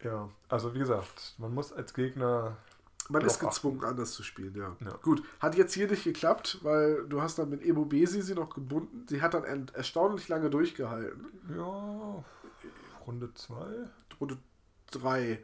Ja, 0.04 0.30
also 0.50 0.74
wie 0.74 0.80
gesagt, 0.80 1.36
man 1.38 1.54
muss 1.54 1.72
als 1.74 1.94
Gegner 1.94 2.58
Man 3.10 3.22
ist 3.24 3.40
gezwungen, 3.40 3.80
achten. 3.80 3.90
anders 3.90 4.14
zu 4.14 4.24
spielen, 4.24 4.56
ja. 4.56 4.76
ja. 4.84 4.98
Gut, 5.02 5.24
hat 5.40 5.56
jetzt 5.56 5.74
hier 5.74 5.88
nicht 5.88 6.04
geklappt, 6.04 6.60
weil 6.64 7.06
du 7.08 7.22
hast 7.22 7.38
dann 7.38 7.50
mit 7.50 7.64
Emo 7.64 7.86
Besi 7.86 8.22
sie 8.22 8.36
noch 8.36 8.54
gebunden. 8.54 9.06
Sie 9.08 9.22
hat 9.22 9.34
dann 9.34 9.68
erstaunlich 9.74 10.28
lange 10.28 10.50
durchgehalten. 10.50 11.28
Ja, 11.56 12.24
Runde 13.06 13.34
2? 13.34 13.56
Runde 14.20 14.38
3 14.92 15.40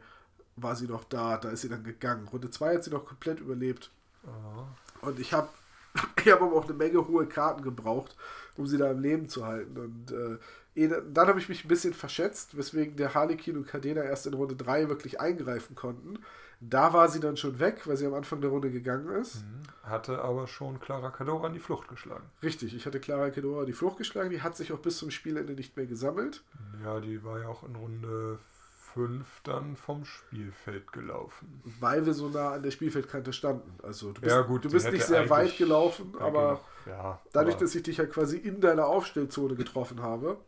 war 0.56 0.76
sie 0.76 0.86
noch 0.86 1.04
da, 1.04 1.36
da 1.36 1.50
ist 1.50 1.62
sie 1.62 1.68
dann 1.68 1.84
gegangen. 1.84 2.26
Runde 2.28 2.50
2 2.50 2.74
hat 2.74 2.84
sie 2.84 2.90
noch 2.90 3.04
komplett 3.04 3.40
überlebt. 3.40 3.90
Aha. 4.24 4.68
Und 5.02 5.20
ich 5.20 5.32
habe 5.32 5.48
ich 6.16 6.30
hab 6.30 6.42
aber 6.42 6.54
auch 6.54 6.64
eine 6.64 6.74
Menge 6.74 7.06
hohe 7.06 7.26
Karten 7.26 7.62
gebraucht, 7.62 8.16
um 8.56 8.66
sie 8.66 8.78
da 8.78 8.90
im 8.90 9.00
Leben 9.00 9.28
zu 9.28 9.46
halten. 9.46 9.78
Und 9.78 10.12
äh, 10.12 10.38
dann 10.86 11.26
habe 11.26 11.40
ich 11.40 11.48
mich 11.48 11.64
ein 11.64 11.68
bisschen 11.68 11.94
verschätzt, 11.94 12.56
weswegen 12.56 12.96
der 12.96 13.14
Harlequin 13.14 13.56
und 13.56 13.66
Cadena 13.66 14.02
erst 14.02 14.26
in 14.26 14.34
Runde 14.34 14.54
3 14.54 14.88
wirklich 14.88 15.20
eingreifen 15.20 15.74
konnten. 15.74 16.18
Da 16.60 16.92
war 16.92 17.08
sie 17.08 17.20
dann 17.20 17.36
schon 17.36 17.58
weg, 17.60 17.86
weil 17.86 17.96
sie 17.96 18.06
am 18.06 18.14
Anfang 18.14 18.40
der 18.40 18.50
Runde 18.50 18.70
gegangen 18.70 19.08
ist. 19.10 19.42
Mhm. 19.42 19.88
Hatte 19.88 20.22
aber 20.22 20.46
schon 20.46 20.80
Clara 20.80 21.10
Cadora 21.10 21.46
an 21.46 21.54
die 21.54 21.60
Flucht 21.60 21.88
geschlagen. 21.88 22.24
Richtig, 22.42 22.74
ich 22.74 22.84
hatte 22.84 23.00
Clara 23.00 23.30
Cadora 23.30 23.60
an 23.60 23.66
die 23.66 23.72
Flucht 23.72 23.96
geschlagen. 23.96 24.30
Die 24.30 24.42
hat 24.42 24.56
sich 24.56 24.72
auch 24.72 24.80
bis 24.80 24.98
zum 24.98 25.10
Spielende 25.10 25.54
nicht 25.54 25.76
mehr 25.76 25.86
gesammelt. 25.86 26.42
Ja, 26.84 27.00
die 27.00 27.24
war 27.24 27.40
ja 27.40 27.48
auch 27.48 27.62
in 27.62 27.76
Runde 27.76 28.38
5 28.94 29.24
dann 29.44 29.76
vom 29.76 30.04
Spielfeld 30.04 30.92
gelaufen. 30.92 31.62
Weil 31.78 32.04
wir 32.06 32.14
so 32.14 32.28
nah 32.28 32.52
an 32.52 32.62
der 32.62 32.72
Spielfeldkante 32.72 33.32
standen. 33.32 33.72
Also 33.82 34.12
du 34.12 34.20
bist, 34.20 34.34
ja, 34.34 34.42
gut, 34.42 34.64
du 34.64 34.70
bist 34.70 34.90
nicht 34.90 35.04
sehr 35.04 35.30
weit 35.30 35.56
gelaufen, 35.56 36.14
aber 36.18 36.52
noch, 36.52 36.64
ja, 36.86 37.20
dadurch, 37.32 37.54
aber 37.54 37.64
dass 37.64 37.74
ich 37.74 37.84
dich 37.84 37.98
ja 37.98 38.06
quasi 38.06 38.36
in 38.36 38.60
deiner 38.60 38.86
Aufstellzone 38.86 39.54
getroffen 39.54 40.02
habe, 40.02 40.38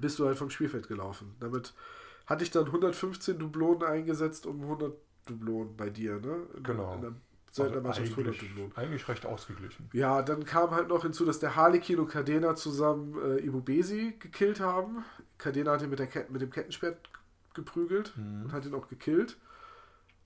bist 0.00 0.18
du 0.18 0.26
halt 0.26 0.38
vom 0.38 0.50
Spielfeld 0.50 0.88
gelaufen. 0.88 1.34
Damit 1.40 1.74
hatte 2.26 2.44
ich 2.44 2.50
dann 2.50 2.66
115 2.66 3.38
Dublonen 3.38 3.82
eingesetzt 3.82 4.46
um 4.46 4.62
100 4.62 4.94
Dublonen 5.26 5.76
bei 5.76 5.90
dir, 5.90 6.20
ne? 6.20 6.46
In, 6.56 6.62
genau. 6.62 6.94
In 6.94 7.00
der 7.02 7.12
also 7.56 7.72
eigentlich, 7.72 8.76
eigentlich 8.76 9.08
recht 9.08 9.26
ausgeglichen. 9.26 9.88
Ja, 9.92 10.22
dann 10.22 10.44
kam 10.44 10.72
halt 10.72 10.88
noch 10.88 11.02
hinzu, 11.02 11.24
dass 11.24 11.38
der 11.38 11.54
Harlekin 11.54 12.00
und 12.00 12.08
Cadena 12.08 12.56
zusammen 12.56 13.16
äh, 13.22 13.46
Ibubesi 13.46 14.16
gekillt 14.18 14.58
haben. 14.58 15.04
Cadena 15.38 15.72
hat 15.72 15.82
ihn 15.82 15.90
mit, 15.90 16.00
der 16.00 16.08
Ket 16.08 16.30
mit 16.30 16.42
dem 16.42 16.50
Kettenschwert 16.50 16.98
geprügelt 17.54 18.12
mhm. 18.16 18.46
und 18.46 18.52
hat 18.52 18.66
ihn 18.66 18.74
auch 18.74 18.88
gekillt. 18.88 19.36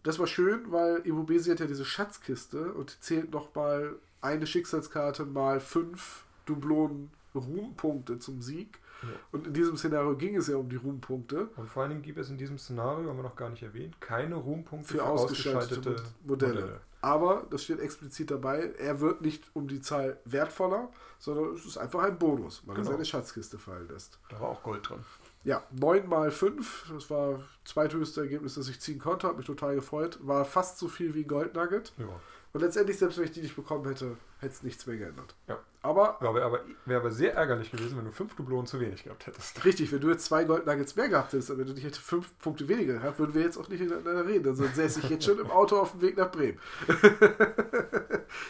Das 0.05 0.19
war 0.19 0.27
schön, 0.27 0.73
weil 0.73 1.07
Ibubesi 1.07 1.51
hat 1.51 1.61
ja 1.61 1.67
diese 1.67 1.85
Schatzkiste 1.85 2.73
und 2.73 3.03
zählt 3.03 3.31
nochmal 3.31 3.97
eine 4.23 4.47
Schicksalskarte 4.47 5.27
mal 5.27 5.61
fünf 5.61 6.25
Dublonen 6.47 7.11
Ruhmpunkte 7.39 8.19
zum 8.19 8.43
Sieg. 8.43 8.79
Ja. 9.03 9.09
Und 9.33 9.47
in 9.47 9.53
diesem 9.55 9.77
Szenario 9.77 10.17
ging 10.17 10.37
es 10.37 10.49
ja 10.49 10.57
um 10.57 10.69
die 10.69 10.77
Ruhmpunkte. 10.77 11.49
Und 11.57 11.69
vor 11.69 11.83
allen 11.83 11.91
Dingen 11.91 12.03
gibt 12.03 12.19
es 12.19 12.31
in 12.31 12.39
diesem 12.39 12.59
Szenario, 12.59 13.09
haben 13.09 13.17
wir 13.17 13.23
noch 13.23 13.37
gar 13.37 13.51
nicht 13.51 13.63
erwähnt, 13.63 14.01
keine 14.01 14.35
Ruhmpunkte 14.35 14.89
für, 14.89 14.99
für 14.99 15.05
ausgeschaltete, 15.05 15.91
ausgeschaltete 15.91 16.15
Modelle. 16.25 16.61
Modelle. 16.61 16.81
Aber, 17.01 17.47
das 17.51 17.63
steht 17.63 17.79
explizit 17.79 18.31
dabei, 18.31 18.73
er 18.79 19.01
wird 19.01 19.21
nicht 19.21 19.45
um 19.55 19.69
die 19.69 19.81
Zahl 19.81 20.19
wertvoller, 20.25 20.89
sondern 21.21 21.55
es 21.55 21.65
ist 21.65 21.79
einfach 21.79 22.03
ein 22.03 22.19
Bonus, 22.19 22.63
weil 22.67 22.75
genau. 22.75 22.89
er 22.89 22.93
seine 22.93 23.05
Schatzkiste 23.05 23.59
fallen 23.59 23.89
lässt. 23.89 24.19
Da 24.31 24.41
war 24.41 24.49
auch 24.49 24.63
Gold 24.63 24.89
drin. 24.89 25.05
Ja, 25.45 25.63
9 25.71 26.09
mal 26.09 26.31
5, 26.33 26.91
das 26.93 27.09
war 27.09 27.35
das 27.35 27.73
zweithöchste 27.73 28.23
Ergebnis, 28.23 28.55
das 28.55 28.69
ich 28.69 28.81
ziehen 28.81 28.99
konnte, 28.99 29.29
hat 29.29 29.37
mich 29.37 29.47
total 29.47 29.77
gefreut. 29.77 30.19
War 30.23 30.45
fast 30.45 30.79
so 30.79 30.89
viel 30.89 31.15
wie 31.15 31.25
Gold 31.25 31.55
Nugget. 31.55 31.93
Ja. 31.99 32.07
Und 32.53 32.61
letztendlich, 32.61 32.99
selbst 32.99 33.19
wenn 33.19 33.25
ich 33.25 33.33
die 33.33 33.43
nicht 33.43 33.57
bekommen 33.57 33.87
hätte, 33.87 34.17
hätte 34.41 34.55
es 34.55 34.63
nichts 34.63 34.87
mehr 34.87 34.97
geändert. 34.97 35.37
Ja. 35.47 35.59
Aber. 35.81 36.17
Wäre 36.21 36.45
aber, 36.45 36.61
wär 36.87 36.99
aber 36.99 37.11
sehr 37.11 37.35
ärgerlich 37.35 37.71
gewesen, 37.71 37.97
wenn 37.97 38.05
du 38.05 38.11
fünf 38.11 38.35
Dublonen 38.35 38.67
zu 38.67 38.81
wenig 38.81 39.05
gehabt 39.05 39.27
hättest. 39.27 39.65
Richtig, 39.65 39.93
wenn 39.93 40.01
du 40.01 40.11
jetzt 40.11 40.25
zwei 40.25 40.45
Gold 40.45 40.67
Nuggets 40.67 40.97
mehr 40.97 41.09
gehabt 41.09 41.33
hättest, 41.33 41.51
aber 41.51 41.61
wenn 41.61 41.67
du 41.69 41.73
nicht 41.75 41.85
hätte 41.85 42.01
fünf 42.01 42.37
Punkte 42.39 42.69
weniger 42.69 42.95
gehabt, 42.95 43.19
würden 43.19 43.35
wir 43.35 43.43
jetzt 43.43 43.57
auch 43.57 43.69
nicht 43.69 43.81
miteinander 43.81 44.27
reden. 44.27 44.45
Dann 44.45 44.59
also 44.59 44.67
säße 44.75 45.01
ich 45.01 45.11
jetzt 45.11 45.25
schon 45.25 45.39
im 45.39 45.51
Auto 45.51 45.79
auf 45.79 45.93
dem 45.93 46.01
Weg 46.01 46.17
nach 46.17 46.31
Bremen. 46.31 46.59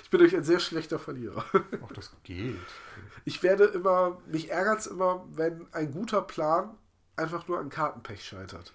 ich 0.02 0.10
bin 0.10 0.22
euch 0.22 0.34
ein 0.34 0.44
sehr 0.44 0.60
schlechter 0.60 0.98
Verlierer. 0.98 1.44
Ach, 1.52 1.92
das 1.94 2.12
geht. 2.24 2.56
Ich 3.24 3.42
werde 3.42 3.64
immer, 3.64 4.18
mich 4.26 4.50
ärgert 4.50 4.80
es 4.80 4.86
immer, 4.86 5.26
wenn 5.30 5.66
ein 5.72 5.92
guter 5.92 6.22
Plan 6.22 6.76
einfach 7.16 7.46
nur 7.46 7.58
an 7.58 7.68
Kartenpech 7.68 8.24
scheitert. 8.24 8.72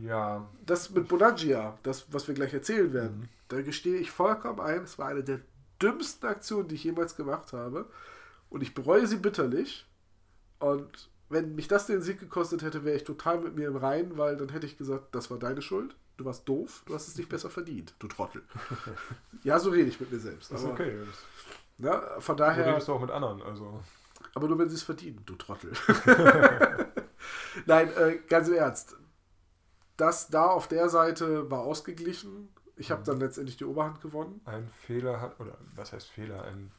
Ja. 0.00 0.48
Das 0.64 0.90
mit 0.90 1.08
Bonagia, 1.08 1.78
das, 1.82 2.12
was 2.12 2.28
wir 2.28 2.34
gleich 2.34 2.52
erzählen 2.52 2.92
werden, 2.92 3.20
mhm. 3.20 3.28
da 3.48 3.62
gestehe 3.62 3.98
ich 3.98 4.10
vollkommen 4.10 4.60
ein, 4.60 4.84
es 4.84 4.98
war 4.98 5.08
eine 5.08 5.22
der 5.22 5.40
dümmsten 5.82 6.28
Aktionen, 6.28 6.68
die 6.68 6.74
ich 6.74 6.84
jemals 6.84 7.16
gemacht 7.16 7.52
habe. 7.52 7.86
Und 8.50 8.62
ich 8.62 8.74
bereue 8.74 9.06
sie 9.06 9.16
bitterlich. 9.16 9.86
Und 10.58 11.10
wenn 11.28 11.54
mich 11.54 11.68
das 11.68 11.86
den 11.86 12.02
Sieg 12.02 12.20
gekostet 12.20 12.62
hätte, 12.62 12.84
wäre 12.84 12.96
ich 12.96 13.04
total 13.04 13.40
mit 13.40 13.54
mir 13.54 13.68
im 13.68 13.76
Reinen, 13.76 14.16
weil 14.16 14.36
dann 14.36 14.48
hätte 14.48 14.66
ich 14.66 14.78
gesagt, 14.78 15.14
das 15.14 15.30
war 15.30 15.38
deine 15.38 15.62
Schuld. 15.62 15.94
Du 16.16 16.24
warst 16.24 16.48
doof, 16.48 16.82
du 16.86 16.94
hast 16.94 17.06
es 17.06 17.16
nicht 17.16 17.28
besser 17.28 17.48
verdient, 17.48 17.94
du 18.00 18.08
Trottel. 18.08 18.42
ja, 19.44 19.58
so 19.60 19.70
rede 19.70 19.88
ich 19.88 20.00
mit 20.00 20.10
mir 20.10 20.18
selbst. 20.18 20.50
Das 20.50 20.62
ist 20.62 20.66
okay. 20.66 20.98
Na, 21.76 22.18
von 22.18 22.36
daher. 22.36 22.64
Du 22.64 22.70
redest 22.70 22.90
auch 22.90 23.00
mit 23.00 23.10
anderen, 23.10 23.40
also. 23.42 23.80
Aber 24.34 24.48
nur 24.48 24.58
wenn 24.58 24.68
sie 24.68 24.74
es 24.74 24.82
verdienen, 24.82 25.22
du 25.26 25.36
Trottel. 25.36 25.72
Nein, 27.66 27.90
äh, 27.96 28.18
ganz 28.28 28.48
im 28.48 28.54
Ernst. 28.54 28.96
Das 29.96 30.28
da 30.28 30.46
auf 30.46 30.66
der 30.66 30.88
Seite 30.88 31.50
war 31.50 31.60
ausgeglichen. 31.60 32.48
Ich 32.78 32.90
habe 32.90 33.02
dann 33.04 33.18
letztendlich 33.18 33.56
die 33.56 33.64
Oberhand 33.64 34.00
gewonnen. 34.00 34.40
Ein 34.44 34.68
Fehler 34.86 35.20
hat, 35.20 35.38
oder 35.40 35.56
was 35.74 35.92
heißt 35.92 36.08
Fehler? 36.08 36.44
Ein, 36.44 36.70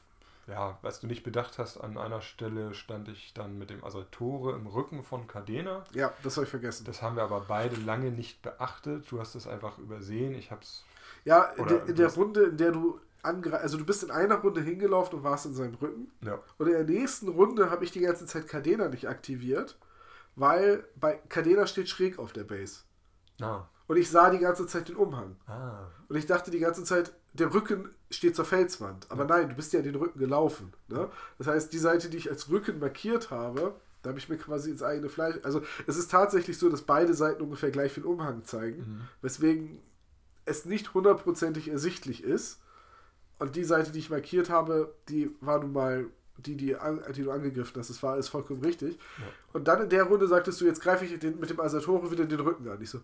ja, 0.47 0.77
was 0.81 0.99
du 0.99 1.07
nicht 1.07 1.23
bedacht 1.23 1.59
hast, 1.59 1.77
an 1.77 1.97
einer 1.97 2.21
Stelle 2.21 2.73
stand 2.73 3.07
ich 3.09 3.33
dann 3.33 3.59
mit 3.59 3.69
dem 3.69 3.83
Asaltore 3.83 4.55
im 4.55 4.65
Rücken 4.67 5.03
von 5.03 5.27
Cadena. 5.27 5.83
Ja, 5.93 6.13
das 6.23 6.37
habe 6.37 6.45
ich 6.45 6.49
vergessen. 6.49 6.85
Das 6.85 7.01
haben 7.01 7.15
wir 7.15 7.23
aber 7.23 7.45
beide 7.47 7.75
lange 7.75 8.11
nicht 8.11 8.41
beachtet. 8.41 9.11
Du 9.11 9.19
hast 9.19 9.35
es 9.35 9.47
einfach 9.47 9.77
übersehen. 9.77 10.33
Ich 10.33 10.51
habe 10.51 10.61
es. 10.61 10.83
Ja, 11.25 11.43
in, 11.43 11.67
der, 11.67 11.85
in 11.85 11.95
der 11.95 12.13
Runde, 12.13 12.43
in 12.43 12.57
der 12.57 12.71
du 12.71 12.99
angreifen. 13.21 13.61
Also 13.61 13.77
du 13.77 13.85
bist 13.85 14.03
in 14.03 14.11
einer 14.11 14.35
Runde 14.35 14.61
hingelaufen 14.61 15.17
und 15.17 15.23
warst 15.23 15.45
in 15.45 15.53
seinem 15.53 15.75
Rücken. 15.75 16.11
Ja. 16.21 16.39
Und 16.57 16.67
in 16.67 16.73
der 16.73 16.83
nächsten 16.83 17.27
Runde 17.27 17.69
habe 17.69 17.83
ich 17.83 17.91
die 17.91 17.99
ganze 17.99 18.25
Zeit 18.25 18.47
Cadena 18.47 18.87
nicht 18.87 19.07
aktiviert, 19.07 19.77
weil 20.35 20.85
bei 20.95 21.19
Cadena 21.29 21.67
steht 21.67 21.89
schräg 21.89 22.19
auf 22.19 22.33
der 22.33 22.43
Base. 22.43 22.81
Ah. 23.41 23.67
Und 23.87 23.97
ich 23.97 24.09
sah 24.09 24.29
die 24.29 24.39
ganze 24.39 24.67
Zeit 24.67 24.89
den 24.89 24.95
Umhang. 24.95 25.35
Ah. 25.47 25.87
Und 26.07 26.15
ich 26.15 26.25
dachte 26.25 26.51
die 26.51 26.59
ganze 26.59 26.83
Zeit, 26.83 27.11
der 27.33 27.53
Rücken 27.53 27.89
steht 28.11 28.35
zur 28.35 28.45
Felswand. 28.45 29.09
Aber 29.09 29.25
nein, 29.25 29.49
du 29.49 29.55
bist 29.55 29.73
ja 29.73 29.81
den 29.81 29.95
Rücken 29.95 30.19
gelaufen. 30.19 30.73
Ne? 30.87 31.09
Das 31.37 31.47
heißt, 31.47 31.73
die 31.73 31.77
Seite, 31.77 32.09
die 32.09 32.17
ich 32.17 32.29
als 32.29 32.49
Rücken 32.49 32.79
markiert 32.79 33.31
habe, 33.31 33.75
da 34.01 34.09
habe 34.09 34.19
ich 34.19 34.29
mir 34.29 34.37
quasi 34.37 34.71
ins 34.71 34.83
eigene 34.83 35.09
Fleisch. 35.09 35.35
Also 35.43 35.61
es 35.85 35.97
ist 35.97 36.11
tatsächlich 36.11 36.57
so, 36.57 36.69
dass 36.69 36.83
beide 36.83 37.13
Seiten 37.13 37.41
ungefähr 37.41 37.71
gleich 37.71 37.91
viel 37.91 38.05
Umhang 38.05 38.43
zeigen, 38.45 38.79
mhm. 38.79 39.01
weswegen 39.21 39.79
es 40.45 40.65
nicht 40.65 40.93
hundertprozentig 40.93 41.69
ersichtlich 41.69 42.23
ist. 42.23 42.59
Und 43.39 43.55
die 43.55 43.63
Seite, 43.63 43.91
die 43.91 43.99
ich 43.99 44.09
markiert 44.09 44.49
habe, 44.49 44.93
die 45.07 45.31
war 45.41 45.59
nun 45.59 45.73
mal 45.73 46.05
die, 46.37 46.55
die, 46.55 46.75
die 47.15 47.23
du 47.23 47.31
angegriffen 47.31 47.79
hast. 47.79 47.89
Das 47.89 48.01
war 48.01 48.13
alles 48.13 48.29
vollkommen 48.29 48.63
richtig. 48.63 48.95
Ja. 48.95 49.25
Und 49.53 49.67
dann 49.67 49.83
in 49.83 49.89
der 49.89 50.03
Runde 50.03 50.27
sagtest 50.27 50.59
du, 50.59 50.65
jetzt 50.65 50.81
greife 50.81 51.05
ich 51.05 51.17
den, 51.19 51.39
mit 51.39 51.49
dem 51.49 51.59
Asatore 51.59 52.11
wieder 52.11 52.25
den 52.25 52.39
Rücken 52.39 52.67
an. 52.69 52.81
Ich 52.81 52.89
so, 52.89 53.01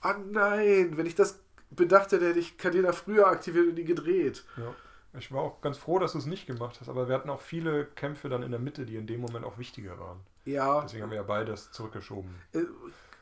ah 0.00 0.16
nein, 0.30 0.96
wenn 0.96 1.06
ich 1.06 1.14
das 1.14 1.40
bedacht 1.70 2.12
hätte, 2.12 2.28
hätte 2.28 2.38
ich 2.38 2.58
Cadena 2.58 2.92
früher 2.92 3.26
aktiviert 3.26 3.68
und 3.68 3.78
ihn 3.78 3.86
gedreht. 3.86 4.44
Ja. 4.56 4.74
Ich 5.18 5.32
war 5.32 5.42
auch 5.42 5.60
ganz 5.60 5.78
froh, 5.78 5.98
dass 5.98 6.12
du 6.12 6.18
es 6.18 6.26
nicht 6.26 6.46
gemacht 6.46 6.78
hast, 6.80 6.88
aber 6.88 7.08
wir 7.08 7.14
hatten 7.14 7.30
auch 7.30 7.40
viele 7.40 7.86
Kämpfe 7.86 8.28
dann 8.28 8.42
in 8.42 8.50
der 8.50 8.60
Mitte, 8.60 8.84
die 8.84 8.96
in 8.96 9.06
dem 9.06 9.20
Moment 9.20 9.44
auch 9.44 9.58
wichtiger 9.58 9.98
waren. 9.98 10.20
Ja. 10.44 10.82
Deswegen 10.82 11.02
haben 11.02 11.10
wir 11.10 11.16
ja 11.16 11.22
beides 11.22 11.72
zurückgeschoben. 11.72 12.30
Äh, 12.52 12.60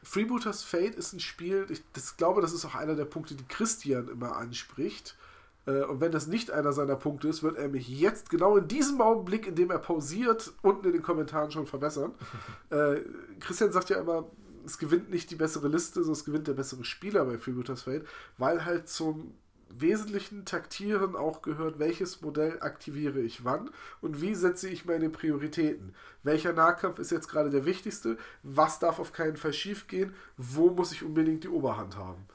Freebooters 0.03 0.62
Fate 0.62 0.95
ist 0.95 1.12
ein 1.12 1.21
Spiel, 1.21 1.67
ich 1.69 1.83
das, 1.93 2.17
glaube, 2.17 2.41
das 2.41 2.53
ist 2.53 2.65
auch 2.65 2.75
einer 2.75 2.95
der 2.95 3.05
Punkte, 3.05 3.35
die 3.35 3.47
Christian 3.47 4.09
immer 4.09 4.37
anspricht. 4.37 5.17
Äh, 5.67 5.83
und 5.83 6.01
wenn 6.01 6.12
das 6.12 6.27
nicht 6.27 6.51
einer 6.51 6.73
seiner 6.73 6.97
Punkte 6.97 7.29
ist, 7.29 7.43
wird 7.43 7.57
er 7.57 7.69
mich 7.69 7.89
jetzt 7.89 8.31
genau 8.31 8.57
in 8.57 8.69
diesem 8.69 9.01
Augenblick, 9.01 9.47
in 9.47 9.55
dem 9.55 9.71
er 9.71 9.79
pausiert, 9.79 10.53
unten 10.62 10.87
in 10.87 10.93
den 10.93 11.03
Kommentaren 11.03 11.51
schon 11.51 11.67
verbessern. 11.67 12.15
äh, 12.71 13.01
Christian 13.41 13.73
sagt 13.73 13.91
ja 13.91 13.99
immer, 13.99 14.29
es 14.66 14.79
gewinnt 14.79 15.11
nicht 15.11 15.31
die 15.31 15.37
bessere 15.37 15.68
Liste, 15.68 16.00
sondern 16.00 16.12
es 16.12 16.24
gewinnt 16.24 16.48
der 16.48 16.55
bessere 16.55 16.85
Spieler 16.85 17.24
bei 17.24 17.38
Freebooters 17.38 17.83
Fate, 17.83 18.07
weil 18.38 18.64
halt 18.64 18.88
zum 18.88 19.35
wesentlichen 19.68 20.44
Taktieren 20.44 21.16
auch 21.16 21.42
gehört, 21.42 21.79
welches 21.79 22.20
Modell 22.20 22.61
aktiviere 22.61 23.20
ich 23.20 23.44
wann 23.44 23.70
und 24.00 24.20
wie 24.20 24.35
setze 24.35 24.68
ich 24.68 24.85
meine 24.85 25.11
Prioritäten. 25.11 25.94
Welcher 26.22 26.52
Nahkampf 26.52 26.98
ist 26.98 27.11
jetzt 27.11 27.29
gerade 27.29 27.50
der 27.50 27.64
wichtigste? 27.64 28.16
Was 28.42 28.79
darf 28.79 28.98
auf 28.98 29.12
keinen 29.12 29.37
Fall 29.37 29.52
schiefgehen? 29.52 30.14
Wo 30.37 30.70
muss 30.70 30.92
ich 30.92 31.02
unbedingt 31.02 31.44
die 31.44 31.48
Oberhand 31.48 31.96
haben? 31.96 32.26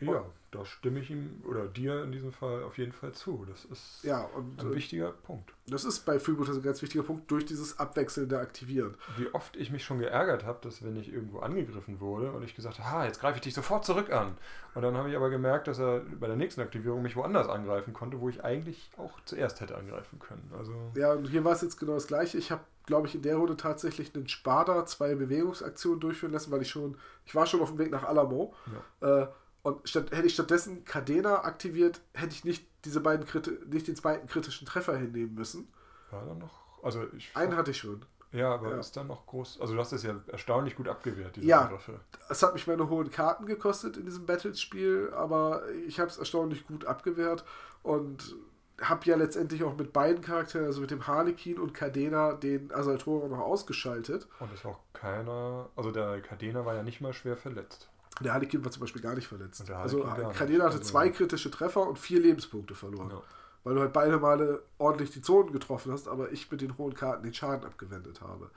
Ja, 0.00 0.24
da 0.50 0.64
stimme 0.64 1.00
ich 1.00 1.10
ihm 1.10 1.42
oder 1.48 1.66
dir 1.66 2.02
in 2.02 2.12
diesem 2.12 2.32
Fall 2.32 2.64
auf 2.64 2.76
jeden 2.76 2.92
Fall 2.92 3.12
zu. 3.12 3.46
Das 3.48 3.64
ist 3.66 4.02
ja, 4.02 4.24
und, 4.36 4.60
ein 4.62 4.72
äh, 4.72 4.74
wichtiger 4.74 5.12
Punkt. 5.12 5.52
Das 5.68 5.84
ist 5.84 6.00
bei 6.00 6.18
Freebooters 6.18 6.56
ein 6.56 6.62
ganz 6.62 6.82
wichtiger 6.82 7.04
Punkt 7.04 7.30
durch 7.30 7.44
dieses 7.44 7.78
abwechselnde 7.78 8.38
Aktivieren. 8.38 8.96
Wie 9.16 9.32
oft 9.32 9.56
ich 9.56 9.70
mich 9.70 9.84
schon 9.84 10.00
geärgert 10.00 10.44
habe, 10.44 10.58
dass 10.62 10.82
wenn 10.82 10.96
ich 10.96 11.12
irgendwo 11.12 11.38
angegriffen 11.38 12.00
wurde 12.00 12.32
und 12.32 12.42
ich 12.42 12.56
gesagt 12.56 12.78
habe, 12.78 12.90
ha, 12.90 13.04
jetzt 13.04 13.20
greife 13.20 13.36
ich 13.36 13.42
dich 13.42 13.54
sofort 13.54 13.84
zurück 13.84 14.10
an. 14.10 14.36
Und 14.74 14.82
dann 14.82 14.96
habe 14.96 15.10
ich 15.10 15.16
aber 15.16 15.30
gemerkt, 15.30 15.68
dass 15.68 15.78
er 15.78 16.00
bei 16.00 16.26
der 16.26 16.36
nächsten 16.36 16.60
Aktivierung 16.60 17.02
mich 17.02 17.16
woanders 17.16 17.48
angreifen 17.48 17.92
konnte, 17.92 18.20
wo 18.20 18.28
ich 18.28 18.44
eigentlich 18.44 18.90
auch 18.96 19.20
zuerst 19.24 19.60
hätte 19.60 19.76
angreifen 19.76 20.18
können. 20.18 20.50
Also 20.56 20.74
ja, 20.96 21.12
und 21.12 21.26
hier 21.26 21.44
war 21.44 21.52
es 21.52 21.62
jetzt 21.62 21.78
genau 21.78 21.94
das 21.94 22.06
gleiche. 22.06 22.38
Ich 22.38 22.50
habe 22.50 22.62
glaube 22.86 23.06
ich, 23.06 23.14
in 23.14 23.22
der 23.22 23.36
Runde 23.36 23.56
tatsächlich 23.56 24.14
einen 24.14 24.26
Spada 24.26 24.84
zwei 24.84 25.14
Bewegungsaktionen 25.14 26.00
durchführen 26.00 26.32
lassen, 26.32 26.50
weil 26.50 26.62
ich 26.62 26.70
schon, 26.70 26.96
ich 27.24 27.34
war 27.36 27.46
schon 27.46 27.60
auf 27.60 27.68
dem 27.68 27.78
Weg 27.78 27.90
nach 27.92 28.02
Alamo. 28.02 28.52
Ja. 29.00 29.22
Äh, 29.22 29.28
Und 29.62 29.88
statt, 29.88 30.10
hätte 30.12 30.26
ich 30.26 30.34
stattdessen 30.34 30.84
Cadena 30.84 31.44
aktiviert, 31.44 32.00
hätte 32.14 32.32
ich 32.32 32.44
nicht 32.44 32.66
diese 32.84 33.00
beiden 33.00 33.26
nicht 33.70 33.88
den 33.88 33.96
zweiten 33.96 34.26
kritischen 34.26 34.66
Treffer 34.66 34.96
hinnehmen 34.96 35.34
müssen. 35.34 35.68
War 36.10 36.24
da 36.24 36.34
noch? 36.34 36.60
Also 36.82 37.04
ich 37.16 37.36
Einen 37.36 37.56
hatte 37.56 37.72
ich 37.72 37.78
schon. 37.78 38.04
Ja, 38.32 38.54
aber 38.54 38.70
ja. 38.70 38.78
ist 38.78 38.96
dann 38.96 39.08
noch 39.08 39.26
groß. 39.26 39.60
Also, 39.60 39.74
du 39.74 39.80
hast 39.80 39.92
es 39.92 40.04
ja 40.04 40.14
erstaunlich 40.28 40.76
gut 40.76 40.86
abgewehrt, 40.86 41.36
diese 41.36 41.46
ja, 41.46 41.62
Angriffe. 41.62 41.98
Es 42.28 42.42
hat 42.42 42.54
mich 42.54 42.66
meine 42.66 42.88
hohen 42.88 43.10
Karten 43.10 43.44
gekostet 43.44 43.96
in 43.96 44.04
diesem 44.04 44.24
Battles-Spiel, 44.24 45.10
aber 45.14 45.68
ich 45.86 45.98
habe 45.98 46.10
es 46.10 46.16
erstaunlich 46.16 46.66
gut 46.66 46.84
abgewehrt 46.84 47.44
und 47.82 48.36
habe 48.80 49.04
ja 49.06 49.16
letztendlich 49.16 49.64
auch 49.64 49.76
mit 49.76 49.92
beiden 49.92 50.22
Charakteren, 50.22 50.66
also 50.66 50.80
mit 50.80 50.92
dem 50.92 51.06
Harlequin 51.06 51.58
und 51.58 51.74
Cadena, 51.74 52.32
den 52.34 52.72
Asaltore 52.72 53.28
noch 53.28 53.40
ausgeschaltet. 53.40 54.28
Und 54.38 54.52
ist 54.54 54.64
auch 54.64 54.78
keiner. 54.92 55.68
Also, 55.74 55.90
der 55.90 56.20
Cadena 56.20 56.64
war 56.64 56.76
ja 56.76 56.84
nicht 56.84 57.00
mal 57.00 57.12
schwer 57.12 57.36
verletzt. 57.36 57.89
Der 58.20 58.34
Harlequin 58.34 58.64
war 58.64 58.70
zum 58.70 58.80
Beispiel 58.80 59.02
gar 59.02 59.14
nicht 59.14 59.28
verletzt. 59.28 59.70
Also, 59.70 60.02
Cadena 60.02 60.64
hatte 60.64 60.76
also, 60.76 60.78
zwei 60.80 61.08
kritische 61.08 61.50
Treffer 61.50 61.86
und 61.86 61.98
vier 61.98 62.20
Lebenspunkte 62.20 62.74
verloren. 62.74 63.10
Ja 63.10 63.22
weil 63.64 63.74
du 63.74 63.80
halt 63.80 63.92
beide 63.92 64.18
Male 64.18 64.62
ordentlich 64.78 65.10
die 65.10 65.22
Zonen 65.22 65.52
getroffen 65.52 65.92
hast, 65.92 66.08
aber 66.08 66.32
ich 66.32 66.50
mit 66.50 66.60
den 66.60 66.78
hohen 66.78 66.94
Karten 66.94 67.24
den 67.24 67.34
Schaden 67.34 67.64
abgewendet 67.64 68.20
habe. 68.20 68.50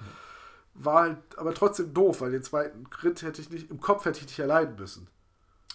War 0.75 1.01
halt 1.01 1.17
aber 1.37 1.53
trotzdem 1.53 1.93
doof, 1.93 2.21
weil 2.21 2.31
den 2.31 2.43
zweiten 2.43 2.89
Crit 2.89 3.21
hätte 3.21 3.41
ich 3.41 3.49
nicht, 3.49 3.69
im 3.69 3.79
Kopf 3.79 4.05
hätte 4.05 4.19
ich 4.19 4.27
nicht 4.27 4.39
erleiden 4.39 4.75
müssen. 4.75 5.07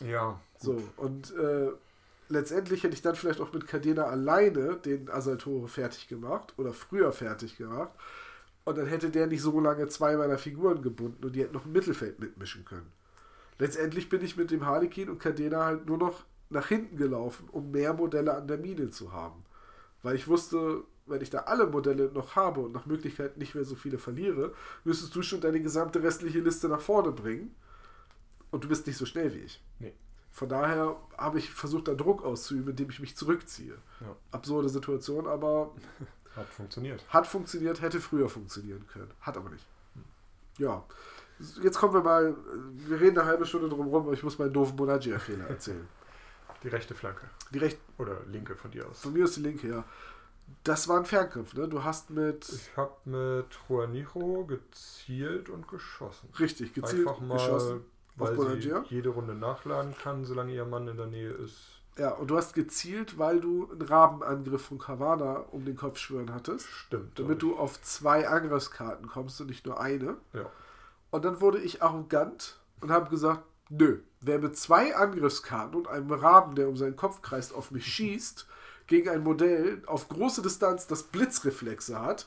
Ja. 0.01 0.41
Gut. 0.55 0.61
So, 0.61 0.83
und 0.97 1.35
äh, 1.37 1.71
letztendlich 2.29 2.83
hätte 2.83 2.95
ich 2.95 3.03
dann 3.03 3.15
vielleicht 3.15 3.41
auch 3.41 3.53
mit 3.53 3.67
Cadena 3.67 4.05
alleine 4.05 4.77
den 4.77 5.11
Asaltore 5.11 5.69
fertig 5.69 6.09
gemacht 6.09 6.55
oder 6.57 6.73
früher 6.73 7.13
fertig 7.13 7.57
gemacht. 7.57 7.93
Und 8.65 8.77
dann 8.77 8.87
hätte 8.87 9.11
der 9.11 9.27
nicht 9.27 9.41
so 9.41 9.61
lange 9.61 9.89
zwei 9.89 10.17
meiner 10.17 10.37
Figuren 10.37 10.83
gebunden 10.83 11.25
und 11.25 11.35
die 11.35 11.43
hätten 11.43 11.55
noch 11.55 11.65
im 11.65 11.73
Mittelfeld 11.73 12.19
mitmischen 12.19 12.65
können. 12.65 12.91
Letztendlich 13.59 14.09
bin 14.09 14.23
ich 14.23 14.37
mit 14.37 14.51
dem 14.51 14.67
Harlequin 14.67 15.09
und 15.09 15.19
Cadena 15.19 15.65
halt 15.65 15.87
nur 15.87 15.99
noch 15.99 16.25
nach 16.51 16.69
hinten 16.69 16.97
gelaufen, 16.97 17.49
um 17.51 17.71
mehr 17.71 17.93
Modelle 17.93 18.35
an 18.35 18.49
der 18.49 18.59
Mine 18.59 18.91
zu 18.91 19.13
haben. 19.13 19.45
Weil 20.03 20.15
ich 20.15 20.29
wusste, 20.29 20.85
wenn 21.07 21.21
ich 21.21 21.31
da 21.31 21.41
alle 21.41 21.67
Modelle 21.67 22.11
noch 22.13 22.37
habe 22.37 22.61
und 22.61 22.73
nach 22.73 22.87
Möglichkeit 22.87 23.37
nicht 23.37 23.55
mehr 23.55 23.65
so 23.65 23.75
viele 23.75 23.99
verliere, 23.99 24.55
müsstest 24.85 25.15
du 25.15 25.23
schon 25.23 25.41
deine 25.41 25.61
gesamte 25.61 26.03
restliche 26.03 26.41
Liste 26.41 26.69
nach 26.69 26.81
vorne 26.81 27.13
bringen. 27.13 27.55
Und 28.51 28.65
du 28.65 28.69
bist 28.69 28.87
nicht 28.87 28.97
so 28.97 29.07
schnell 29.07 29.35
wie 29.35 29.41
ich. 29.41 29.63
Nee. 29.79 29.93
Von 30.31 30.49
daher 30.49 30.97
habe 31.17 31.39
ich 31.39 31.51
versucht, 31.51 31.89
da 31.89 31.95
Druck 31.95 32.25
auszuüben, 32.25 32.71
indem 32.71 32.91
ich 32.91 33.01
mich 33.01 33.17
zurückziehe. 33.17 33.75
Ja. 34.01 34.17
Absurde 34.31 34.69
Situation, 34.69 35.27
aber. 35.27 35.75
Hat 36.37 36.49
funktioniert. 36.49 37.05
Hat 37.09 37.27
funktioniert, 37.27 37.83
hätte 37.83 38.01
früher 38.01 38.29
funktionieren 38.29 38.87
können. 38.87 39.11
Hat 39.21 39.37
aber 39.37 39.51
nicht. 39.51 39.67
Ja. 40.59 40.85
Jetzt 41.63 41.79
kommen 41.79 41.95
wir 41.95 42.03
mal. 42.03 42.35
Wir 42.87 43.01
reden 43.01 43.19
eine 43.19 43.29
halbe 43.29 43.47
Stunde 43.47 43.69
drum 43.69 43.89
rum, 43.89 44.05
aber 44.05 44.13
ich 44.13 44.23
muss 44.23 44.39
meinen 44.39 44.53
doofen 44.53 44.77
Bonagia-Fehler 44.77 45.49
erzählen. 45.49 45.87
Die 46.63 46.69
rechte 46.69 46.95
Flanke. 46.95 47.23
Die 47.53 47.59
rechte. 47.59 47.81
Oder 47.99 48.17
linke 48.27 48.57
von 48.57 48.71
dir 48.71 48.89
aus. 48.89 49.01
Von 49.01 49.13
mir 49.13 49.25
aus 49.25 49.35
die 49.35 49.43
linke, 49.43 49.69
ja. 49.69 49.85
Das 50.65 50.89
war 50.89 50.99
ein 50.99 51.05
Ferngriff, 51.05 51.55
ne? 51.55 51.69
Du 51.69 51.85
hast 51.85 52.11
mit. 52.11 52.49
Ich 52.49 52.77
habe 52.77 52.93
mit 53.05 53.47
Juanijo 53.69 54.45
gezielt 54.47 55.51
und 55.51 55.69
geschossen. 55.69 56.29
Richtig, 56.39 56.75
gezielt 56.75 57.07
Einfach 57.07 57.21
mal, 57.21 57.35
geschossen. 57.35 57.85
Weil 58.17 58.61
sie 58.61 58.73
jede 58.89 59.11
Runde 59.11 59.35
nachladen 59.35 59.95
kann, 60.03 60.25
solange 60.25 60.53
ihr 60.53 60.65
Mann 60.65 60.89
in 60.89 60.97
der 60.97 61.07
Nähe 61.07 61.31
ist. 61.31 61.79
Ja, 61.99 62.13
und 62.13 62.29
du 62.31 62.37
hast 62.37 62.55
gezielt, 62.55 63.19
weil 63.19 63.41
du 63.41 63.71
einen 63.71 63.83
Rabenangriff 63.83 64.63
von 64.63 64.79
Kavana 64.79 65.45
um 65.51 65.65
den 65.65 65.77
Kopf 65.77 65.99
schwören 65.99 66.33
hattest. 66.33 66.67
Stimmt. 66.67 67.19
Damit 67.19 67.43
du 67.43 67.57
auf 67.57 67.81
zwei 67.83 68.29
Angriffskarten 68.29 69.09
kommst 69.09 69.41
und 69.41 69.49
nicht 69.49 69.67
nur 69.67 69.81
eine. 69.81 70.17
Ja. 70.33 70.51
Und 71.11 71.25
dann 71.25 71.41
wurde 71.41 71.59
ich 71.59 71.83
arrogant 71.83 72.59
und 72.81 72.91
habe 72.91 73.11
gesagt, 73.11 73.43
Nö. 73.69 74.01
Wer 74.21 74.39
mit 74.39 74.57
zwei 74.57 74.97
Angriffskarten 74.97 75.77
und 75.77 75.89
einem 75.89 76.11
Raben, 76.11 76.55
der 76.55 76.69
um 76.69 76.77
seinen 76.77 76.97
Kopf 76.97 77.23
kreist, 77.23 77.55
auf 77.55 77.71
mich 77.71 77.87
schießt, 77.87 78.47
gegen 78.87 79.09
ein 79.11 79.23
Modell 79.23 79.83
auf 79.87 80.09
große 80.09 80.43
Distanz, 80.43 80.87
das 80.87 81.05
Blitzreflexe 81.05 82.01
hat, 82.01 82.27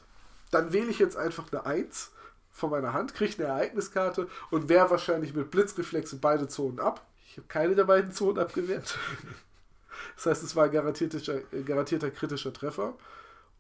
dann 0.52 0.72
wähle 0.72 0.90
ich 0.90 1.00
jetzt 1.00 1.18
einfach 1.18 1.52
eine 1.52 1.66
1 1.66 2.12
von 2.52 2.70
meiner 2.70 2.94
Hand, 2.94 3.14
kriege 3.14 3.36
eine 3.40 3.54
Ereigniskarte 3.54 4.28
und 4.52 4.70
wehre 4.70 4.92
wahrscheinlich 4.92 5.34
mit 5.34 5.52
Blitzreflexe 5.52 6.18
beide 6.18 6.48
Zonen 6.48 6.80
ab. 6.80 7.06
Ich 7.28 7.38
habe 7.38 7.48
keine 7.48 7.76
der 7.76 7.86
beiden 7.86 8.12
Zonen 8.12 8.40
abgewehrt. 8.40 8.98
Das 10.16 10.26
heißt, 10.26 10.44
es 10.44 10.56
war 10.56 10.66
ein 10.66 10.72
garantierter, 10.72 11.36
äh, 11.54 11.62
garantierter 11.62 12.10
kritischer 12.10 12.52
Treffer. 12.52 12.96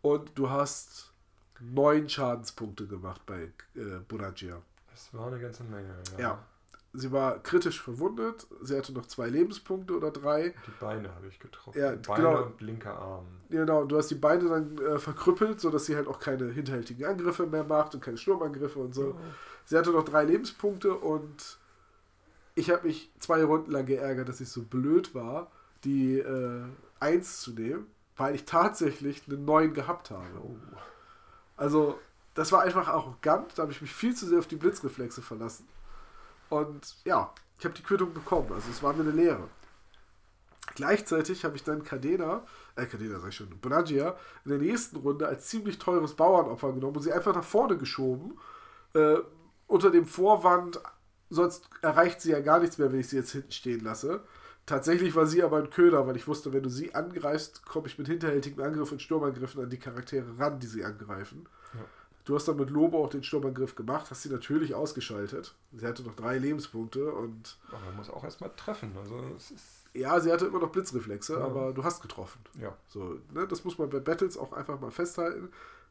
Und 0.01 0.32
du 0.36 0.49
hast 0.49 1.11
neun 1.59 2.09
Schadenspunkte 2.09 2.88
gemacht 2.88 3.22
bei 3.28 3.51
äh, 3.76 3.99
Bonagia. 4.07 4.61
Das 4.91 5.13
war 5.13 5.27
eine 5.27 5.39
ganze 5.39 5.63
Menge, 5.63 5.95
ja. 6.17 6.19
ja. 6.19 6.43
Sie 6.93 7.11
war 7.11 7.39
kritisch 7.39 7.81
verwundet. 7.81 8.47
Sie 8.61 8.77
hatte 8.77 8.91
noch 8.91 9.05
zwei 9.05 9.29
Lebenspunkte 9.29 9.95
oder 9.95 10.11
drei. 10.11 10.53
Die 10.67 10.71
Beine 10.79 11.13
habe 11.15 11.27
ich 11.27 11.39
getroffen. 11.39 11.79
Ja, 11.79 11.95
Beine 11.95 12.23
genau. 12.23 12.43
und 12.43 12.61
linker 12.61 12.97
Arm. 12.99 13.27
Genau, 13.49 13.85
du 13.85 13.97
hast 13.97 14.11
die 14.11 14.15
Beine 14.15 14.49
dann 14.49 14.77
äh, 14.77 14.99
verkrüppelt, 14.99 15.61
sodass 15.61 15.85
sie 15.85 15.95
halt 15.95 16.07
auch 16.07 16.19
keine 16.19 16.51
hinterhältigen 16.51 17.05
Angriffe 17.05 17.47
mehr 17.47 17.63
macht 17.63 17.95
und 17.95 18.01
keine 18.01 18.17
Sturmangriffe 18.17 18.79
und 18.79 18.93
so. 18.93 19.15
Oh. 19.17 19.19
Sie 19.65 19.77
hatte 19.77 19.91
noch 19.91 20.03
drei 20.03 20.25
Lebenspunkte 20.25 20.93
und 20.93 21.59
ich 22.55 22.69
habe 22.69 22.87
mich 22.87 23.09
zwei 23.19 23.43
Runden 23.43 23.71
lang 23.71 23.85
geärgert, 23.85 24.27
dass 24.27 24.41
ich 24.41 24.49
so 24.49 24.63
blöd 24.63 25.15
war, 25.15 25.49
die 25.85 26.19
äh, 26.19 26.63
1 26.99 27.39
zu 27.39 27.51
nehmen, 27.53 27.87
weil 28.17 28.35
ich 28.35 28.43
tatsächlich 28.43 29.23
einen 29.29 29.45
neuen 29.45 29.73
gehabt 29.73 30.11
habe. 30.11 30.25
Oh. 30.43 30.57
Also, 31.55 31.97
das 32.34 32.51
war 32.51 32.61
einfach 32.61 32.88
arrogant, 32.88 33.57
da 33.57 33.63
habe 33.63 33.71
ich 33.71 33.82
mich 33.82 33.93
viel 33.93 34.15
zu 34.15 34.25
sehr 34.25 34.39
auf 34.39 34.47
die 34.47 34.55
Blitzreflexe 34.55 35.21
verlassen. 35.21 35.67
Und 36.49 36.95
ja, 37.03 37.34
ich 37.59 37.65
habe 37.65 37.75
die 37.75 37.84
Quittung 37.84 38.13
bekommen. 38.13 38.51
Also 38.53 38.69
es 38.69 38.82
war 38.82 38.93
mir 38.93 39.01
eine 39.01 39.11
Lehre. 39.11 39.47
Gleichzeitig 40.75 41.43
habe 41.43 41.55
ich 41.55 41.63
dann 41.63 41.84
Cadena, 41.84 42.45
äh 42.75 42.86
Cadena 42.86 43.19
sag 43.19 43.29
ich 43.29 43.36
schon, 43.36 43.49
Bonagia 43.59 44.15
in 44.45 44.51
der 44.51 44.59
nächsten 44.59 44.97
Runde 44.97 45.27
als 45.27 45.47
ziemlich 45.47 45.79
teures 45.79 46.15
Bauernopfer 46.15 46.71
genommen 46.73 46.97
und 46.97 47.01
sie 47.01 47.11
einfach 47.11 47.36
nach 47.36 47.43
vorne 47.43 47.77
geschoben. 47.77 48.38
Äh, 48.93 49.17
unter 49.67 49.91
dem 49.91 50.05
Vorwand, 50.05 50.82
sonst 51.29 51.69
erreicht 51.82 52.21
sie 52.21 52.32
ja 52.32 52.39
gar 52.39 52.59
nichts 52.59 52.77
mehr, 52.77 52.91
wenn 52.91 52.99
ich 52.99 53.09
sie 53.09 53.17
jetzt 53.17 53.32
hinten 53.32 53.51
stehen 53.51 53.82
lasse. 53.82 54.23
Tatsächlich 54.65 55.15
war 55.15 55.25
sie 55.25 55.43
aber 55.43 55.57
ein 55.57 55.69
Köder, 55.69 56.07
weil 56.07 56.15
ich 56.15 56.27
wusste, 56.27 56.53
wenn 56.53 56.63
du 56.63 56.69
sie 56.69 56.93
angreifst, 56.93 57.65
komme 57.65 57.88
ich 57.88 57.97
mit 57.97 58.07
hinterhältigen 58.07 58.61
Angriffen 58.61 58.93
und 58.93 59.01
Sturmangriffen 59.01 59.63
an 59.63 59.69
die 59.69 59.79
Charaktere 59.79 60.38
ran, 60.38 60.59
die 60.59 60.67
sie 60.67 60.86
angreifen. 60.86 61.47
Ja. 61.73 61.82
Du 62.24 62.36
hast 62.36 62.47
dann 62.47 62.57
mit 62.57 62.69
Lobo 62.69 63.03
auch 63.03 63.09
den 63.09 63.24
Sturmangriff 63.24 63.76
gemacht, 63.76 64.11
hast 64.11 64.24
sie 64.24 64.30
natürlich 64.30 64.76
ausgeschaltet. 64.76 65.55
Sie 65.72 65.86
hatte 65.86 66.03
noch 66.03 66.15
drei 66.15 66.38
Lebenspunkte 66.38 67.11
und. 67.11 67.57
Aber 67.69 67.80
man 67.80 67.95
muss 67.97 68.09
auch 68.09 68.24
erstmal 68.24 68.51
treffen. 68.55 68.95
Also 68.97 69.36
ja, 69.93 70.19
sie 70.19 70.32
hatte 70.32 70.45
immer 70.45 70.59
noch 70.59 70.72
Blitzreflexe, 70.72 71.34
ja. 71.34 71.43
aber 71.43 71.74
du 71.74 71.84
hast 71.84 72.01
getroffen. 72.01 72.39
Ja. 72.59 72.78
So, 72.88 73.19
ne, 73.34 73.47
das 73.47 73.65
muss 73.65 73.78
man 73.78 73.89
bei 73.89 73.99
Battles 73.99 74.38
auch 74.38 74.53
einfach 74.53 74.80
mal 74.80 74.91
festhalten. 74.91 75.49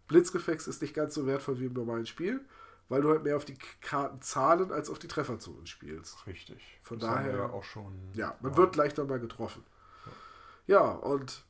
Blitzreflex 0.09 0.67
ist 0.67 0.83
nicht 0.83 0.95
ganz 0.95 1.15
so 1.15 1.27
wertvoll 1.27 1.61
wie 1.61 1.67
im 1.67 1.73
normalen 1.73 2.07
Spiel, 2.07 2.41
weil 2.89 3.03
du 3.03 3.11
halt 3.11 3.25
mehr 3.25 3.37
auf 3.37 3.45
die 3.45 3.59
Karten 3.81 4.23
zahlen 4.23 4.73
als 4.73 4.89
auf 4.89 4.99
die 4.99 5.09
Trefferzonen 5.09 5.67
spielst. 5.67 6.27
Richtig. 6.27 6.81
Von 6.83 6.99
das 6.99 7.11
daher. 7.11 7.37
ja 7.37 7.51
auch 7.51 7.65
schon. 7.65 7.93
Ja, 8.15 8.37
man 8.41 8.53
ja. 8.53 8.59
wird 8.59 8.77
leichter 8.77 9.05
mal 9.05 9.21
getroffen. 9.21 9.65
Ja, 10.67 10.81
ja 10.81 10.91
und 10.93 11.45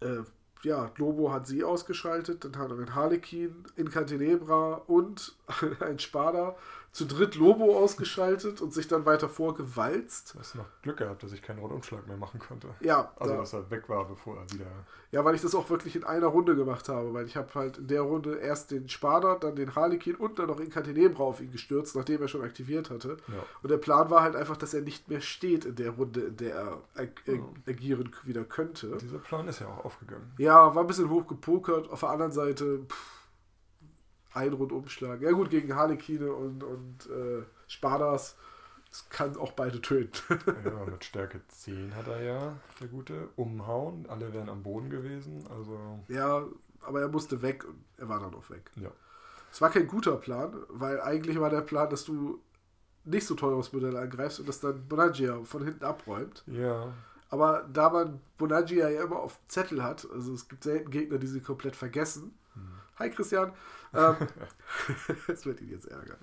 äh, 0.00 0.22
ja, 0.62 0.90
Lobo 0.96 1.32
hat 1.32 1.46
sie 1.46 1.62
ausgeschaltet, 1.62 2.44
dann 2.44 2.56
haben 2.56 2.76
wir 2.76 2.86
einen 2.86 2.94
Harlequin, 2.94 3.64
Incantenebra 3.76 4.82
und 4.86 5.34
ein 5.80 5.98
Spada 5.98 6.56
zu 6.94 7.06
dritt 7.06 7.34
Lobo 7.34 7.76
ausgeschaltet 7.76 8.62
und 8.62 8.72
sich 8.72 8.86
dann 8.86 9.04
weiter 9.04 9.28
vorgewalzt. 9.28 10.32
Du 10.32 10.38
hast 10.38 10.54
noch 10.54 10.66
Glück 10.80 10.98
gehabt, 10.98 11.24
dass 11.24 11.32
ich 11.32 11.42
keinen 11.42 11.58
Rundumschlag 11.58 12.06
mehr 12.06 12.16
machen 12.16 12.38
konnte. 12.38 12.68
Ja. 12.80 13.12
Also, 13.16 13.34
da, 13.34 13.40
dass 13.40 13.52
er 13.52 13.68
weg 13.68 13.88
war, 13.88 14.06
bevor 14.06 14.36
er 14.36 14.52
wieder. 14.52 14.66
Ja, 15.10 15.24
weil 15.24 15.34
ich 15.34 15.42
das 15.42 15.56
auch 15.56 15.68
wirklich 15.70 15.96
in 15.96 16.04
einer 16.04 16.28
Runde 16.28 16.54
gemacht 16.54 16.88
habe, 16.88 17.12
weil 17.12 17.26
ich 17.26 17.36
habe 17.36 17.52
halt 17.56 17.78
in 17.78 17.88
der 17.88 18.02
Runde 18.02 18.36
erst 18.36 18.70
den 18.70 18.88
Spada, 18.88 19.34
dann 19.34 19.56
den 19.56 19.74
Harlequin 19.74 20.14
und 20.14 20.38
dann 20.38 20.46
noch 20.46 20.60
Incantenebra 20.60 21.24
auf 21.24 21.40
ihn 21.40 21.50
gestürzt, 21.50 21.96
nachdem 21.96 22.22
er 22.22 22.28
schon 22.28 22.42
aktiviert 22.42 22.90
hatte. 22.90 23.16
Ja. 23.26 23.42
Und 23.60 23.70
der 23.72 23.78
Plan 23.78 24.08
war 24.10 24.22
halt 24.22 24.36
einfach, 24.36 24.56
dass 24.56 24.72
er 24.72 24.82
nicht 24.82 25.08
mehr 25.08 25.20
steht 25.20 25.64
in 25.64 25.74
der 25.74 25.90
Runde, 25.90 26.20
in 26.20 26.36
der 26.36 26.54
er 26.54 26.82
ag 26.94 27.08
ja. 27.26 27.34
agieren 27.66 28.14
wieder 28.22 28.44
könnte. 28.44 28.96
Dieser 29.00 29.18
Plan 29.18 29.48
ist 29.48 29.58
ja 29.58 29.66
auch 29.66 29.84
aufgegangen. 29.84 30.32
Ja, 30.38 30.72
war 30.72 30.84
ein 30.84 30.86
bisschen 30.86 31.10
hoch 31.10 31.26
gepokert. 31.26 31.90
Auf 31.90 32.00
der 32.00 32.10
anderen 32.10 32.32
Seite, 32.32 32.84
pff, 32.88 33.13
ein 34.34 34.52
Rundumschlag. 34.52 35.22
Ja 35.22 35.32
gut, 35.32 35.50
gegen 35.50 35.74
Harlekine 35.74 36.32
und, 36.32 36.62
und 36.62 37.06
äh, 37.06 37.42
Spadas. 37.68 38.36
Das 38.90 39.08
kann 39.08 39.36
auch 39.36 39.52
beide 39.52 39.80
töten. 39.80 40.12
ja, 40.64 40.84
mit 40.84 41.04
Stärke 41.04 41.40
10 41.48 41.96
hat 41.96 42.06
er 42.06 42.22
ja, 42.22 42.56
der 42.80 42.88
gute. 42.88 43.28
Umhauen. 43.34 44.06
Alle 44.08 44.32
wären 44.32 44.48
am 44.48 44.62
Boden 44.62 44.90
gewesen. 44.90 45.44
Also. 45.50 45.98
Ja, 46.08 46.44
aber 46.80 47.00
er 47.00 47.08
musste 47.08 47.42
weg 47.42 47.64
und 47.64 47.82
er 47.96 48.08
war 48.08 48.20
dann 48.20 48.34
auch 48.34 48.50
weg. 48.50 48.70
Ja. 48.76 48.90
Es 49.50 49.60
war 49.60 49.70
kein 49.70 49.86
guter 49.86 50.16
Plan, 50.16 50.54
weil 50.68 51.00
eigentlich 51.00 51.40
war 51.40 51.50
der 51.50 51.60
Plan, 51.60 51.88
dass 51.90 52.04
du 52.04 52.40
nicht 53.04 53.26
so 53.26 53.34
teures 53.34 53.72
Modell 53.72 53.96
angreifst 53.96 54.40
und 54.40 54.48
das 54.48 54.60
dann 54.60 54.86
Bonagia 54.88 55.42
von 55.44 55.64
hinten 55.64 55.84
abräumt. 55.84 56.42
Ja. 56.46 56.92
Aber 57.30 57.68
da 57.72 57.90
man 57.90 58.20
Bonagia 58.38 58.88
ja 58.88 59.02
immer 59.02 59.18
auf 59.18 59.38
Zettel 59.48 59.82
hat, 59.82 60.08
also 60.12 60.32
es 60.32 60.48
gibt 60.48 60.64
selten 60.64 60.90
Gegner, 60.90 61.18
die 61.18 61.26
sie 61.26 61.40
komplett 61.40 61.76
vergessen. 61.76 62.36
Hi 62.96 63.10
Christian. 63.10 63.52
Ähm, 63.92 64.16
das 65.26 65.46
wird 65.46 65.60
ihn 65.60 65.70
jetzt 65.70 65.86
ärgern. 65.86 66.18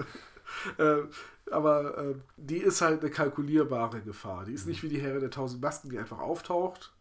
Ähm, 0.80 1.10
Aber 1.52 1.98
äh, 1.98 2.16
die 2.38 2.58
ist 2.58 2.82
halt 2.82 3.02
eine 3.02 3.10
kalkulierbare 3.10 4.02
Gefahr. 4.02 4.46
Die 4.46 4.54
ist 4.54 4.68
nicht 4.68 4.84
wie 4.84 4.90
die 4.90 5.02
Herre 5.02 5.20
der 5.20 5.32
tausend 5.32 5.62
Masken, 5.62 5.90
die 5.90 6.00
einfach 6.00 6.20
auftaucht. 6.20 6.94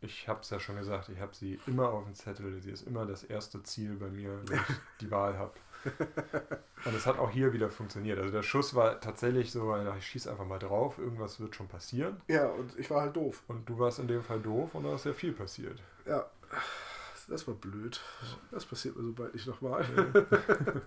Ich 0.00 0.26
habe 0.28 0.40
es 0.40 0.50
ja 0.50 0.58
schon 0.58 0.76
gesagt, 0.76 1.08
ich 1.08 1.20
habe 1.20 1.34
sie 1.34 1.60
immer 1.66 1.88
auf 1.90 2.04
dem 2.04 2.14
Zettel. 2.14 2.60
Sie 2.60 2.70
ist 2.70 2.86
immer 2.86 3.06
das 3.06 3.22
erste 3.22 3.62
Ziel 3.62 3.94
bei 3.96 4.08
mir, 4.08 4.40
wenn 4.46 4.56
ich 4.56 4.62
die 5.00 5.10
Wahl 5.10 5.38
habe. 5.38 5.52
Und 6.84 6.94
es 6.94 7.06
hat 7.06 7.18
auch 7.18 7.30
hier 7.30 7.52
wieder 7.52 7.70
funktioniert. 7.70 8.18
Also 8.18 8.32
der 8.32 8.42
Schuss 8.42 8.74
war 8.74 9.00
tatsächlich 9.00 9.50
so, 9.50 9.76
ich 9.98 10.06
schieße 10.06 10.30
einfach 10.30 10.44
mal 10.44 10.58
drauf, 10.58 10.98
irgendwas 10.98 11.40
wird 11.40 11.56
schon 11.56 11.66
passieren. 11.68 12.20
Ja, 12.28 12.48
und 12.48 12.78
ich 12.78 12.88
war 12.90 13.00
halt 13.00 13.16
doof. 13.16 13.42
Und 13.48 13.68
du 13.68 13.78
warst 13.80 13.98
in 13.98 14.06
dem 14.06 14.22
Fall 14.22 14.40
doof 14.40 14.74
und 14.74 14.84
da 14.84 14.94
ist 14.94 15.04
sehr 15.04 15.14
viel 15.14 15.32
passiert. 15.32 15.80
Ja, 16.06 16.26
das 17.28 17.46
war 17.46 17.54
blöd. 17.54 18.00
Das 18.50 18.64
passiert 18.64 18.96
mir 18.96 19.02
so 19.02 19.12
bald 19.12 19.34
nicht 19.34 19.46
nochmal. 19.46 19.84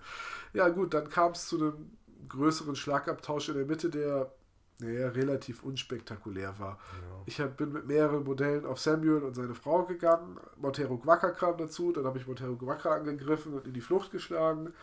ja, 0.52 0.68
gut, 0.68 0.94
dann 0.94 1.08
kam 1.08 1.32
es 1.32 1.48
zu 1.48 1.56
einem 1.56 1.90
größeren 2.28 2.76
Schlagabtausch 2.76 3.48
in 3.48 3.56
der 3.56 3.66
Mitte, 3.66 3.90
der 3.90 4.32
naja, 4.78 5.08
relativ 5.08 5.62
unspektakulär 5.62 6.58
war. 6.58 6.78
Ja. 6.92 7.22
Ich 7.24 7.40
hab, 7.40 7.56
bin 7.56 7.72
mit 7.72 7.86
mehreren 7.86 8.24
Modellen 8.24 8.66
auf 8.66 8.78
Samuel 8.78 9.22
und 9.22 9.34
seine 9.34 9.54
Frau 9.54 9.84
gegangen. 9.84 10.38
Montero 10.56 10.98
Guaca 10.98 11.30
kam 11.30 11.56
dazu, 11.56 11.92
dann 11.92 12.04
habe 12.04 12.18
ich 12.18 12.26
Montero 12.26 12.56
Guaca 12.56 12.94
angegriffen 12.94 13.54
und 13.54 13.66
in 13.66 13.72
die 13.72 13.80
Flucht 13.80 14.10
geschlagen. 14.10 14.74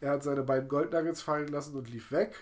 Er 0.00 0.12
hat 0.12 0.22
seine 0.22 0.42
beiden 0.42 0.68
Goldnuggets 0.68 1.22
fallen 1.22 1.48
lassen 1.48 1.76
und 1.76 1.88
lief 1.88 2.12
weg. 2.12 2.34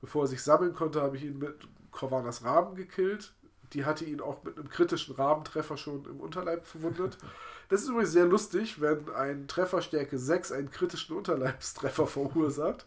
Bevor 0.00 0.24
er 0.24 0.28
sich 0.28 0.42
sammeln 0.42 0.74
konnte, 0.74 1.02
habe 1.02 1.16
ich 1.16 1.24
ihn 1.24 1.38
mit 1.38 1.68
Corvanas 1.90 2.44
Raben 2.44 2.76
gekillt. 2.76 3.34
Die 3.72 3.84
hatte 3.84 4.04
ihn 4.04 4.20
auch 4.20 4.42
mit 4.44 4.56
einem 4.56 4.68
kritischen 4.68 5.14
Rabentreffer 5.14 5.76
schon 5.76 6.04
im 6.06 6.20
Unterleib 6.20 6.66
verwundet. 6.66 7.18
Das 7.68 7.82
ist 7.82 7.88
übrigens 7.88 8.12
sehr 8.12 8.26
lustig, 8.26 8.80
wenn 8.80 9.08
ein 9.10 9.48
Trefferstärke 9.48 10.20
6 10.20 10.52
einen 10.52 10.70
kritischen 10.70 11.16
Unterleibstreffer 11.16 12.06
verursacht 12.06 12.86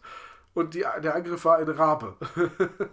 und 0.54 0.72
die, 0.72 0.86
der 1.02 1.14
Angriff 1.14 1.44
war 1.44 1.58
ein 1.58 1.68
Rabe. 1.68 2.16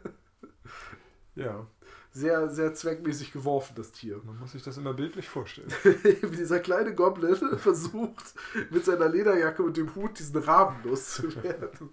ja. 1.35 1.65
Sehr, 2.11 2.49
sehr 2.49 2.73
zweckmäßig 2.73 3.31
geworfen, 3.31 3.73
das 3.75 3.91
Tier. 3.91 4.19
Man 4.25 4.39
muss 4.39 4.53
sich 4.53 4.63
das 4.63 4.77
immer 4.77 4.93
bildlich 4.93 5.29
vorstellen. 5.29 5.71
Wie 5.83 6.35
dieser 6.35 6.59
kleine 6.59 6.95
Goblin 6.95 7.35
versucht, 7.57 8.33
mit 8.71 8.83
seiner 8.83 9.07
Lederjacke 9.07 9.61
und 9.61 9.77
dem 9.77 9.93
Hut 9.93 10.17
diesen 10.17 10.37
Raben 10.37 10.77
loszuwerden. 10.83 11.91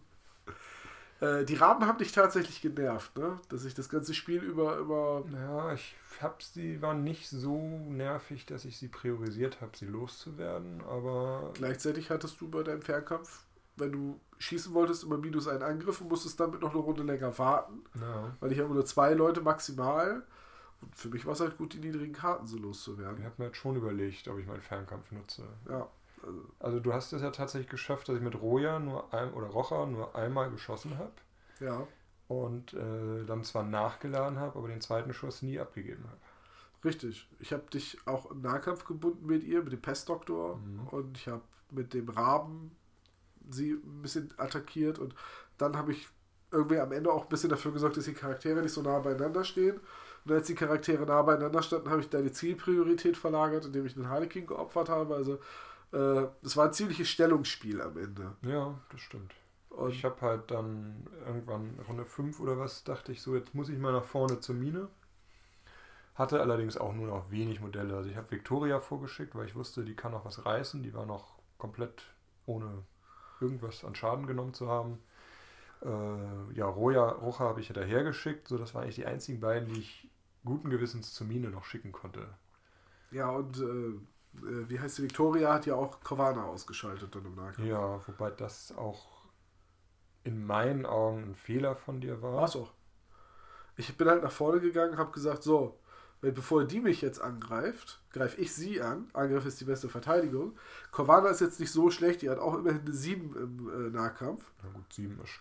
Äh, 1.25 1.45
die 1.45 1.55
Raben 1.55 1.87
haben 1.87 1.99
dich 1.99 2.13
tatsächlich 2.13 2.61
genervt, 2.61 3.17
ne? 3.17 3.39
Dass 3.49 3.65
ich 3.65 3.75
das 3.75 3.89
ganze 3.89 4.15
Spiel 4.15 4.43
über 4.43 4.79
immer. 4.79 5.25
Ja, 5.33 5.73
ich 5.73 5.95
hab 6.21 6.43
sie, 6.43 6.83
waren 6.83 7.05
nicht 7.05 7.29
so 7.29 7.57
nervig, 7.89 8.47
dass 8.47 8.65
ich 8.65 8.79
sie 8.79 8.89
priorisiert 8.89 9.61
habe, 9.61 9.77
sie 9.77 9.87
loszuwerden, 9.87 10.83
aber. 10.83 11.51
Gleichzeitig 11.55 12.11
hattest 12.11 12.41
du 12.41 12.49
bei 12.49 12.63
deinem 12.63 12.83
Fernkampf 12.83 13.45
wenn 13.77 13.93
du 13.93 14.21
schießen 14.39 14.75
wolltest, 14.75 15.05
immer 15.05 15.19
minus 15.19 15.49
einen 15.49 15.63
Angriff 15.63 16.01
und 16.01 16.09
musstest 16.09 16.39
damit 16.39 16.61
noch 16.61 16.73
eine 16.73 16.81
Runde 16.81 17.03
länger 17.03 17.37
warten. 17.39 17.83
Ja. 18.01 18.37
Weil 18.41 18.53
ich 18.53 18.61
habe 18.61 18.73
nur 18.73 18.85
zwei 18.85 19.15
Leute 19.15 19.41
maximal. 19.41 20.23
Und 20.81 20.95
für 20.95 21.09
mich 21.09 21.25
war 21.25 21.33
es 21.33 21.41
halt 21.41 21.57
gut, 21.57 21.73
die 21.73 21.79
niedrigen 21.79 22.13
Karten 22.13 22.47
so 22.47 22.59
loszuwerden. 22.59 23.19
Ich 23.19 23.25
habe 23.25 23.35
mir 23.39 23.47
jetzt 23.47 23.57
schon 23.57 23.77
überlegt, 23.77 24.29
ob 24.29 24.39
ich 24.39 24.47
meinen 24.47 24.61
Fernkampf 24.61 25.11
nutze. 25.13 25.45
Ja. 25.69 25.89
Also, 26.59 26.81
du 26.81 26.93
hast 26.93 27.13
es 27.13 27.23
ja 27.23 27.31
tatsächlich 27.31 27.71
geschafft, 27.71 28.09
dass 28.09 28.17
ich 28.17 28.23
mit 28.23 28.41
Roja 28.41 28.79
nur 28.79 29.13
ein, 29.13 29.33
oder 29.33 29.49
Rocha 29.49 29.87
nur 29.87 30.15
einmal 30.15 30.51
geschossen 30.51 30.99
habe. 30.99 31.13
Ja. 31.61 31.87
Und 32.29 32.75
äh, 32.75 33.25
dann 33.27 33.45
zwar 33.45 33.65
nachgeladen 33.65 34.39
habe, 34.39 34.59
aber 34.59 34.69
den 34.69 34.81
zweiten 34.81 35.13
Schuss 35.13 35.43
nie 35.43 35.59
abgegeben 35.61 36.05
habe. 36.05 36.19
Richtig. 36.85 37.29
Ich 37.39 37.53
habe 37.53 37.65
dich 37.73 37.99
auch 38.07 38.31
im 38.31 38.43
Nahkampf 38.43 38.85
gebunden 38.85 39.27
mit 39.27 39.45
ihr, 39.45 39.63
mit 39.63 39.73
dem 39.73 39.81
Pestdoktor. 39.81 40.57
Mhm. 40.57 40.89
Und 40.89 41.19
ich 41.19 41.29
habe 41.29 41.43
mit 41.71 41.95
dem 41.95 42.09
Raben 42.09 42.77
sie 43.51 43.73
ein 43.73 44.03
bisschen 44.03 44.33
attackiert 44.37 44.99
und 44.99 45.15
dann 45.59 45.77
habe 45.77 45.93
ich 45.93 46.09
irgendwie 46.51 46.79
am 46.79 46.93
Ende 46.93 47.13
auch 47.13 47.25
ein 47.25 47.29
bisschen 47.29 47.51
dafür 47.51 47.73
gesorgt, 47.73 47.97
dass 47.97 48.05
die 48.05 48.15
Charaktere 48.15 48.63
nicht 48.63 48.73
so 48.73 48.83
nah 48.83 49.01
beieinander 49.01 49.45
stehen. 49.45 49.81
Und 50.25 50.33
als 50.33 50.47
die 50.47 50.55
Charaktere 50.55 51.05
nah 51.05 51.21
beieinander 51.23 51.63
standen, 51.63 51.91
habe 51.91 52.01
ich 52.01 52.09
deine 52.09 52.33
Zielpriorität 52.33 53.17
verlagert, 53.17 53.67
indem 53.67 53.87
ich 53.87 53.97
einen 53.97 54.09
Harlequin 54.09 54.47
geopfert 54.47 54.89
habe. 54.89 55.15
Also 55.15 55.39
es 55.99 56.57
war 56.57 56.67
ein 56.67 56.73
ziemliches 56.73 57.09
Stellungsspiel 57.09 57.81
am 57.81 57.97
Ende. 57.97 58.37
Ja, 58.43 58.79
das 58.91 59.01
stimmt. 59.01 59.35
Und 59.71 59.91
ich 59.91 60.05
habe 60.05 60.21
halt 60.21 60.51
dann 60.51 61.07
irgendwann 61.27 61.79
Runde 61.89 62.05
5 62.05 62.39
oder 62.41 62.59
was, 62.59 62.85
dachte 62.85 63.13
ich 63.13 63.23
so, 63.23 63.35
jetzt 63.35 63.55
muss 63.55 63.69
ich 63.69 63.79
mal 63.79 63.93
nach 63.93 64.05
vorne 64.05 64.41
zur 64.41 64.55
Mine. 64.55 64.89
Hatte 66.15 66.41
allerdings 66.41 66.77
auch 66.77 66.93
nur 66.93 67.09
noch 67.09 67.31
wenig 67.31 67.61
Modelle. 67.61 67.97
Also 67.97 68.09
ich 68.09 68.17
habe 68.17 68.31
Victoria 68.31 68.79
vorgeschickt, 68.79 69.35
weil 69.35 69.47
ich 69.47 69.57
wusste, 69.57 69.85
die 69.85 69.97
kann 69.97 70.13
noch 70.13 70.25
was 70.25 70.45
reißen. 70.45 70.83
Die 70.85 70.95
war 70.95 71.07
noch 71.07 71.35
komplett 71.59 72.05
ohne 72.47 72.85
irgendwas 73.41 73.85
an 73.85 73.97
Schaden 73.97 74.27
genommen 74.27 74.55
zu 74.55 74.69
haben. 74.69 74.99
Äh, 75.83 76.55
ja, 76.55 76.67
Roja, 76.67 77.09
Rocha 77.09 77.45
habe 77.45 77.61
ich 77.61 77.69
ja 77.69 77.75
dahergeschickt, 77.75 78.47
so 78.47 78.59
das 78.59 78.75
waren 78.75 78.85
eigentlich 78.85 78.95
die 78.95 79.07
einzigen 79.07 79.41
beiden, 79.41 79.69
die 79.69 79.81
ich 79.81 80.09
guten 80.45 80.71
Gewissens 80.71 81.13
zur 81.15 81.27
Mine 81.27 81.51
noch 81.51 81.65
schicken 81.65 81.91
konnte. 81.91 82.29
Ja, 83.11 83.31
und 83.31 83.59
äh, 83.59 83.99
äh 84.43 84.69
wie 84.69 84.81
heißt 84.81 84.99
die 84.99 85.03
Victoria 85.03 85.53
hat 85.53 85.67
ja 85.67 85.75
auch 85.75 86.01
Corvana 86.01 86.45
ausgeschaltet 86.45 87.15
dann 87.15 87.25
im 87.25 87.35
Nahkampf. 87.35 87.69
Ja, 87.69 88.01
wobei 88.07 88.31
das 88.31 88.73
auch 88.77 89.25
in 90.25 90.45
meinen 90.45 90.87
Augen 90.87 91.31
ein 91.31 91.35
Fehler 91.35 91.77
von 91.77 92.01
dir 92.01 92.23
war. 92.23 92.43
Auch. 92.43 92.73
Ich 93.77 93.97
bin 93.97 94.09
halt 94.09 94.23
nach 94.23 94.33
vorne 94.33 94.61
gegangen, 94.61 94.97
habe 94.97 95.13
gesagt, 95.13 95.43
so, 95.43 95.79
weil 96.21 96.33
bevor 96.33 96.65
die 96.65 96.81
mich 96.81 97.03
jetzt 97.03 97.21
angreift, 97.21 98.01
greife 98.11 98.41
ich 98.41 98.55
sie 98.55 98.81
an. 98.81 99.11
Angriff 99.13 99.45
ist 99.45 99.61
die 99.61 99.67
beste 99.67 99.91
Verteidigung. 99.91 100.57
Corvana 100.91 101.29
ist 101.29 101.41
jetzt 101.41 101.61
nicht 101.61 101.71
so 101.71 101.91
schlecht, 101.91 102.23
die 102.23 102.31
hat 102.31 102.39
auch 102.39 102.55
immerhin 102.55 102.81
eine 102.81 102.93
7 102.93 103.37
im 103.37 103.69
äh, 103.69 103.91
Nahkampf. 103.91 104.43
Na 104.63 104.71
gut, 104.71 104.91
7 104.93 105.21
ist 105.23 105.41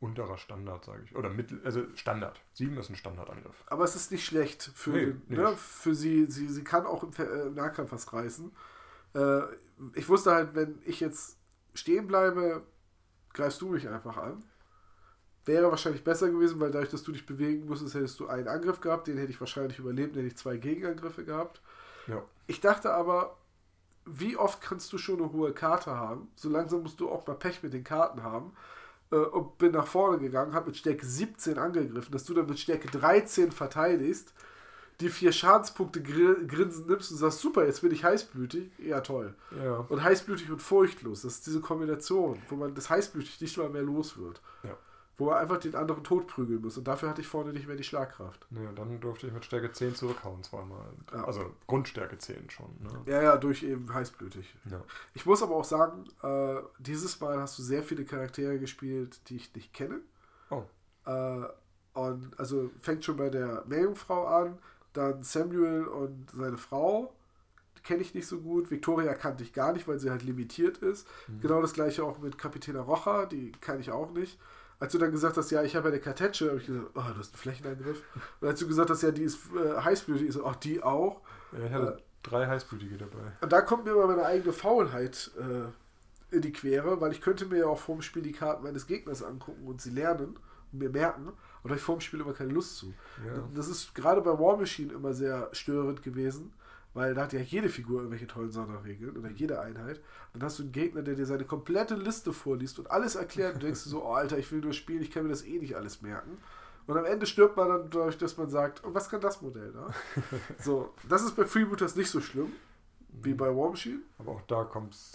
unterer 0.00 0.38
Standard, 0.38 0.84
sage 0.84 1.02
ich. 1.04 1.16
Oder 1.16 1.30
mittel, 1.30 1.60
also 1.64 1.84
Standard. 1.94 2.40
7 2.54 2.76
ist 2.78 2.90
ein 2.90 2.96
Standardangriff. 2.96 3.64
Aber 3.66 3.84
es 3.84 3.96
ist 3.96 4.12
nicht 4.12 4.24
schlecht 4.24 4.70
für, 4.74 4.90
nee, 4.90 5.06
den, 5.06 5.22
ne, 5.28 5.56
für 5.56 5.94
sie. 5.94 6.26
sie. 6.30 6.48
Sie 6.48 6.64
kann 6.64 6.86
auch 6.86 7.02
im, 7.02 7.10
äh, 7.18 7.46
im 7.46 7.54
Nahkampf 7.54 7.92
was 7.92 8.12
reißen. 8.12 8.52
Äh, 9.14 9.42
ich 9.94 10.08
wusste 10.08 10.32
halt, 10.32 10.54
wenn 10.54 10.80
ich 10.84 11.00
jetzt 11.00 11.38
stehen 11.74 12.06
bleibe, 12.06 12.62
greifst 13.32 13.60
du 13.60 13.68
mich 13.68 13.88
einfach 13.88 14.16
an. 14.16 14.44
Wäre 15.44 15.70
wahrscheinlich 15.70 16.04
besser 16.04 16.30
gewesen, 16.30 16.58
weil 16.60 16.70
dadurch, 16.70 16.90
dass 16.90 17.02
du 17.02 17.12
dich 17.12 17.26
bewegen 17.26 17.66
musstest, 17.66 17.94
hättest 17.94 18.18
du 18.18 18.28
einen 18.28 18.48
Angriff 18.48 18.80
gehabt, 18.80 19.08
den 19.08 19.18
hätte 19.18 19.30
ich 19.30 19.40
wahrscheinlich 19.40 19.78
überlebt, 19.78 20.16
hätte 20.16 20.26
ich 20.26 20.36
zwei 20.36 20.56
Gegenangriffe 20.56 21.24
gehabt. 21.24 21.60
Ja. 22.06 22.22
Ich 22.46 22.60
dachte 22.60 22.94
aber, 22.94 23.36
wie 24.06 24.36
oft 24.36 24.60
kannst 24.60 24.92
du 24.92 24.98
schon 24.98 25.20
eine 25.20 25.32
hohe 25.32 25.52
Karte 25.52 25.92
haben? 25.96 26.28
So 26.34 26.48
langsam 26.48 26.82
musst 26.82 27.00
du 27.00 27.10
auch 27.10 27.26
mal 27.26 27.34
Pech 27.34 27.62
mit 27.62 27.72
den 27.72 27.84
Karten 27.84 28.22
haben. 28.22 28.52
Äh, 29.14 29.26
und 29.26 29.58
bin 29.58 29.72
nach 29.72 29.86
vorne 29.86 30.18
gegangen, 30.18 30.54
habe 30.54 30.66
mit 30.66 30.76
Stärke 30.76 31.06
17 31.06 31.58
angegriffen, 31.58 32.12
dass 32.12 32.24
du 32.24 32.34
dann 32.34 32.46
mit 32.46 32.58
Stärke 32.58 32.88
13 32.88 33.52
verteidigst, 33.52 34.32
die 35.00 35.08
vier 35.08 35.32
Schadenspunkte 35.32 36.02
gr 36.02 36.34
grinsen 36.46 36.86
nimmst 36.86 37.10
und 37.10 37.18
sagst, 37.18 37.40
super, 37.40 37.64
jetzt 37.64 37.82
bin 37.82 37.92
ich 37.92 38.04
heißblütig. 38.04 38.70
Ja, 38.78 39.00
toll. 39.00 39.34
Ja. 39.62 39.78
Und 39.88 40.02
heißblütig 40.02 40.50
und 40.50 40.62
furchtlos. 40.62 41.22
Das 41.22 41.34
ist 41.34 41.46
diese 41.46 41.60
Kombination, 41.60 42.40
wo 42.48 42.56
man 42.56 42.74
das 42.74 42.90
heißblütig 42.90 43.40
nicht 43.40 43.56
mal 43.58 43.68
mehr 43.68 43.82
los 43.82 44.18
wird. 44.18 44.40
Ja 44.62 44.76
wo 45.16 45.30
er 45.30 45.38
einfach 45.38 45.58
den 45.58 45.74
anderen 45.74 46.02
tot 46.02 46.26
prügeln 46.26 46.60
muss. 46.60 46.76
Und 46.76 46.88
dafür 46.88 47.08
hatte 47.08 47.20
ich 47.20 47.26
vorne 47.26 47.52
nicht 47.52 47.66
mehr 47.66 47.76
die 47.76 47.84
Schlagkraft. 47.84 48.46
Ja, 48.50 48.72
dann 48.72 49.00
durfte 49.00 49.26
ich 49.26 49.32
mit 49.32 49.44
Stärke 49.44 49.72
10 49.72 49.94
zurückhauen 49.94 50.42
zweimal. 50.42 50.86
Ja. 51.12 51.24
Also 51.24 51.54
Grundstärke 51.66 52.18
10 52.18 52.50
schon. 52.50 52.70
Ne? 52.80 52.90
Ja, 53.06 53.22
ja, 53.22 53.36
durch 53.36 53.62
eben 53.62 53.92
heißblütig. 53.92 54.54
Ja. 54.70 54.82
Ich 55.14 55.24
muss 55.26 55.42
aber 55.42 55.54
auch 55.54 55.64
sagen, 55.64 56.04
äh, 56.22 56.56
dieses 56.78 57.20
Mal 57.20 57.38
hast 57.38 57.58
du 57.58 57.62
sehr 57.62 57.82
viele 57.82 58.04
Charaktere 58.04 58.58
gespielt, 58.58 59.28
die 59.28 59.36
ich 59.36 59.54
nicht 59.54 59.72
kenne. 59.72 60.00
Oh. 60.50 60.64
Äh, 61.06 61.46
und 61.94 62.38
also 62.38 62.70
fängt 62.80 63.04
schon 63.04 63.16
bei 63.16 63.30
der 63.30 63.64
Meerjungfrau 63.66 64.26
an, 64.26 64.58
dann 64.92 65.22
Samuel 65.22 65.84
und 65.86 66.30
seine 66.32 66.58
Frau 66.58 67.14
kenne 67.84 68.02
ich 68.02 68.14
nicht 68.14 68.26
so 68.26 68.40
gut. 68.40 68.70
Victoria 68.70 69.14
kannte 69.14 69.44
ich 69.44 69.52
gar 69.52 69.72
nicht, 69.72 69.86
weil 69.86 69.98
sie 69.98 70.10
halt 70.10 70.22
limitiert 70.22 70.78
ist. 70.78 71.06
Mhm. 71.28 71.40
Genau 71.40 71.60
das 71.60 71.74
gleiche 71.74 72.02
auch 72.02 72.18
mit 72.18 72.38
Kapitäna 72.38 72.80
Rocha, 72.80 73.26
die 73.26 73.52
kann 73.60 73.78
ich 73.78 73.92
auch 73.92 74.10
nicht. 74.10 74.38
Als 74.78 74.92
du 74.92 74.98
dann 74.98 75.12
gesagt 75.12 75.36
hast, 75.36 75.50
ja, 75.50 75.62
ich 75.62 75.76
habe 75.76 75.88
eine 75.88 76.00
Kartetsche, 76.00 76.48
habe 76.48 76.58
ich 76.58 76.66
gesagt, 76.66 76.86
oh, 76.94 77.00
du 77.00 77.18
hast 77.18 77.32
einen 77.32 77.38
Flächenangriff. 77.38 78.02
Und 78.40 78.48
als 78.48 78.60
du 78.60 78.66
gesagt 78.66 78.90
hast, 78.90 79.02
ja, 79.02 79.10
die 79.10 79.22
ist 79.22 79.38
äh, 79.54 79.80
heißblütig, 79.80 80.28
ich 80.28 80.34
so, 80.34 80.44
ach, 80.44 80.56
die 80.56 80.82
auch. 80.82 81.20
Ja, 81.52 81.66
ich 81.66 81.72
hatte 81.72 81.96
äh, 81.98 82.02
drei 82.22 82.46
heißblütige 82.46 82.98
dabei. 82.98 83.32
Und 83.40 83.52
da 83.52 83.60
kommt 83.62 83.84
mir 83.84 83.92
immer 83.92 84.06
meine 84.06 84.24
eigene 84.24 84.52
Faulheit 84.52 85.30
äh, 85.38 86.34
in 86.34 86.42
die 86.42 86.52
Quere, 86.52 87.00
weil 87.00 87.12
ich 87.12 87.20
könnte 87.20 87.46
mir 87.46 87.58
ja 87.60 87.66
auch 87.66 87.78
vorm 87.78 88.02
Spiel 88.02 88.22
die 88.22 88.32
Karten 88.32 88.64
meines 88.64 88.86
Gegners 88.86 89.22
angucken 89.22 89.66
und 89.66 89.80
sie 89.80 89.90
lernen 89.90 90.36
und 90.72 90.78
mir 90.78 90.90
merken. 90.90 91.28
Und 91.62 91.70
habe 91.70 91.76
ich 91.76 91.82
vorm 91.82 92.00
Spiel 92.00 92.20
immer 92.20 92.34
keine 92.34 92.52
Lust 92.52 92.76
zu. 92.76 92.92
Ja. 93.24 93.48
Das 93.54 93.68
ist 93.68 93.94
gerade 93.94 94.20
bei 94.20 94.38
War 94.38 94.56
Machine 94.56 94.92
immer 94.92 95.14
sehr 95.14 95.48
störend 95.52 96.02
gewesen 96.02 96.52
weil 96.94 97.14
da 97.14 97.22
hat 97.22 97.32
ja 97.32 97.40
jede 97.40 97.68
Figur 97.68 97.98
irgendwelche 97.98 98.26
tollen 98.26 98.52
Sonderregeln 98.52 99.16
oder 99.16 99.30
jede 99.30 99.60
Einheit. 99.60 99.98
Und 100.32 100.42
dann 100.42 100.48
hast 100.48 100.58
du 100.58 100.62
einen 100.62 100.72
Gegner, 100.72 101.02
der 101.02 101.14
dir 101.14 101.26
seine 101.26 101.44
komplette 101.44 101.96
Liste 101.96 102.32
vorliest 102.32 102.78
und 102.78 102.90
alles 102.90 103.16
erklärt. 103.16 103.54
Und 103.54 103.62
du 103.62 103.66
denkst 103.66 103.80
so, 103.80 104.04
oh 104.04 104.12
Alter, 104.12 104.38
ich 104.38 104.50
will 104.50 104.60
nur 104.60 104.72
spielen, 104.72 105.02
ich 105.02 105.10
kann 105.10 105.24
mir 105.24 105.28
das 105.30 105.44
eh 105.44 105.58
nicht 105.58 105.76
alles 105.76 106.02
merken. 106.02 106.38
Und 106.86 106.96
am 106.96 107.04
Ende 107.04 107.26
stirbt 107.26 107.56
man 107.56 107.68
dann 107.68 107.90
dadurch, 107.90 108.18
dass 108.18 108.36
man 108.36 108.48
sagt, 108.48 108.82
oh, 108.84 108.92
was 108.92 109.08
kann 109.08 109.20
das 109.20 109.42
Modell 109.42 109.72
da? 109.72 109.92
so, 110.62 110.94
das 111.08 111.22
ist 111.22 111.34
bei 111.34 111.44
Freebooters 111.44 111.96
nicht 111.96 112.10
so 112.10 112.20
schlimm 112.20 112.52
wie 113.22 113.34
bei 113.34 113.46
War 113.46 113.70
Machine. 113.70 114.00
Aber 114.18 114.32
auch 114.32 114.42
da 114.42 114.70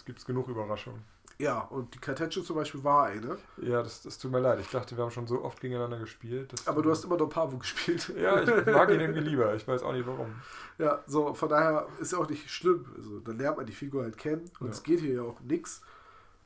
gibt 0.05 0.19
es 0.19 0.25
genug 0.25 0.47
Überraschungen. 0.47 1.01
Ja, 1.41 1.59
und 1.61 1.93
die 1.95 1.99
Kartetsche 1.99 2.43
zum 2.43 2.57
Beispiel 2.57 2.83
war 2.83 3.05
eine. 3.05 3.37
Ja, 3.61 3.81
das, 3.81 4.01
das 4.01 4.17
tut 4.17 4.29
mir 4.29 4.39
leid. 4.39 4.59
Ich 4.59 4.69
dachte, 4.69 4.97
wir 4.97 5.05
haben 5.05 5.11
schon 5.11 5.25
so 5.25 5.41
oft 5.41 5.61
gegeneinander 5.61 5.97
gespielt. 5.97 6.53
Aber 6.65 6.81
du 6.81 6.91
hast 6.91 7.05
immer 7.05 7.15
Don 7.15 7.29
Pavo 7.29 7.57
gespielt. 7.57 8.13
Ja, 8.19 8.41
ich 8.41 8.65
mag 8.65 8.89
ihn 8.89 8.99
irgendwie 8.99 9.21
lieber. 9.21 9.55
Ich 9.55 9.65
weiß 9.65 9.83
auch 9.83 9.93
nicht 9.93 10.05
warum. 10.05 10.27
Ja, 10.77 11.01
so, 11.07 11.33
von 11.33 11.47
daher 11.47 11.87
ist 11.99 12.11
ja 12.11 12.17
auch 12.17 12.29
nicht 12.29 12.49
schlimm. 12.49 12.85
Also, 12.97 13.19
dann 13.19 13.37
lernt 13.37 13.55
man 13.55 13.65
die 13.65 13.71
Figur 13.71 14.03
halt 14.03 14.17
kennen 14.17 14.51
und 14.59 14.67
ja. 14.67 14.73
es 14.73 14.83
geht 14.83 14.99
hier 14.99 15.13
ja 15.13 15.21
auch 15.21 15.39
nichts. 15.39 15.81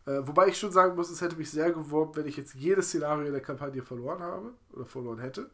Äh, 0.05 0.19
wobei 0.27 0.49
ich 0.49 0.59
schon 0.59 0.71
sagen 0.71 0.95
muss, 0.95 1.09
es 1.09 1.21
hätte 1.21 1.37
mich 1.37 1.49
sehr 1.49 1.71
geworben, 1.71 2.15
wenn 2.15 2.27
ich 2.27 2.37
jetzt 2.37 2.53
jedes 2.53 2.89
Szenario 2.89 3.25
in 3.25 3.31
der 3.31 3.41
Kampagne 3.41 3.81
verloren 3.81 4.21
habe 4.21 4.51
oder 4.73 4.85
verloren 4.85 5.19
hätte. 5.19 5.49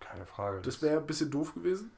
Keine 0.00 0.26
Frage. 0.26 0.60
Das 0.62 0.82
wäre 0.82 0.98
ein 0.98 1.06
bisschen 1.06 1.30
doof 1.30 1.54
gewesen. 1.54 1.92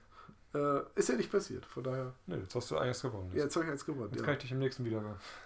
Äh, 0.55 0.83
ist 0.95 1.09
ja 1.09 1.17
nicht 1.17 1.33
passiert, 1.33 1.67
von 1.67 1.83
daher. 1.83 2.13
Ne, 2.27 2.37
jetzt 2.37 2.55
hast 2.55 2.71
du 2.71 2.77
eins 2.77 3.03
gewonnen. 3.03 3.27
Jetzt, 3.27 3.37
ja, 3.37 3.43
jetzt 3.43 3.57
habe 3.57 3.65
ich 3.65 3.73
eins 3.73 3.85
gewonnen. 3.85 4.11
Jetzt 4.11 4.21
ja. 4.21 4.25
kann 4.25 4.35
ich 4.35 4.41
dich 4.41 4.53
im 4.53 4.61
nächsten 4.61 4.85
wieder. 4.85 5.03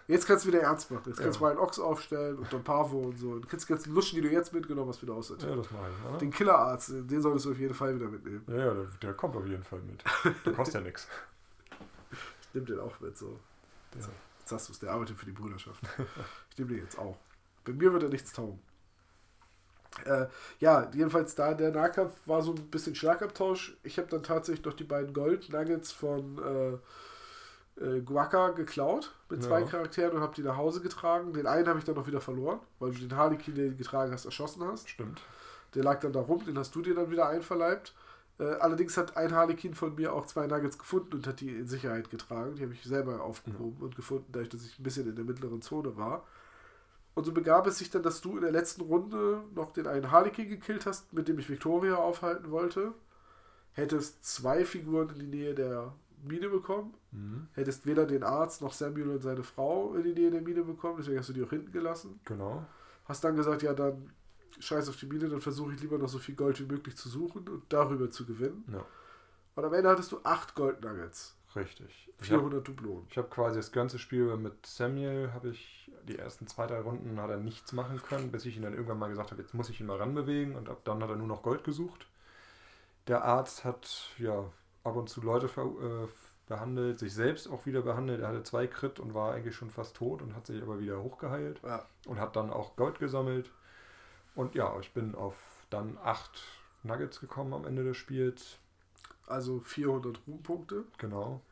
Jetzt 0.06 0.26
kannst 0.26 0.44
du 0.44 0.48
wieder 0.48 0.60
ernst 0.60 0.90
machen. 0.90 1.04
Jetzt 1.06 1.18
ja. 1.18 1.24
kannst 1.24 1.40
du 1.40 1.44
mal 1.44 1.50
einen 1.52 1.60
Ochs 1.60 1.78
aufstellen 1.78 2.36
und 2.36 2.52
Don 2.52 2.62
Pavo 2.62 2.98
und 2.98 3.18
so. 3.18 3.38
Du 3.38 3.48
kannst 3.48 3.66
die 3.66 3.72
ganzen 3.72 3.94
Luschen, 3.94 4.16
die 4.16 4.28
du 4.28 4.30
jetzt 4.30 4.52
mitgenommen 4.52 4.90
hast, 4.90 5.00
wieder 5.00 5.14
aussortieren. 5.14 5.56
Ja, 5.56 5.62
das 5.62 5.70
mache 5.70 5.88
ich. 5.88 6.10
Oder? 6.10 6.18
Den 6.18 6.30
Killerarzt, 6.30 6.90
den 6.90 7.22
solltest 7.22 7.46
du 7.46 7.52
auf 7.52 7.58
jeden 7.58 7.72
Fall 7.72 7.94
wieder 7.94 8.08
mitnehmen. 8.08 8.44
Ja, 8.48 8.56
ja, 8.56 8.74
der, 8.74 8.84
der 9.00 9.14
kommt 9.14 9.34
auf 9.34 9.46
jeden 9.46 9.64
Fall 9.64 9.80
mit. 9.80 10.04
Der 10.44 10.52
kostet 10.52 10.74
ja 10.74 10.80
nichts. 10.82 11.08
Ich 12.50 12.54
nehme 12.54 12.66
den 12.66 12.80
auch 12.80 12.98
mit, 13.00 13.16
so. 13.18 13.38
Ja. 13.94 14.00
Jetzt 14.38 14.48
sagst 14.48 14.68
du 14.68 14.72
es, 14.72 14.78
der 14.78 14.90
arbeitet 14.90 15.18
für 15.18 15.26
die 15.26 15.32
Brüderschaft. 15.32 15.82
ich 16.50 16.58
nehme 16.58 16.70
den 16.70 16.78
jetzt 16.78 16.98
auch. 16.98 17.18
Bei 17.64 17.72
mir 17.72 17.92
wird 17.92 18.04
er 18.04 18.08
nichts 18.08 18.32
taugen. 18.32 18.58
Äh, 20.04 20.26
ja, 20.60 20.90
jedenfalls 20.94 21.34
da 21.34 21.54
der 21.54 21.70
Nahkampf 21.70 22.12
war 22.26 22.42
so 22.42 22.52
ein 22.52 22.70
bisschen 22.70 22.94
Schlagabtausch. 22.94 23.76
Ich 23.82 23.98
habe 23.98 24.08
dann 24.08 24.22
tatsächlich 24.22 24.64
noch 24.64 24.74
die 24.74 24.84
beiden 24.84 25.12
Gold-Nuggets 25.12 25.92
von 25.92 26.38
äh, 26.38 27.84
äh, 27.84 28.00
Guaca 28.00 28.50
geklaut 28.50 29.12
mit 29.28 29.42
zwei 29.42 29.60
ja. 29.60 29.66
Charakteren 29.66 30.16
und 30.16 30.22
habe 30.22 30.34
die 30.34 30.42
nach 30.42 30.56
Hause 30.56 30.80
getragen. 30.80 31.32
Den 31.32 31.46
einen 31.46 31.66
habe 31.68 31.78
ich 31.78 31.84
dann 31.84 31.94
noch 31.94 32.06
wieder 32.06 32.20
verloren, 32.20 32.60
weil 32.78 32.92
du 32.92 32.98
den 32.98 33.16
Harlequin, 33.16 33.54
den 33.54 33.70
du 33.70 33.76
getragen 33.76 34.12
hast, 34.12 34.24
erschossen 34.24 34.64
hast. 34.64 34.88
Stimmt. 34.88 35.20
Der 35.74 35.84
lag 35.84 36.00
dann 36.00 36.12
da 36.12 36.20
rum, 36.20 36.44
den 36.44 36.58
hast 36.58 36.74
du 36.74 36.82
dir 36.82 36.94
dann 36.94 37.10
wieder 37.10 37.28
einverleibt. 37.28 37.94
Äh, 38.38 38.44
allerdings 38.44 38.96
hat 38.96 39.16
ein 39.16 39.34
Harlequin 39.34 39.74
von 39.74 39.94
mir 39.94 40.12
auch 40.12 40.26
zwei 40.26 40.46
Nuggets 40.46 40.78
gefunden 40.78 41.14
und 41.14 41.26
hat 41.26 41.40
die 41.40 41.50
in 41.50 41.66
Sicherheit 41.66 42.10
getragen. 42.10 42.54
Die 42.56 42.62
habe 42.62 42.72
ich 42.72 42.82
selber 42.84 43.22
aufgehoben 43.22 43.76
mhm. 43.78 43.84
und 43.84 43.96
gefunden, 43.96 44.26
dadurch, 44.32 44.48
dass 44.48 44.64
ich 44.64 44.78
ein 44.78 44.82
bisschen 44.82 45.08
in 45.08 45.16
der 45.16 45.24
mittleren 45.24 45.60
Zone 45.60 45.96
war. 45.96 46.24
Und 47.18 47.24
so 47.24 47.32
begab 47.32 47.66
es 47.66 47.78
sich 47.78 47.90
dann, 47.90 48.04
dass 48.04 48.20
du 48.20 48.36
in 48.36 48.42
der 48.42 48.52
letzten 48.52 48.82
Runde 48.82 49.42
noch 49.52 49.72
den 49.72 49.88
einen 49.88 50.12
Harlequin 50.12 50.48
gekillt 50.48 50.86
hast, 50.86 51.12
mit 51.12 51.26
dem 51.26 51.36
ich 51.40 51.50
Victoria 51.50 51.96
aufhalten 51.96 52.52
wollte. 52.52 52.92
Hättest 53.72 54.24
zwei 54.24 54.64
Figuren 54.64 55.08
in 55.08 55.18
die 55.18 55.26
Nähe 55.26 55.52
der 55.52 55.92
Mine 56.22 56.48
bekommen. 56.48 56.94
Mhm. 57.10 57.48
Hättest 57.54 57.86
weder 57.86 58.06
den 58.06 58.22
Arzt 58.22 58.62
noch 58.62 58.72
Samuel 58.72 59.08
und 59.08 59.20
seine 59.20 59.42
Frau 59.42 59.94
in 59.94 60.04
die 60.04 60.12
Nähe 60.12 60.30
der 60.30 60.42
Mine 60.42 60.62
bekommen, 60.62 60.98
deswegen 60.98 61.18
hast 61.18 61.28
du 61.28 61.32
die 61.32 61.42
auch 61.42 61.50
hinten 61.50 61.72
gelassen. 61.72 62.20
Genau. 62.24 62.64
Hast 63.06 63.24
dann 63.24 63.34
gesagt, 63.34 63.64
ja, 63.64 63.74
dann 63.74 64.12
scheiß 64.60 64.88
auf 64.88 64.96
die 64.98 65.06
Mine, 65.06 65.28
dann 65.28 65.40
versuche 65.40 65.72
ich 65.72 65.80
lieber 65.80 65.98
noch 65.98 66.08
so 66.08 66.20
viel 66.20 66.36
Gold 66.36 66.60
wie 66.60 66.72
möglich 66.72 66.96
zu 66.96 67.08
suchen 67.08 67.48
und 67.48 67.64
darüber 67.68 68.12
zu 68.12 68.26
gewinnen. 68.26 68.64
Ja. 68.72 68.86
Und 69.56 69.64
am 69.64 69.74
Ende 69.74 69.88
hattest 69.88 70.12
du 70.12 70.20
acht 70.22 70.54
Gold 70.54 70.82
Nuggets. 70.82 71.34
Richtig. 71.56 72.12
400 72.18 72.68
Dublonen. 72.68 73.08
Ich 73.10 73.18
habe 73.18 73.26
quasi 73.26 73.56
das 73.56 73.72
ganze 73.72 73.98
Spiel 73.98 74.36
mit 74.36 74.64
Samuel, 74.66 75.32
habe 75.32 75.48
ich 75.48 75.77
die 76.08 76.18
ersten 76.18 76.46
zwei, 76.46 76.66
drei 76.66 76.80
Runden 76.80 77.20
hat 77.20 77.30
er 77.30 77.36
nichts 77.36 77.72
machen 77.72 78.02
können, 78.02 78.32
bis 78.32 78.44
ich 78.44 78.56
ihn 78.56 78.62
dann 78.62 78.74
irgendwann 78.74 78.98
mal 78.98 79.08
gesagt 79.08 79.30
habe, 79.30 79.42
jetzt 79.42 79.54
muss 79.54 79.70
ich 79.70 79.80
ihn 79.80 79.86
mal 79.86 79.98
ranbewegen 79.98 80.56
und 80.56 80.68
ab 80.68 80.80
dann 80.84 81.02
hat 81.02 81.10
er 81.10 81.16
nur 81.16 81.26
noch 81.26 81.42
Gold 81.42 81.64
gesucht. 81.64 82.06
Der 83.06 83.24
Arzt 83.24 83.64
hat 83.64 84.10
ja 84.18 84.44
ab 84.84 84.96
und 84.96 85.08
zu 85.08 85.20
Leute 85.20 85.46
äh, 85.46 86.08
behandelt, 86.46 86.98
sich 86.98 87.14
selbst 87.14 87.48
auch 87.48 87.66
wieder 87.66 87.82
behandelt. 87.82 88.20
Er 88.20 88.28
hatte 88.28 88.42
zwei 88.42 88.66
Crit 88.66 88.98
und 88.98 89.14
war 89.14 89.32
eigentlich 89.32 89.54
schon 89.54 89.70
fast 89.70 89.96
tot 89.96 90.22
und 90.22 90.34
hat 90.34 90.46
sich 90.46 90.62
aber 90.62 90.80
wieder 90.80 91.02
hochgeheilt 91.02 91.60
ja. 91.62 91.86
und 92.06 92.18
hat 92.18 92.36
dann 92.36 92.50
auch 92.50 92.76
Gold 92.76 92.98
gesammelt. 92.98 93.50
Und 94.34 94.54
ja, 94.54 94.78
ich 94.80 94.92
bin 94.92 95.14
auf 95.14 95.34
dann 95.70 95.98
acht 96.02 96.42
Nuggets 96.82 97.20
gekommen 97.20 97.52
am 97.52 97.64
Ende 97.64 97.84
des 97.84 97.96
Spiels. 97.96 98.58
Also 99.26 99.60
400 99.60 100.20
Ruhmpunkte. 100.26 100.84
Genau. 100.96 101.42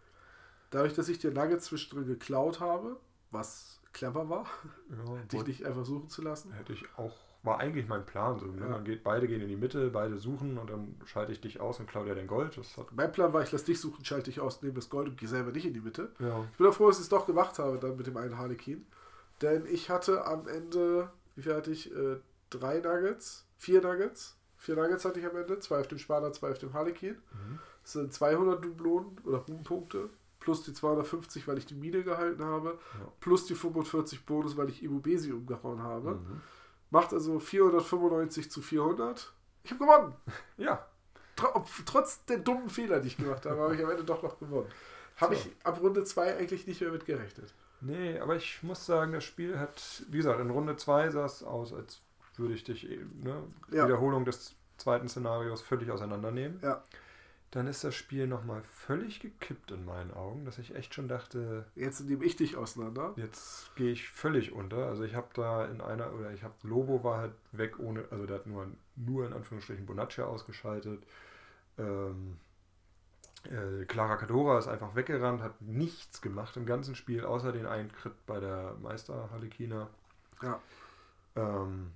Dadurch, 0.70 0.94
dass 0.94 1.08
ich 1.08 1.18
dir 1.18 1.30
Nuggets 1.30 1.66
zwischendrin 1.66 2.06
geklaut 2.06 2.60
habe, 2.60 2.96
was 3.30 3.75
clever 3.96 4.28
war, 4.28 4.46
ja, 4.90 5.22
dich 5.32 5.46
nicht 5.46 5.64
einfach 5.64 5.84
suchen 5.84 6.08
zu 6.08 6.22
lassen. 6.22 6.52
Hätte 6.52 6.74
ich 6.74 6.84
auch, 6.96 7.16
war 7.42 7.58
eigentlich 7.58 7.88
mein 7.88 8.04
Plan. 8.04 8.38
So, 8.38 8.46
ne? 8.46 8.68
ja. 8.68 8.78
Geht, 8.78 9.02
beide 9.02 9.26
gehen 9.26 9.40
in 9.40 9.48
die 9.48 9.56
Mitte, 9.56 9.88
beide 9.90 10.18
suchen 10.18 10.58
und 10.58 10.68
dann 10.68 11.00
schalte 11.06 11.32
ich 11.32 11.40
dich 11.40 11.60
aus 11.60 11.80
und 11.80 11.88
klaue 11.88 12.04
dir 12.04 12.14
dein 12.14 12.26
Gold. 12.26 12.60
mein 12.94 13.10
Plan 13.10 13.32
war, 13.32 13.42
ich 13.42 13.52
lasse 13.52 13.64
dich 13.64 13.80
suchen, 13.80 14.04
schalte 14.04 14.30
dich 14.30 14.40
aus, 14.40 14.60
nehme 14.62 14.74
das 14.74 14.90
Gold 14.90 15.08
und 15.08 15.16
gehe 15.16 15.28
selber 15.28 15.50
nicht 15.50 15.64
in 15.64 15.72
die 15.72 15.80
Mitte. 15.80 16.12
Ja. 16.18 16.44
Ich 16.52 16.58
bin 16.58 16.66
auch 16.66 16.74
froh, 16.74 16.88
dass 16.88 16.98
ich 16.98 17.04
es 17.04 17.08
doch 17.08 17.26
gemacht 17.26 17.58
habe, 17.58 17.78
dann 17.78 17.96
mit 17.96 18.06
dem 18.06 18.16
einen 18.18 18.36
Harlequin. 18.36 18.86
Denn 19.40 19.64
ich 19.66 19.88
hatte 19.88 20.26
am 20.26 20.46
Ende, 20.46 21.10
wie 21.34 21.42
viel 21.42 21.54
hatte 21.54 21.70
ich? 21.70 21.94
Äh, 21.94 22.18
drei 22.50 22.80
Nuggets, 22.80 23.46
vier 23.56 23.80
Nuggets. 23.80 24.36
Vier 24.58 24.76
Nuggets 24.76 25.04
hatte 25.04 25.20
ich 25.20 25.26
am 25.26 25.36
Ende, 25.36 25.58
zwei 25.60 25.80
auf 25.80 25.88
dem 25.88 25.98
Sparta, 25.98 26.32
zwei 26.32 26.50
auf 26.50 26.58
dem 26.58 26.72
Harlequin. 26.74 27.14
Mhm. 27.14 27.58
Das 27.82 27.92
sind 27.92 28.12
200 28.12 28.62
Dublonen 28.64 29.18
oder 29.24 29.38
Ruhmpunkte 29.38 30.10
plus 30.46 30.62
die 30.62 30.72
250, 30.72 31.48
weil 31.48 31.58
ich 31.58 31.66
die 31.66 31.74
Mine 31.74 32.04
gehalten 32.04 32.44
habe, 32.44 32.78
ja. 33.00 33.08
plus 33.18 33.46
die 33.46 33.56
45 33.56 34.24
Bonus, 34.24 34.56
weil 34.56 34.68
ich 34.68 34.80
Ibubesi 34.80 35.32
umgehauen 35.32 35.82
habe. 35.82 36.12
Mhm. 36.12 36.40
Macht 36.90 37.12
also 37.12 37.40
495 37.40 38.48
zu 38.48 38.62
400. 38.62 39.32
Ich 39.64 39.72
habe 39.72 39.84
gewonnen. 39.84 40.14
Ja. 40.56 40.86
Trotz 41.84 42.24
der 42.26 42.38
dummen 42.38 42.70
Fehler, 42.70 43.00
die 43.00 43.08
ich 43.08 43.16
gemacht 43.18 43.44
habe, 43.44 43.60
habe 43.60 43.74
ich 43.74 43.84
am 43.84 43.90
Ende 43.90 44.04
doch 44.04 44.22
noch 44.22 44.38
gewonnen. 44.38 44.68
Habe 45.16 45.34
so. 45.34 45.42
ich 45.42 45.66
ab 45.66 45.82
Runde 45.82 46.04
2 46.04 46.38
eigentlich 46.38 46.66
nicht 46.66 46.80
mehr 46.80 46.92
mit 46.92 47.04
gerechnet. 47.04 47.52
Nee, 47.80 48.18
aber 48.20 48.36
ich 48.36 48.62
muss 48.62 48.86
sagen, 48.86 49.12
das 49.12 49.24
Spiel 49.24 49.58
hat, 49.58 50.04
wie 50.08 50.16
gesagt, 50.18 50.40
in 50.40 50.48
Runde 50.48 50.76
2 50.76 51.10
sah 51.10 51.26
es 51.26 51.42
aus, 51.42 51.74
als 51.74 52.00
würde 52.36 52.54
ich 52.54 52.64
dich, 52.64 52.84
ne, 52.84 53.42
ja. 53.70 53.84
Wiederholung 53.84 54.24
des 54.24 54.54
zweiten 54.78 55.08
Szenarios 55.08 55.60
völlig 55.60 55.90
auseinandernehmen. 55.90 56.60
Ja 56.62 56.84
dann 57.50 57.66
ist 57.66 57.84
das 57.84 57.94
Spiel 57.94 58.26
nochmal 58.26 58.62
völlig 58.64 59.20
gekippt 59.20 59.70
in 59.70 59.84
meinen 59.84 60.12
Augen, 60.12 60.44
dass 60.44 60.58
ich 60.58 60.74
echt 60.74 60.94
schon 60.94 61.08
dachte. 61.08 61.64
Jetzt 61.74 62.00
nehme 62.00 62.24
ich 62.24 62.36
dich 62.36 62.56
auseinander. 62.56 63.14
Jetzt 63.16 63.74
gehe 63.76 63.92
ich 63.92 64.08
völlig 64.08 64.52
unter. 64.52 64.86
Also 64.86 65.04
ich 65.04 65.14
habe 65.14 65.28
da 65.34 65.64
in 65.66 65.80
einer, 65.80 66.12
oder 66.12 66.32
ich 66.32 66.42
habe, 66.42 66.54
Lobo 66.62 67.04
war 67.04 67.18
halt 67.18 67.32
weg 67.52 67.78
ohne, 67.78 68.04
also 68.10 68.26
der 68.26 68.36
hat 68.38 68.46
nur, 68.46 68.66
nur 68.96 69.26
in 69.26 69.32
Anführungsstrichen 69.32 69.86
Bonaccia 69.86 70.24
ausgeschaltet. 70.24 71.02
Ähm, 71.78 72.36
äh, 73.44 73.84
Clara 73.84 74.16
Cadora 74.16 74.58
ist 74.58 74.68
einfach 74.68 74.94
weggerannt, 74.96 75.40
hat 75.40 75.60
nichts 75.62 76.20
gemacht 76.20 76.56
im 76.56 76.66
ganzen 76.66 76.94
Spiel, 76.94 77.24
außer 77.24 77.52
den 77.52 77.66
einen 77.66 77.92
Crit 77.92 78.26
bei 78.26 78.40
der 78.40 78.74
Meister 78.82 79.30
Harlekina. 79.30 79.88
Ja. 80.42 80.60
Ähm, 81.36 81.92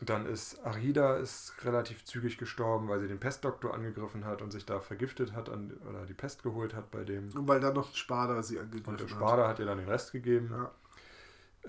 dann 0.00 0.26
ist 0.26 0.62
Arida 0.64 1.16
ist 1.16 1.54
relativ 1.64 2.04
zügig 2.04 2.36
gestorben, 2.36 2.88
weil 2.88 3.00
sie 3.00 3.08
den 3.08 3.18
Pestdoktor 3.18 3.72
angegriffen 3.72 4.26
hat 4.26 4.42
und 4.42 4.50
sich 4.50 4.66
da 4.66 4.80
vergiftet 4.80 5.32
hat 5.32 5.48
an, 5.48 5.72
oder 5.88 6.04
die 6.04 6.14
Pest 6.14 6.42
geholt 6.42 6.74
hat 6.74 6.90
bei 6.90 7.04
dem. 7.04 7.30
Und 7.34 7.48
weil 7.48 7.60
dann 7.60 7.74
noch 7.74 7.94
Spada 7.94 8.42
sie 8.42 8.58
angegriffen 8.58 8.92
hat. 8.92 9.00
Und 9.00 9.10
der 9.10 9.14
Spada 9.14 9.42
hat. 9.44 9.50
hat 9.50 9.58
ihr 9.58 9.66
dann 9.66 9.78
den 9.78 9.88
Rest 9.88 10.12
gegeben. 10.12 10.50
Ja. 10.52 10.70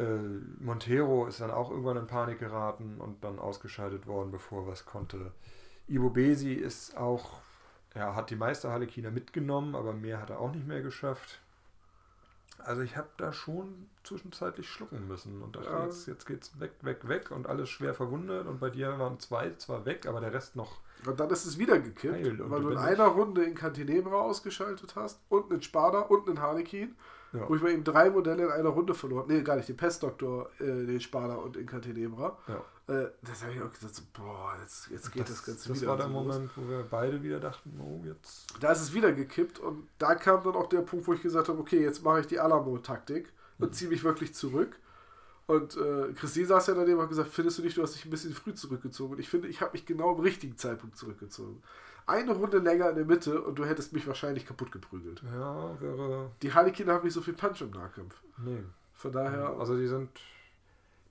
Äh, 0.03 0.19
Montero 0.59 1.25
ist 1.27 1.39
dann 1.39 1.51
auch 1.51 1.71
irgendwann 1.71 1.97
in 1.97 2.07
Panik 2.07 2.39
geraten 2.39 2.97
und 2.99 3.23
dann 3.23 3.39
ausgeschaltet 3.39 4.07
worden, 4.07 4.31
bevor 4.31 4.67
was 4.67 4.85
konnte. 4.85 5.31
Ivo 5.87 6.09
Besi 6.09 6.53
ist 6.53 6.97
auch, 6.97 7.39
ja, 7.95 8.13
hat 8.13 8.29
die 8.29 8.35
Meisterhalle 8.35 8.87
China 8.87 9.09
mitgenommen, 9.09 9.73
aber 9.73 9.93
mehr 9.93 10.21
hat 10.21 10.31
er 10.31 10.41
auch 10.41 10.51
nicht 10.51 10.67
mehr 10.67 10.81
geschafft. 10.81 11.39
Also 12.59 12.81
ich 12.81 12.97
habe 12.97 13.09
da 13.17 13.31
schon 13.31 13.87
zwischenzeitlich 14.03 14.69
schlucken 14.69 15.07
müssen 15.07 15.41
und 15.41 15.55
dachte, 15.55 15.69
ja. 15.69 15.85
jetzt, 15.85 16.07
jetzt 16.07 16.25
geht's 16.25 16.59
weg, 16.59 16.71
weg, 16.81 17.07
weg 17.07 17.31
und 17.31 17.47
alles 17.47 17.69
schwer 17.69 17.93
verwundet 17.93 18.47
und 18.47 18.59
bei 18.59 18.69
dir 18.69 18.99
waren 18.99 19.19
zwei 19.19 19.51
zwar 19.57 19.85
weg, 19.85 20.05
aber 20.05 20.21
der 20.21 20.33
Rest 20.33 20.55
noch. 20.55 20.79
Und 21.05 21.19
dann 21.19 21.29
ist 21.29 21.45
es 21.45 21.57
wieder 21.57 21.79
gekippt, 21.79 22.39
weil 22.49 22.61
du 22.61 22.69
in 22.69 22.77
einer 22.77 23.05
Runde 23.05 23.43
in 23.43 23.55
Cantinebra 23.55 24.15
ausgeschaltet 24.15 24.95
hast 24.95 25.21
und 25.29 25.51
einen 25.51 25.61
Spada 25.61 25.99
und 25.99 26.27
einen 26.27 26.41
Harlequin 26.41 26.95
ja. 27.33 27.47
Wo 27.49 27.55
ich 27.55 27.61
bei 27.61 27.71
ihm 27.71 27.83
drei 27.83 28.09
Modelle 28.09 28.45
in 28.45 28.51
einer 28.51 28.69
Runde 28.69 28.93
verloren 28.93 29.25
Nee, 29.27 29.41
gar 29.41 29.55
nicht, 29.57 29.67
den 29.67 29.77
Pestdoktor, 29.77 30.49
äh, 30.59 30.63
den 30.63 31.01
Spada 31.01 31.35
und 31.35 31.57
Incantenebra. 31.57 32.37
Ja. 32.47 32.55
Äh, 32.93 33.09
das 33.21 33.43
habe 33.43 33.53
ich 33.53 33.61
auch 33.61 33.71
gesagt, 33.71 33.95
so, 33.95 34.03
boah, 34.13 34.55
jetzt, 34.61 34.89
jetzt 34.89 35.11
geht 35.11 35.23
das, 35.23 35.35
das 35.35 35.45
Ganze 35.45 35.69
das 35.69 35.81
wieder. 35.81 35.97
Das 35.97 36.05
war 36.05 36.07
der 36.07 36.07
Moment, 36.07 36.49
wo 36.55 36.69
wir 36.69 36.85
beide 36.89 37.21
wieder 37.21 37.39
dachten, 37.39 37.79
oh, 37.81 38.01
jetzt. 38.05 38.47
Da 38.61 38.71
ist 38.71 38.81
es 38.81 38.93
wieder 38.93 39.11
gekippt 39.11 39.59
und 39.59 39.87
da 39.97 40.15
kam 40.15 40.43
dann 40.43 40.55
auch 40.55 40.67
der 40.67 40.81
Punkt, 40.81 41.05
wo 41.07 41.13
ich 41.13 41.21
gesagt 41.21 41.49
habe, 41.49 41.59
okay, 41.59 41.81
jetzt 41.81 42.03
mache 42.03 42.21
ich 42.21 42.27
die 42.27 42.39
Alamo-Taktik 42.39 43.31
und 43.59 43.69
mhm. 43.69 43.73
ziehe 43.73 43.89
mich 43.89 44.03
wirklich 44.03 44.33
zurück. 44.33 44.79
Und 45.47 45.77
äh, 45.77 46.11
Christine 46.13 46.47
saß 46.47 46.67
ja 46.67 46.73
daneben 46.73 46.97
und 46.97 47.03
hat 47.03 47.09
gesagt, 47.09 47.29
findest 47.29 47.57
du 47.57 47.61
nicht, 47.63 47.77
du 47.77 47.81
hast 47.81 47.95
dich 47.95 48.05
ein 48.05 48.11
bisschen 48.11 48.33
früh 48.33 48.53
zurückgezogen? 48.53 49.13
Und 49.13 49.19
ich 49.19 49.29
finde, 49.29 49.47
ich 49.47 49.61
habe 49.61 49.71
mich 49.73 49.85
genau 49.85 50.13
im 50.13 50.19
richtigen 50.19 50.57
Zeitpunkt 50.57 50.97
zurückgezogen 50.97 51.61
eine 52.07 52.31
Runde 52.31 52.59
länger 52.59 52.89
in 52.89 52.95
der 52.95 53.05
Mitte 53.05 53.41
und 53.41 53.59
du 53.59 53.65
hättest 53.65 53.93
mich 53.93 54.07
wahrscheinlich 54.07 54.45
kaputt 54.45 54.71
geprügelt. 54.71 55.21
Ja, 55.23 55.79
wäre. 55.79 56.31
Die 56.41 56.53
Harlequin 56.53 56.89
haben 56.89 57.03
nicht 57.03 57.13
so 57.13 57.21
viel 57.21 57.33
Punch 57.33 57.61
im 57.61 57.71
Nahkampf. 57.71 58.15
Nee. 58.37 58.63
Von 58.93 59.11
daher. 59.11 59.49
Also 59.59 59.77
die 59.77 59.87
sind. 59.87 60.09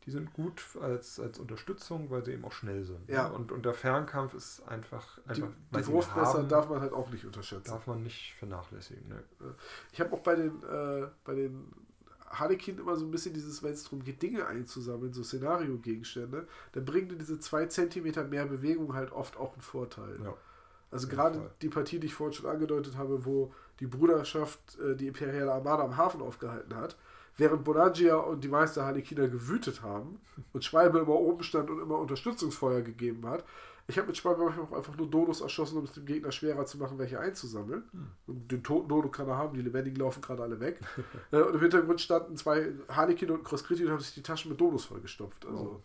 Die 0.07 0.13
sind 0.13 0.33
gut 0.35 0.63
als, 0.81 1.19
als 1.19 1.41
Unterstützung, 1.41 2.11
weil 2.11 2.25
sie 2.25 2.33
eben 2.33 2.45
auch 2.45 2.53
schnell 2.53 2.85
sind. 2.85 3.09
Ne? 3.09 3.17
Ja. 3.17 3.27
Und, 3.27 3.51
und 3.51 3.67
der 3.67 3.75
Fernkampf 3.75 4.35
ist 4.35 4.63
einfach. 4.69 5.19
einfach 5.27 5.49
die 5.73 5.81
die 5.81 5.87
Wurfmesser 5.89 6.45
darf 6.45 6.69
man 6.69 6.81
halt 6.81 6.93
auch 6.93 7.11
nicht 7.11 7.25
unterschätzen. 7.25 7.73
Darf 7.73 7.89
man 7.89 8.05
nicht 8.05 8.35
vernachlässigen. 8.39 9.09
Ne? 9.09 9.25
Ich 9.91 10.01
habe 10.01 10.13
auch 10.15 10.21
bei 10.21 10.37
den, 10.37 10.63
äh, 10.63 11.09
bei 11.25 11.35
den 11.35 11.73
Harlequin 12.31 12.79
immer 12.79 12.95
so 12.95 13.05
ein 13.05 13.11
bisschen 13.11 13.35
dieses, 13.35 13.65
wenn 13.65 13.73
es 13.73 13.83
darum 13.83 14.05
geht, 14.05 14.23
Dinge 14.23 14.47
einzusammeln, 14.47 15.13
so 15.13 15.25
Szenario-Gegenstände, 15.25 16.47
dann 16.71 16.85
bringen 16.85 17.09
dir 17.09 17.17
diese 17.17 17.41
zwei 17.41 17.67
Zentimeter 17.67 18.23
mehr 18.23 18.47
Bewegung 18.47 18.95
halt 18.95 19.11
oft 19.11 19.37
auch 19.37 19.55
einen 19.55 19.63
Vorteil. 19.63 20.21
Ja. 20.23 20.35
Also 20.97 21.09
gerade 21.09 21.51
die 21.61 21.69
Partie, 21.69 22.01
die 22.01 22.07
ich 22.07 22.15
vorhin 22.15 22.33
schon 22.33 22.49
angedeutet 22.49 22.97
habe, 22.97 23.27
wo 23.27 23.53
die 23.81 23.87
Bruderschaft 23.87 24.79
äh, 24.79 24.97
die 24.97 25.09
imperiale 25.09 25.53
Armada 25.53 25.85
am 25.85 25.99
Hafen 25.99 26.23
aufgehalten 26.23 26.75
hat, 26.75 26.97
während 27.37 27.65
Bonagia 27.65 28.17
und 28.17 28.43
die 28.43 28.49
Meister 28.49 28.87
Harlekiner 28.87 29.29
gewütet 29.29 29.83
haben 29.83 30.21
und 30.55 30.65
Schwalbe 30.65 31.01
immer 31.01 31.15
oben 31.15 31.43
stand 31.43 31.69
und 31.69 31.81
immer 31.83 31.99
Unterstützungsfeuer 31.99 32.81
gegeben 32.81 33.29
hat, 33.29 33.45
ich 33.89 33.99
habe 33.99 34.09
mit 34.09 34.17
Schwalbe 34.17 34.43
manchmal 34.43 34.65
auch 34.67 34.73
einfach 34.73 34.97
nur 34.97 35.09
Dodos 35.09 35.43
erschossen, 35.43 35.77
um 35.77 35.85
es 35.85 35.93
dem 35.93 36.07
Gegner 36.07 36.33
schwerer 36.33 36.65
zu 36.65 36.79
machen, 36.79 36.99
welche 36.99 37.21
einzusammeln. 37.21 37.85
Hm. 37.93 38.07
Und 38.27 38.51
den 38.51 38.65
toten 38.65 38.89
Dodo 38.89 39.11
kann 39.11 39.29
er 39.29 39.37
haben, 39.37 39.55
die 39.55 39.63
lebendigen 39.63 40.01
laufen 40.01 40.23
gerade 40.23 40.43
alle 40.43 40.59
weg. 40.61 40.81
äh, 41.31 41.43
und 41.43 41.55
im 41.55 41.61
Hintergrund 41.61 42.01
standen 42.01 42.39
zwei 42.39 42.73
Harlekin 42.89 43.31
und 43.31 43.45
Crosscritti 43.45 43.85
und 43.85 43.93
haben 43.93 44.01
sich 44.01 44.15
die 44.15 44.23
Taschen 44.23 44.51
mit 44.51 44.61
Dodos 44.61 44.87
vollgestopft. 44.87 45.45
Also, 45.45 45.63
oh. 45.63 45.83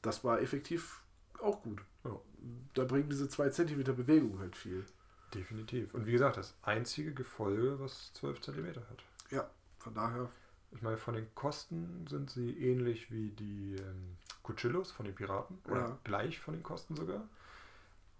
das 0.00 0.24
war 0.24 0.40
effektiv 0.40 1.02
auch 1.40 1.62
gut. 1.62 1.82
Da 2.74 2.84
bringen 2.84 3.08
diese 3.08 3.28
zwei 3.28 3.48
Zentimeter 3.50 3.92
Bewegung 3.92 4.38
halt 4.38 4.56
viel. 4.56 4.84
Definitiv. 5.34 5.92
Und 5.94 6.06
wie 6.06 6.12
gesagt, 6.12 6.36
das 6.36 6.54
einzige 6.62 7.12
Gefolge, 7.12 7.78
was 7.80 8.12
12 8.14 8.40
Zentimeter 8.40 8.80
hat. 8.90 9.04
Ja, 9.30 9.48
von 9.78 9.94
daher. 9.94 10.30
Ich 10.70 10.82
meine, 10.82 10.98
von 10.98 11.14
den 11.14 11.26
Kosten 11.34 12.06
sind 12.08 12.30
sie 12.30 12.50
ähnlich 12.50 13.10
wie 13.10 13.30
die 13.30 13.76
ähm, 13.76 14.16
Cuchillos 14.42 14.90
von 14.92 15.06
den 15.06 15.14
Piraten. 15.14 15.58
Oder 15.66 15.80
ja. 15.80 15.98
gleich 16.04 16.38
von 16.38 16.54
den 16.54 16.62
Kosten 16.62 16.94
sogar. 16.94 17.26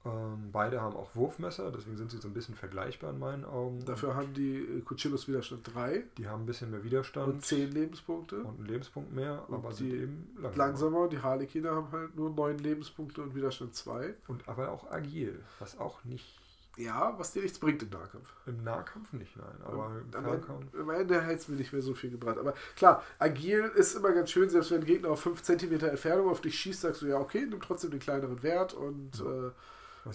Ähm, 0.04 0.50
beide 0.52 0.80
haben 0.80 0.96
auch 0.96 1.14
Wurfmesser, 1.14 1.72
deswegen 1.72 1.96
sind 1.96 2.10
sie 2.10 2.18
so 2.18 2.28
ein 2.28 2.34
bisschen 2.34 2.54
vergleichbar 2.54 3.10
in 3.10 3.18
meinen 3.18 3.44
Augen. 3.44 3.84
Dafür 3.84 4.10
und 4.10 4.16
haben 4.16 4.34
die 4.34 4.56
äh, 4.56 4.80
Cuchillos 4.82 5.26
Widerstand 5.28 5.74
3. 5.74 6.04
Die 6.16 6.28
haben 6.28 6.44
ein 6.44 6.46
bisschen 6.46 6.70
mehr 6.70 6.84
Widerstand. 6.84 7.28
Und 7.28 7.44
10 7.44 7.72
Lebenspunkte. 7.72 8.36
Und 8.42 8.58
einen 8.58 8.66
Lebenspunkt 8.66 9.12
mehr, 9.12 9.44
und 9.48 9.54
aber 9.54 9.72
die 9.72 9.90
eben 9.90 10.28
langsamer. 10.36 10.56
langsamer. 10.56 11.08
Die 11.08 11.18
Harlekiner 11.18 11.74
haben 11.74 11.90
halt 11.90 12.16
nur 12.16 12.30
9 12.30 12.58
Lebenspunkte 12.58 13.22
und 13.22 13.34
Widerstand 13.34 13.74
2. 13.74 14.14
Und 14.28 14.48
aber 14.48 14.70
auch 14.70 14.90
agil, 14.90 15.40
was 15.58 15.78
auch 15.78 16.04
nicht 16.04 16.38
ja, 16.78 17.12
was 17.18 17.32
dir 17.32 17.42
nichts 17.42 17.58
bringt 17.58 17.82
im 17.82 17.90
Nahkampf. 17.90 18.32
Im 18.46 18.62
Nahkampf 18.62 19.12
nicht, 19.12 19.36
nein. 19.36 19.46
Aber 19.64 20.00
im 20.00 20.12
Fernkampf. 20.12 20.66
Am 20.78 20.90
Ende 20.90 21.20
hält 21.20 21.40
es 21.40 21.48
mir 21.48 21.56
nicht 21.56 21.72
mehr 21.72 21.82
so 21.82 21.92
viel 21.92 22.10
gebrannt. 22.10 22.38
Aber 22.38 22.54
klar, 22.76 23.02
agil 23.18 23.72
ist 23.74 23.96
immer 23.96 24.12
ganz 24.12 24.30
schön, 24.30 24.48
selbst 24.48 24.70
wenn 24.70 24.82
ein 24.82 24.86
Gegner 24.86 25.10
auf 25.10 25.20
5 25.22 25.42
cm 25.42 25.72
Entfernung 25.80 26.28
auf 26.28 26.40
dich 26.40 26.56
schießt, 26.56 26.82
sagst 26.82 27.02
du 27.02 27.06
ja, 27.06 27.18
okay, 27.18 27.44
nimm 27.48 27.60
trotzdem 27.60 27.90
den 27.90 27.98
kleineren 27.98 28.44
Wert. 28.44 28.74
Und 28.74 29.18
ja. 29.18 29.48
äh, 29.48 29.50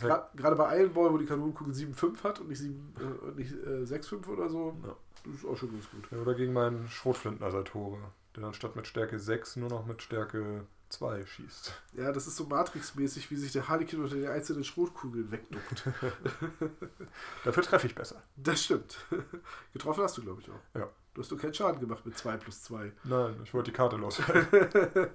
gerade 0.02 0.56
bei 0.56 0.80
Iron 0.80 0.94
Ball, 0.94 1.14
wo 1.14 1.18
die 1.18 1.26
Kanonenkugel 1.26 1.74
7,5 1.74 2.24
hat 2.24 2.40
und 2.40 2.50
nicht, 2.50 2.60
7, 2.60 2.96
äh, 3.00 3.40
nicht 3.40 3.54
äh, 3.54 3.84
6,5 3.84 4.28
oder 4.28 4.50
so, 4.50 4.78
ja. 4.84 4.96
das 5.26 5.36
ist 5.36 5.46
auch 5.46 5.58
schon 5.58 5.72
ganz 5.72 5.90
gut. 5.90 6.08
Ja, 6.12 6.18
oder 6.20 6.34
gegen 6.36 6.54
meinen 6.54 6.88
Schrotflintenersator, 6.90 7.98
der 8.36 8.44
dann 8.44 8.54
statt 8.54 8.76
mit 8.76 8.88
Stärke 8.88 9.20
6 9.20 9.58
nur 9.58 9.70
noch 9.70 9.86
mit 9.86 10.02
Stärke 10.02 10.66
2 10.90 11.26
schießt. 11.26 11.74
Ja, 11.94 12.12
das 12.12 12.28
ist 12.28 12.38
so 12.38 12.46
Matrix-mäßig, 12.46 13.32
wie 13.32 13.36
sich 13.36 13.52
der 13.52 13.68
Harlequin 13.68 14.04
unter 14.04 14.16
den 14.16 14.28
einzelnen 14.28 14.64
Schrotkugeln 14.64 15.32
wegduckt. 15.32 15.86
Dafür 17.44 17.64
treffe 17.64 17.88
ich 17.88 17.96
besser. 17.96 18.22
Das 18.36 18.64
stimmt. 18.64 18.98
Getroffen 19.74 20.04
hast 20.04 20.18
du, 20.18 20.22
glaube 20.22 20.42
ich, 20.42 20.50
auch. 20.50 20.80
Ja. 20.80 20.90
Du 21.14 21.22
hast 21.22 21.32
doch 21.32 21.38
keinen 21.38 21.54
Schaden 21.54 21.80
gemacht 21.80 22.06
mit 22.06 22.18
2 22.18 22.38
plus 22.38 22.64
2. 22.64 22.92
Nein, 23.04 23.36
ich 23.44 23.54
wollte 23.54 23.72
die 23.72 23.78
Karte 23.78 23.98
loswerden. 23.98 24.48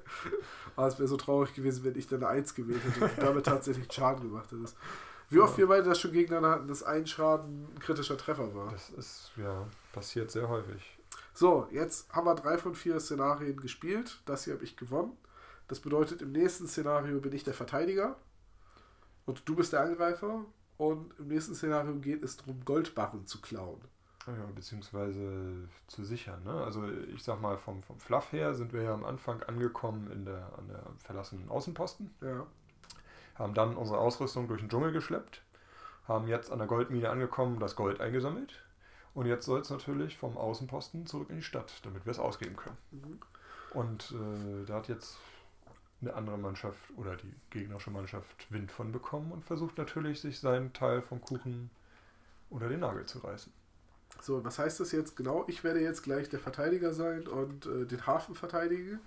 ah, 0.76 0.86
es 0.86 0.98
wäre 0.98 1.08
so 1.08 1.16
traurig 1.16 1.54
gewesen, 1.54 1.84
wenn 1.84 1.98
ich 1.98 2.06
dann 2.06 2.22
eine 2.22 2.28
1 2.28 2.54
gewählt 2.54 2.80
hätte 2.84 3.04
und 3.04 3.18
damit 3.18 3.46
tatsächlich 3.46 3.92
Schaden 3.92 4.22
gemacht 4.22 4.52
hättest. 4.52 4.76
Wie 5.28 5.40
oft 5.40 5.54
ja. 5.54 5.58
wir 5.58 5.66
beide 5.68 5.88
das 5.88 5.98
schon 5.98 6.12
gegeneinander 6.12 6.50
hatten, 6.50 6.68
dass 6.68 6.84
ein 6.84 7.06
Schaden 7.06 7.68
ein 7.74 7.78
kritischer 7.80 8.16
Treffer 8.16 8.54
war. 8.54 8.70
Das 8.70 8.90
ist, 8.90 9.32
ja, 9.36 9.66
passiert 9.92 10.30
sehr 10.30 10.48
häufig. 10.48 10.98
So, 11.34 11.68
jetzt 11.70 12.12
haben 12.12 12.26
wir 12.26 12.34
drei 12.34 12.58
von 12.58 12.74
vier 12.74 12.98
Szenarien 13.00 13.56
gespielt. 13.60 14.20
Das 14.24 14.44
hier 14.44 14.54
habe 14.54 14.64
ich 14.64 14.76
gewonnen. 14.76 15.16
Das 15.66 15.80
bedeutet, 15.80 16.22
im 16.22 16.32
nächsten 16.32 16.66
Szenario 16.66 17.20
bin 17.20 17.32
ich 17.32 17.44
der 17.44 17.54
Verteidiger 17.54 18.16
und 19.26 19.46
du 19.48 19.54
bist 19.54 19.72
der 19.72 19.80
Angreifer. 19.80 20.44
Und 20.78 21.12
im 21.18 21.26
nächsten 21.26 21.56
Szenario 21.56 21.96
geht 21.96 22.22
es 22.22 22.36
darum, 22.36 22.64
Goldbarren 22.64 23.26
zu 23.26 23.40
klauen. 23.40 23.80
Beziehungsweise 24.54 25.68
zu 25.86 26.04
sichern. 26.04 26.42
Ne? 26.44 26.52
Also 26.52 26.88
ich 27.14 27.22
sag 27.22 27.40
mal, 27.40 27.56
vom, 27.56 27.82
vom 27.82 27.98
Fluff 27.98 28.32
her 28.32 28.54
sind 28.54 28.72
wir 28.72 28.82
ja 28.82 28.94
am 28.94 29.04
Anfang 29.04 29.42
angekommen 29.44 30.10
in 30.10 30.24
der, 30.24 30.52
an 30.58 30.68
der 30.68 30.82
verlassenen 30.98 31.48
Außenposten. 31.48 32.10
Ja. 32.20 32.46
Haben 33.36 33.54
dann 33.54 33.76
unsere 33.76 33.98
Ausrüstung 33.98 34.48
durch 34.48 34.60
den 34.60 34.68
Dschungel 34.68 34.92
geschleppt. 34.92 35.42
Haben 36.06 36.26
jetzt 36.26 36.50
an 36.50 36.58
der 36.58 36.66
Goldmine 36.66 37.10
angekommen, 37.10 37.60
das 37.60 37.76
Gold 37.76 38.00
eingesammelt. 38.00 38.64
Und 39.14 39.26
jetzt 39.26 39.46
soll 39.46 39.60
es 39.60 39.70
natürlich 39.70 40.16
vom 40.16 40.36
Außenposten 40.36 41.06
zurück 41.06 41.30
in 41.30 41.36
die 41.36 41.42
Stadt, 41.42 41.72
damit 41.84 42.06
wir 42.06 42.10
es 42.10 42.18
ausgeben 42.18 42.56
können. 42.56 42.78
Mhm. 42.90 43.20
Und 43.74 44.12
äh, 44.12 44.64
da 44.66 44.74
hat 44.74 44.88
jetzt 44.88 45.18
eine 46.00 46.14
andere 46.14 46.38
Mannschaft 46.38 46.78
oder 46.96 47.16
die 47.16 47.34
gegnerische 47.50 47.90
Mannschaft 47.90 48.50
Wind 48.50 48.70
von 48.70 48.92
bekommen 48.92 49.32
und 49.32 49.44
versucht 49.44 49.78
natürlich, 49.78 50.20
sich 50.20 50.38
seinen 50.38 50.72
Teil 50.72 51.02
vom 51.02 51.20
Kuchen 51.20 51.70
unter 52.50 52.68
den 52.68 52.80
Nagel 52.80 53.06
zu 53.06 53.18
reißen. 53.18 53.52
So, 54.20 54.44
was 54.44 54.58
heißt 54.58 54.80
das 54.80 54.92
jetzt 54.92 55.16
genau? 55.16 55.44
Ich 55.46 55.64
werde 55.64 55.80
jetzt 55.80 56.02
gleich 56.02 56.28
der 56.28 56.40
Verteidiger 56.40 56.92
sein 56.92 57.26
und 57.26 57.66
äh, 57.66 57.86
den 57.86 58.06
Hafen 58.06 58.34
verteidigen 58.34 59.00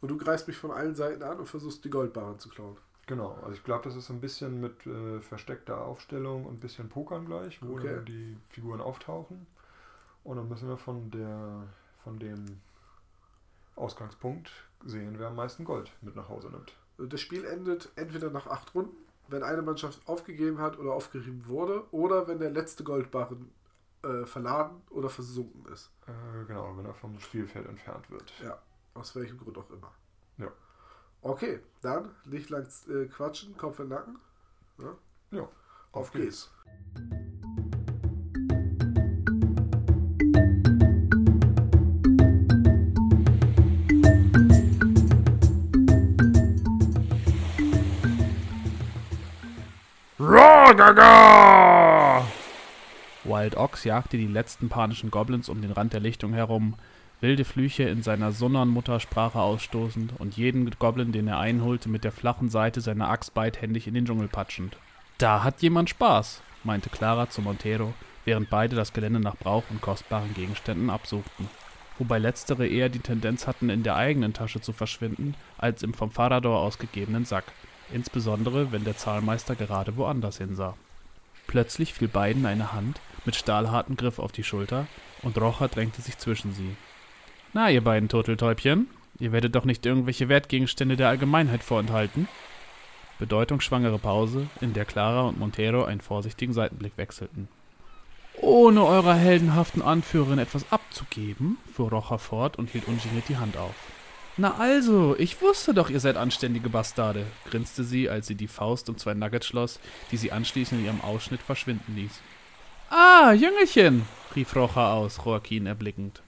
und 0.00 0.10
du 0.10 0.16
greifst 0.16 0.48
mich 0.48 0.56
von 0.56 0.70
allen 0.70 0.94
Seiten 0.94 1.22
an 1.22 1.38
und 1.38 1.46
versuchst 1.46 1.84
die 1.84 1.90
Goldbarren 1.90 2.38
zu 2.38 2.48
klauen. 2.48 2.76
Genau, 3.06 3.38
also 3.42 3.52
ich 3.52 3.64
glaube, 3.64 3.84
das 3.84 3.96
ist 3.96 4.10
ein 4.10 4.20
bisschen 4.20 4.60
mit 4.60 4.86
äh, 4.86 5.20
versteckter 5.20 5.82
Aufstellung 5.82 6.44
und 6.44 6.54
ein 6.54 6.60
bisschen 6.60 6.88
Pokern 6.88 7.24
gleich, 7.24 7.62
wo 7.62 7.74
okay. 7.74 8.00
die 8.06 8.36
Figuren 8.50 8.80
auftauchen. 8.80 9.46
Und 10.24 10.36
dann 10.36 10.48
müssen 10.48 10.68
wir 10.68 10.76
von 10.76 11.10
der 11.10 11.62
von 12.04 12.18
dem 12.18 12.60
Ausgangspunkt 13.76 14.50
sehen, 14.84 15.14
wer 15.18 15.28
am 15.28 15.36
meisten 15.36 15.64
Gold 15.64 15.90
mit 16.00 16.16
nach 16.16 16.28
Hause 16.28 16.48
nimmt. 16.48 16.72
Das 16.98 17.20
Spiel 17.20 17.44
endet 17.44 17.90
entweder 17.96 18.30
nach 18.30 18.46
acht 18.46 18.74
Runden, 18.74 18.96
wenn 19.28 19.42
eine 19.42 19.62
Mannschaft 19.62 20.00
aufgegeben 20.06 20.58
hat 20.58 20.78
oder 20.78 20.92
aufgerieben 20.92 21.46
wurde, 21.46 21.84
oder 21.92 22.28
wenn 22.28 22.38
der 22.38 22.50
letzte 22.50 22.82
Goldbarren 22.82 23.50
äh, 24.02 24.26
verladen 24.26 24.82
oder 24.90 25.08
versunken 25.08 25.66
ist. 25.72 25.90
Äh, 26.06 26.44
genau, 26.46 26.76
wenn 26.76 26.86
er 26.86 26.94
vom 26.94 27.18
Spielfeld 27.20 27.66
entfernt 27.66 28.10
wird. 28.10 28.32
Ja, 28.42 28.58
aus 28.94 29.14
welchem 29.16 29.38
Grund 29.38 29.58
auch 29.58 29.70
immer. 29.70 29.92
Ja. 30.38 30.52
Okay, 31.22 31.60
dann 31.82 32.14
nicht 32.24 32.50
lang 32.50 32.66
äh, 32.88 33.06
quatschen, 33.06 33.56
Kopf 33.56 33.78
in 33.80 33.88
den 33.88 33.98
Nacken. 33.98 34.18
Ja, 34.78 34.96
ja 35.30 35.42
auf, 35.42 35.50
auf 35.92 36.12
geht's. 36.12 36.50
geht's. 36.94 37.38
Gaga! 50.78 51.77
Wild 53.38 53.56
Ox 53.56 53.84
jagte 53.84 54.16
die 54.16 54.26
letzten 54.26 54.68
panischen 54.68 55.10
Goblins 55.10 55.48
um 55.48 55.62
den 55.62 55.70
Rand 55.70 55.92
der 55.92 56.00
Lichtung 56.00 56.32
herum, 56.32 56.74
wilde 57.20 57.44
Flüche 57.44 57.84
in 57.84 58.02
seiner 58.02 58.32
Sunnern-Muttersprache 58.32 59.38
ausstoßend 59.38 60.12
und 60.18 60.36
jeden 60.36 60.68
Goblin, 60.78 61.12
den 61.12 61.28
er 61.28 61.38
einholte, 61.38 61.88
mit 61.88 62.04
der 62.04 62.12
flachen 62.12 62.48
Seite 62.48 62.80
seiner 62.80 63.08
Axt 63.08 63.34
beidhändig 63.34 63.86
in 63.86 63.94
den 63.94 64.06
Dschungel 64.06 64.28
patschend. 64.28 64.76
Da 65.18 65.44
hat 65.44 65.62
jemand 65.62 65.90
Spaß, 65.90 66.42
meinte 66.64 66.90
Clara 66.90 67.30
zu 67.30 67.40
Montero, 67.40 67.94
während 68.24 68.50
beide 68.50 68.76
das 68.76 68.92
Gelände 68.92 69.20
nach 69.20 69.36
Brauch 69.36 69.64
und 69.70 69.80
kostbaren 69.80 70.34
Gegenständen 70.34 70.90
absuchten. 70.90 71.48
Wobei 71.98 72.18
letztere 72.18 72.66
eher 72.66 72.88
die 72.88 73.00
Tendenz 73.00 73.46
hatten, 73.46 73.70
in 73.70 73.82
der 73.82 73.96
eigenen 73.96 74.32
Tasche 74.32 74.60
zu 74.60 74.72
verschwinden, 74.72 75.34
als 75.58 75.82
im 75.82 75.94
vom 75.94 76.10
Farador 76.10 76.60
ausgegebenen 76.60 77.24
Sack 77.24 77.44
insbesondere 77.92 78.72
wenn 78.72 78.84
der 78.84 78.96
Zahlmeister 78.96 79.54
gerade 79.54 79.96
woanders 79.96 80.38
hinsah. 80.38 80.74
Plötzlich 81.46 81.94
fiel 81.94 82.08
beiden 82.08 82.44
eine 82.46 82.72
Hand 82.72 83.00
mit 83.28 83.36
stahlhartem 83.36 83.98
Griff 83.98 84.18
auf 84.18 84.32
die 84.32 84.42
Schulter, 84.42 84.86
und 85.20 85.36
Rocha 85.36 85.68
drängte 85.68 86.00
sich 86.00 86.16
zwischen 86.16 86.54
sie. 86.54 86.74
Na, 87.52 87.70
ihr 87.70 87.84
beiden 87.84 88.08
Turteltäubchen, 88.08 88.88
ihr 89.18 89.32
werdet 89.32 89.54
doch 89.54 89.66
nicht 89.66 89.84
irgendwelche 89.84 90.30
Wertgegenstände 90.30 90.96
der 90.96 91.10
Allgemeinheit 91.10 91.62
vorenthalten? 91.62 92.26
Bedeutungsschwangere 93.18 93.98
Pause, 93.98 94.46
in 94.62 94.72
der 94.72 94.86
Clara 94.86 95.28
und 95.28 95.38
Montero 95.38 95.84
einen 95.84 96.00
vorsichtigen 96.00 96.54
Seitenblick 96.54 96.96
wechselten. 96.96 97.48
Ohne 98.40 98.82
eurer 98.86 99.14
heldenhaften 99.14 99.82
Anführerin 99.82 100.38
etwas 100.38 100.64
abzugeben, 100.72 101.58
fuhr 101.70 101.90
Rocha 101.90 102.16
fort 102.16 102.56
und 102.56 102.70
hielt 102.70 102.88
ungeniert 102.88 103.28
die 103.28 103.36
Hand 103.36 103.58
auf. 103.58 103.74
Na 104.38 104.54
also, 104.54 105.14
ich 105.18 105.42
wusste 105.42 105.74
doch, 105.74 105.90
ihr 105.90 106.00
seid 106.00 106.16
anständige 106.16 106.70
Bastarde, 106.70 107.26
grinste 107.50 107.84
sie, 107.84 108.08
als 108.08 108.26
sie 108.26 108.36
die 108.36 108.48
Faust 108.48 108.88
um 108.88 108.96
zwei 108.96 109.12
Nuggets 109.12 109.48
schloss, 109.48 109.80
die 110.12 110.16
sie 110.16 110.32
anschließend 110.32 110.80
in 110.80 110.86
ihrem 110.86 111.02
Ausschnitt 111.02 111.42
verschwinden 111.42 111.94
ließ. 111.94 112.22
Ah, 112.90 113.32
Jüngelchen, 113.32 114.06
rief 114.34 114.56
Rocha 114.56 114.94
aus, 114.94 115.18
Joaquin 115.22 115.66
erblickend. 115.66 116.22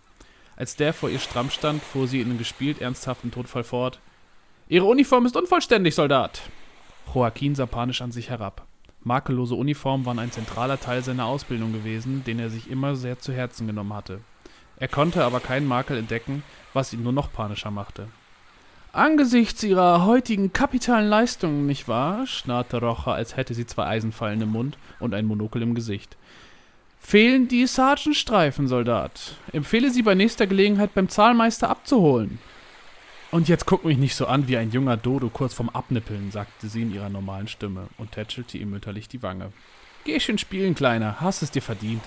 Als 0.57 0.77
der 0.77 0.93
vor 0.93 1.09
ihr 1.09 1.19
stramm 1.19 1.49
stand, 1.49 1.83
fuhr 1.83 2.07
sie 2.07 2.21
in 2.21 2.29
einem 2.29 2.39
gespielt 2.39 2.83
ernsthaften 2.83 3.31
Todfall 3.31 3.65
fort. 3.65 3.99
Ihre 4.69 4.85
Uniform 4.85 5.25
ist 5.25 5.37
unvollständig, 5.37 5.95
Soldat. 5.95 6.43
Joaquin 7.15 7.55
sah 7.55 7.65
panisch 7.65 8.03
an 8.03 8.13
sich 8.13 8.29
herab. 8.29 8.67
Makellose 9.03 9.55
Uniformen 9.55 10.05
waren 10.05 10.19
ein 10.19 10.33
zentraler 10.33 10.79
Teil 10.79 11.03
seiner 11.03 11.25
Ausbildung 11.25 11.73
gewesen, 11.73 12.25
den 12.25 12.39
er 12.39 12.51
sich 12.51 12.71
immer 12.71 12.95
sehr 12.95 13.19
zu 13.19 13.33
Herzen 13.33 13.67
genommen 13.67 13.95
hatte. 13.95 14.21
Er 14.77 14.89
konnte 14.89 15.25
aber 15.25 15.41
keinen 15.41 15.67
Makel 15.67 15.97
entdecken, 15.97 16.43
was 16.75 16.93
ihn 16.93 17.03
nur 17.03 17.13
noch 17.15 17.33
panischer 17.33 17.71
machte. 17.71 18.09
Angesichts 18.93 19.63
ihrer 19.63 20.05
heutigen 20.05 20.53
kapitalen 20.53 21.09
Leistungen, 21.09 21.65
nicht 21.65 21.89
wahr? 21.89 22.27
schnarrte 22.27 22.81
Rocha, 22.81 23.15
als 23.15 23.39
hätte 23.39 23.55
sie 23.55 23.65
zwei 23.65 23.87
Eisenfallen 23.87 24.43
im 24.43 24.51
Mund 24.51 24.77
und 24.99 25.15
ein 25.15 25.25
Monokel 25.25 25.63
im 25.63 25.75
Gesicht. 25.75 26.19
Fehlen 27.01 27.49
die 27.49 27.67
Sergeantstreifen, 27.67 28.69
Soldat. 28.69 29.35
Empfehle 29.53 29.91
sie 29.91 30.03
bei 30.03 30.15
nächster 30.15 30.47
Gelegenheit 30.47 30.95
beim 30.95 31.09
Zahlmeister 31.09 31.69
abzuholen. 31.69 32.39
Und 33.33 33.49
jetzt 33.49 33.67
guck 33.67 33.85
mich 33.85 33.99
nicht 33.99 34.15
so 34.15 34.27
an 34.27 34.47
wie 34.47 34.57
ein 34.57 34.71
junger 34.71 34.97
Dodo 34.97 35.29
kurz 35.29 35.55
vorm 35.55 35.71
Abnippeln, 35.71 36.31
sagte 36.31 36.69
sie 36.69 36.83
in 36.83 36.95
ihrer 36.95 37.09
normalen 37.09 37.49
Stimme 37.49 37.89
und 37.97 38.13
tätschelte 38.13 38.59
ihm 38.59 38.71
mütterlich 38.71 39.09
die 39.09 39.23
Wange. 39.23 39.53
Geh 40.05 40.21
schön 40.21 40.39
spielen, 40.39 40.75
Kleiner, 40.75 41.21
hast 41.21 41.43
es 41.43 41.51
dir 41.51 41.63
verdient. 41.63 42.03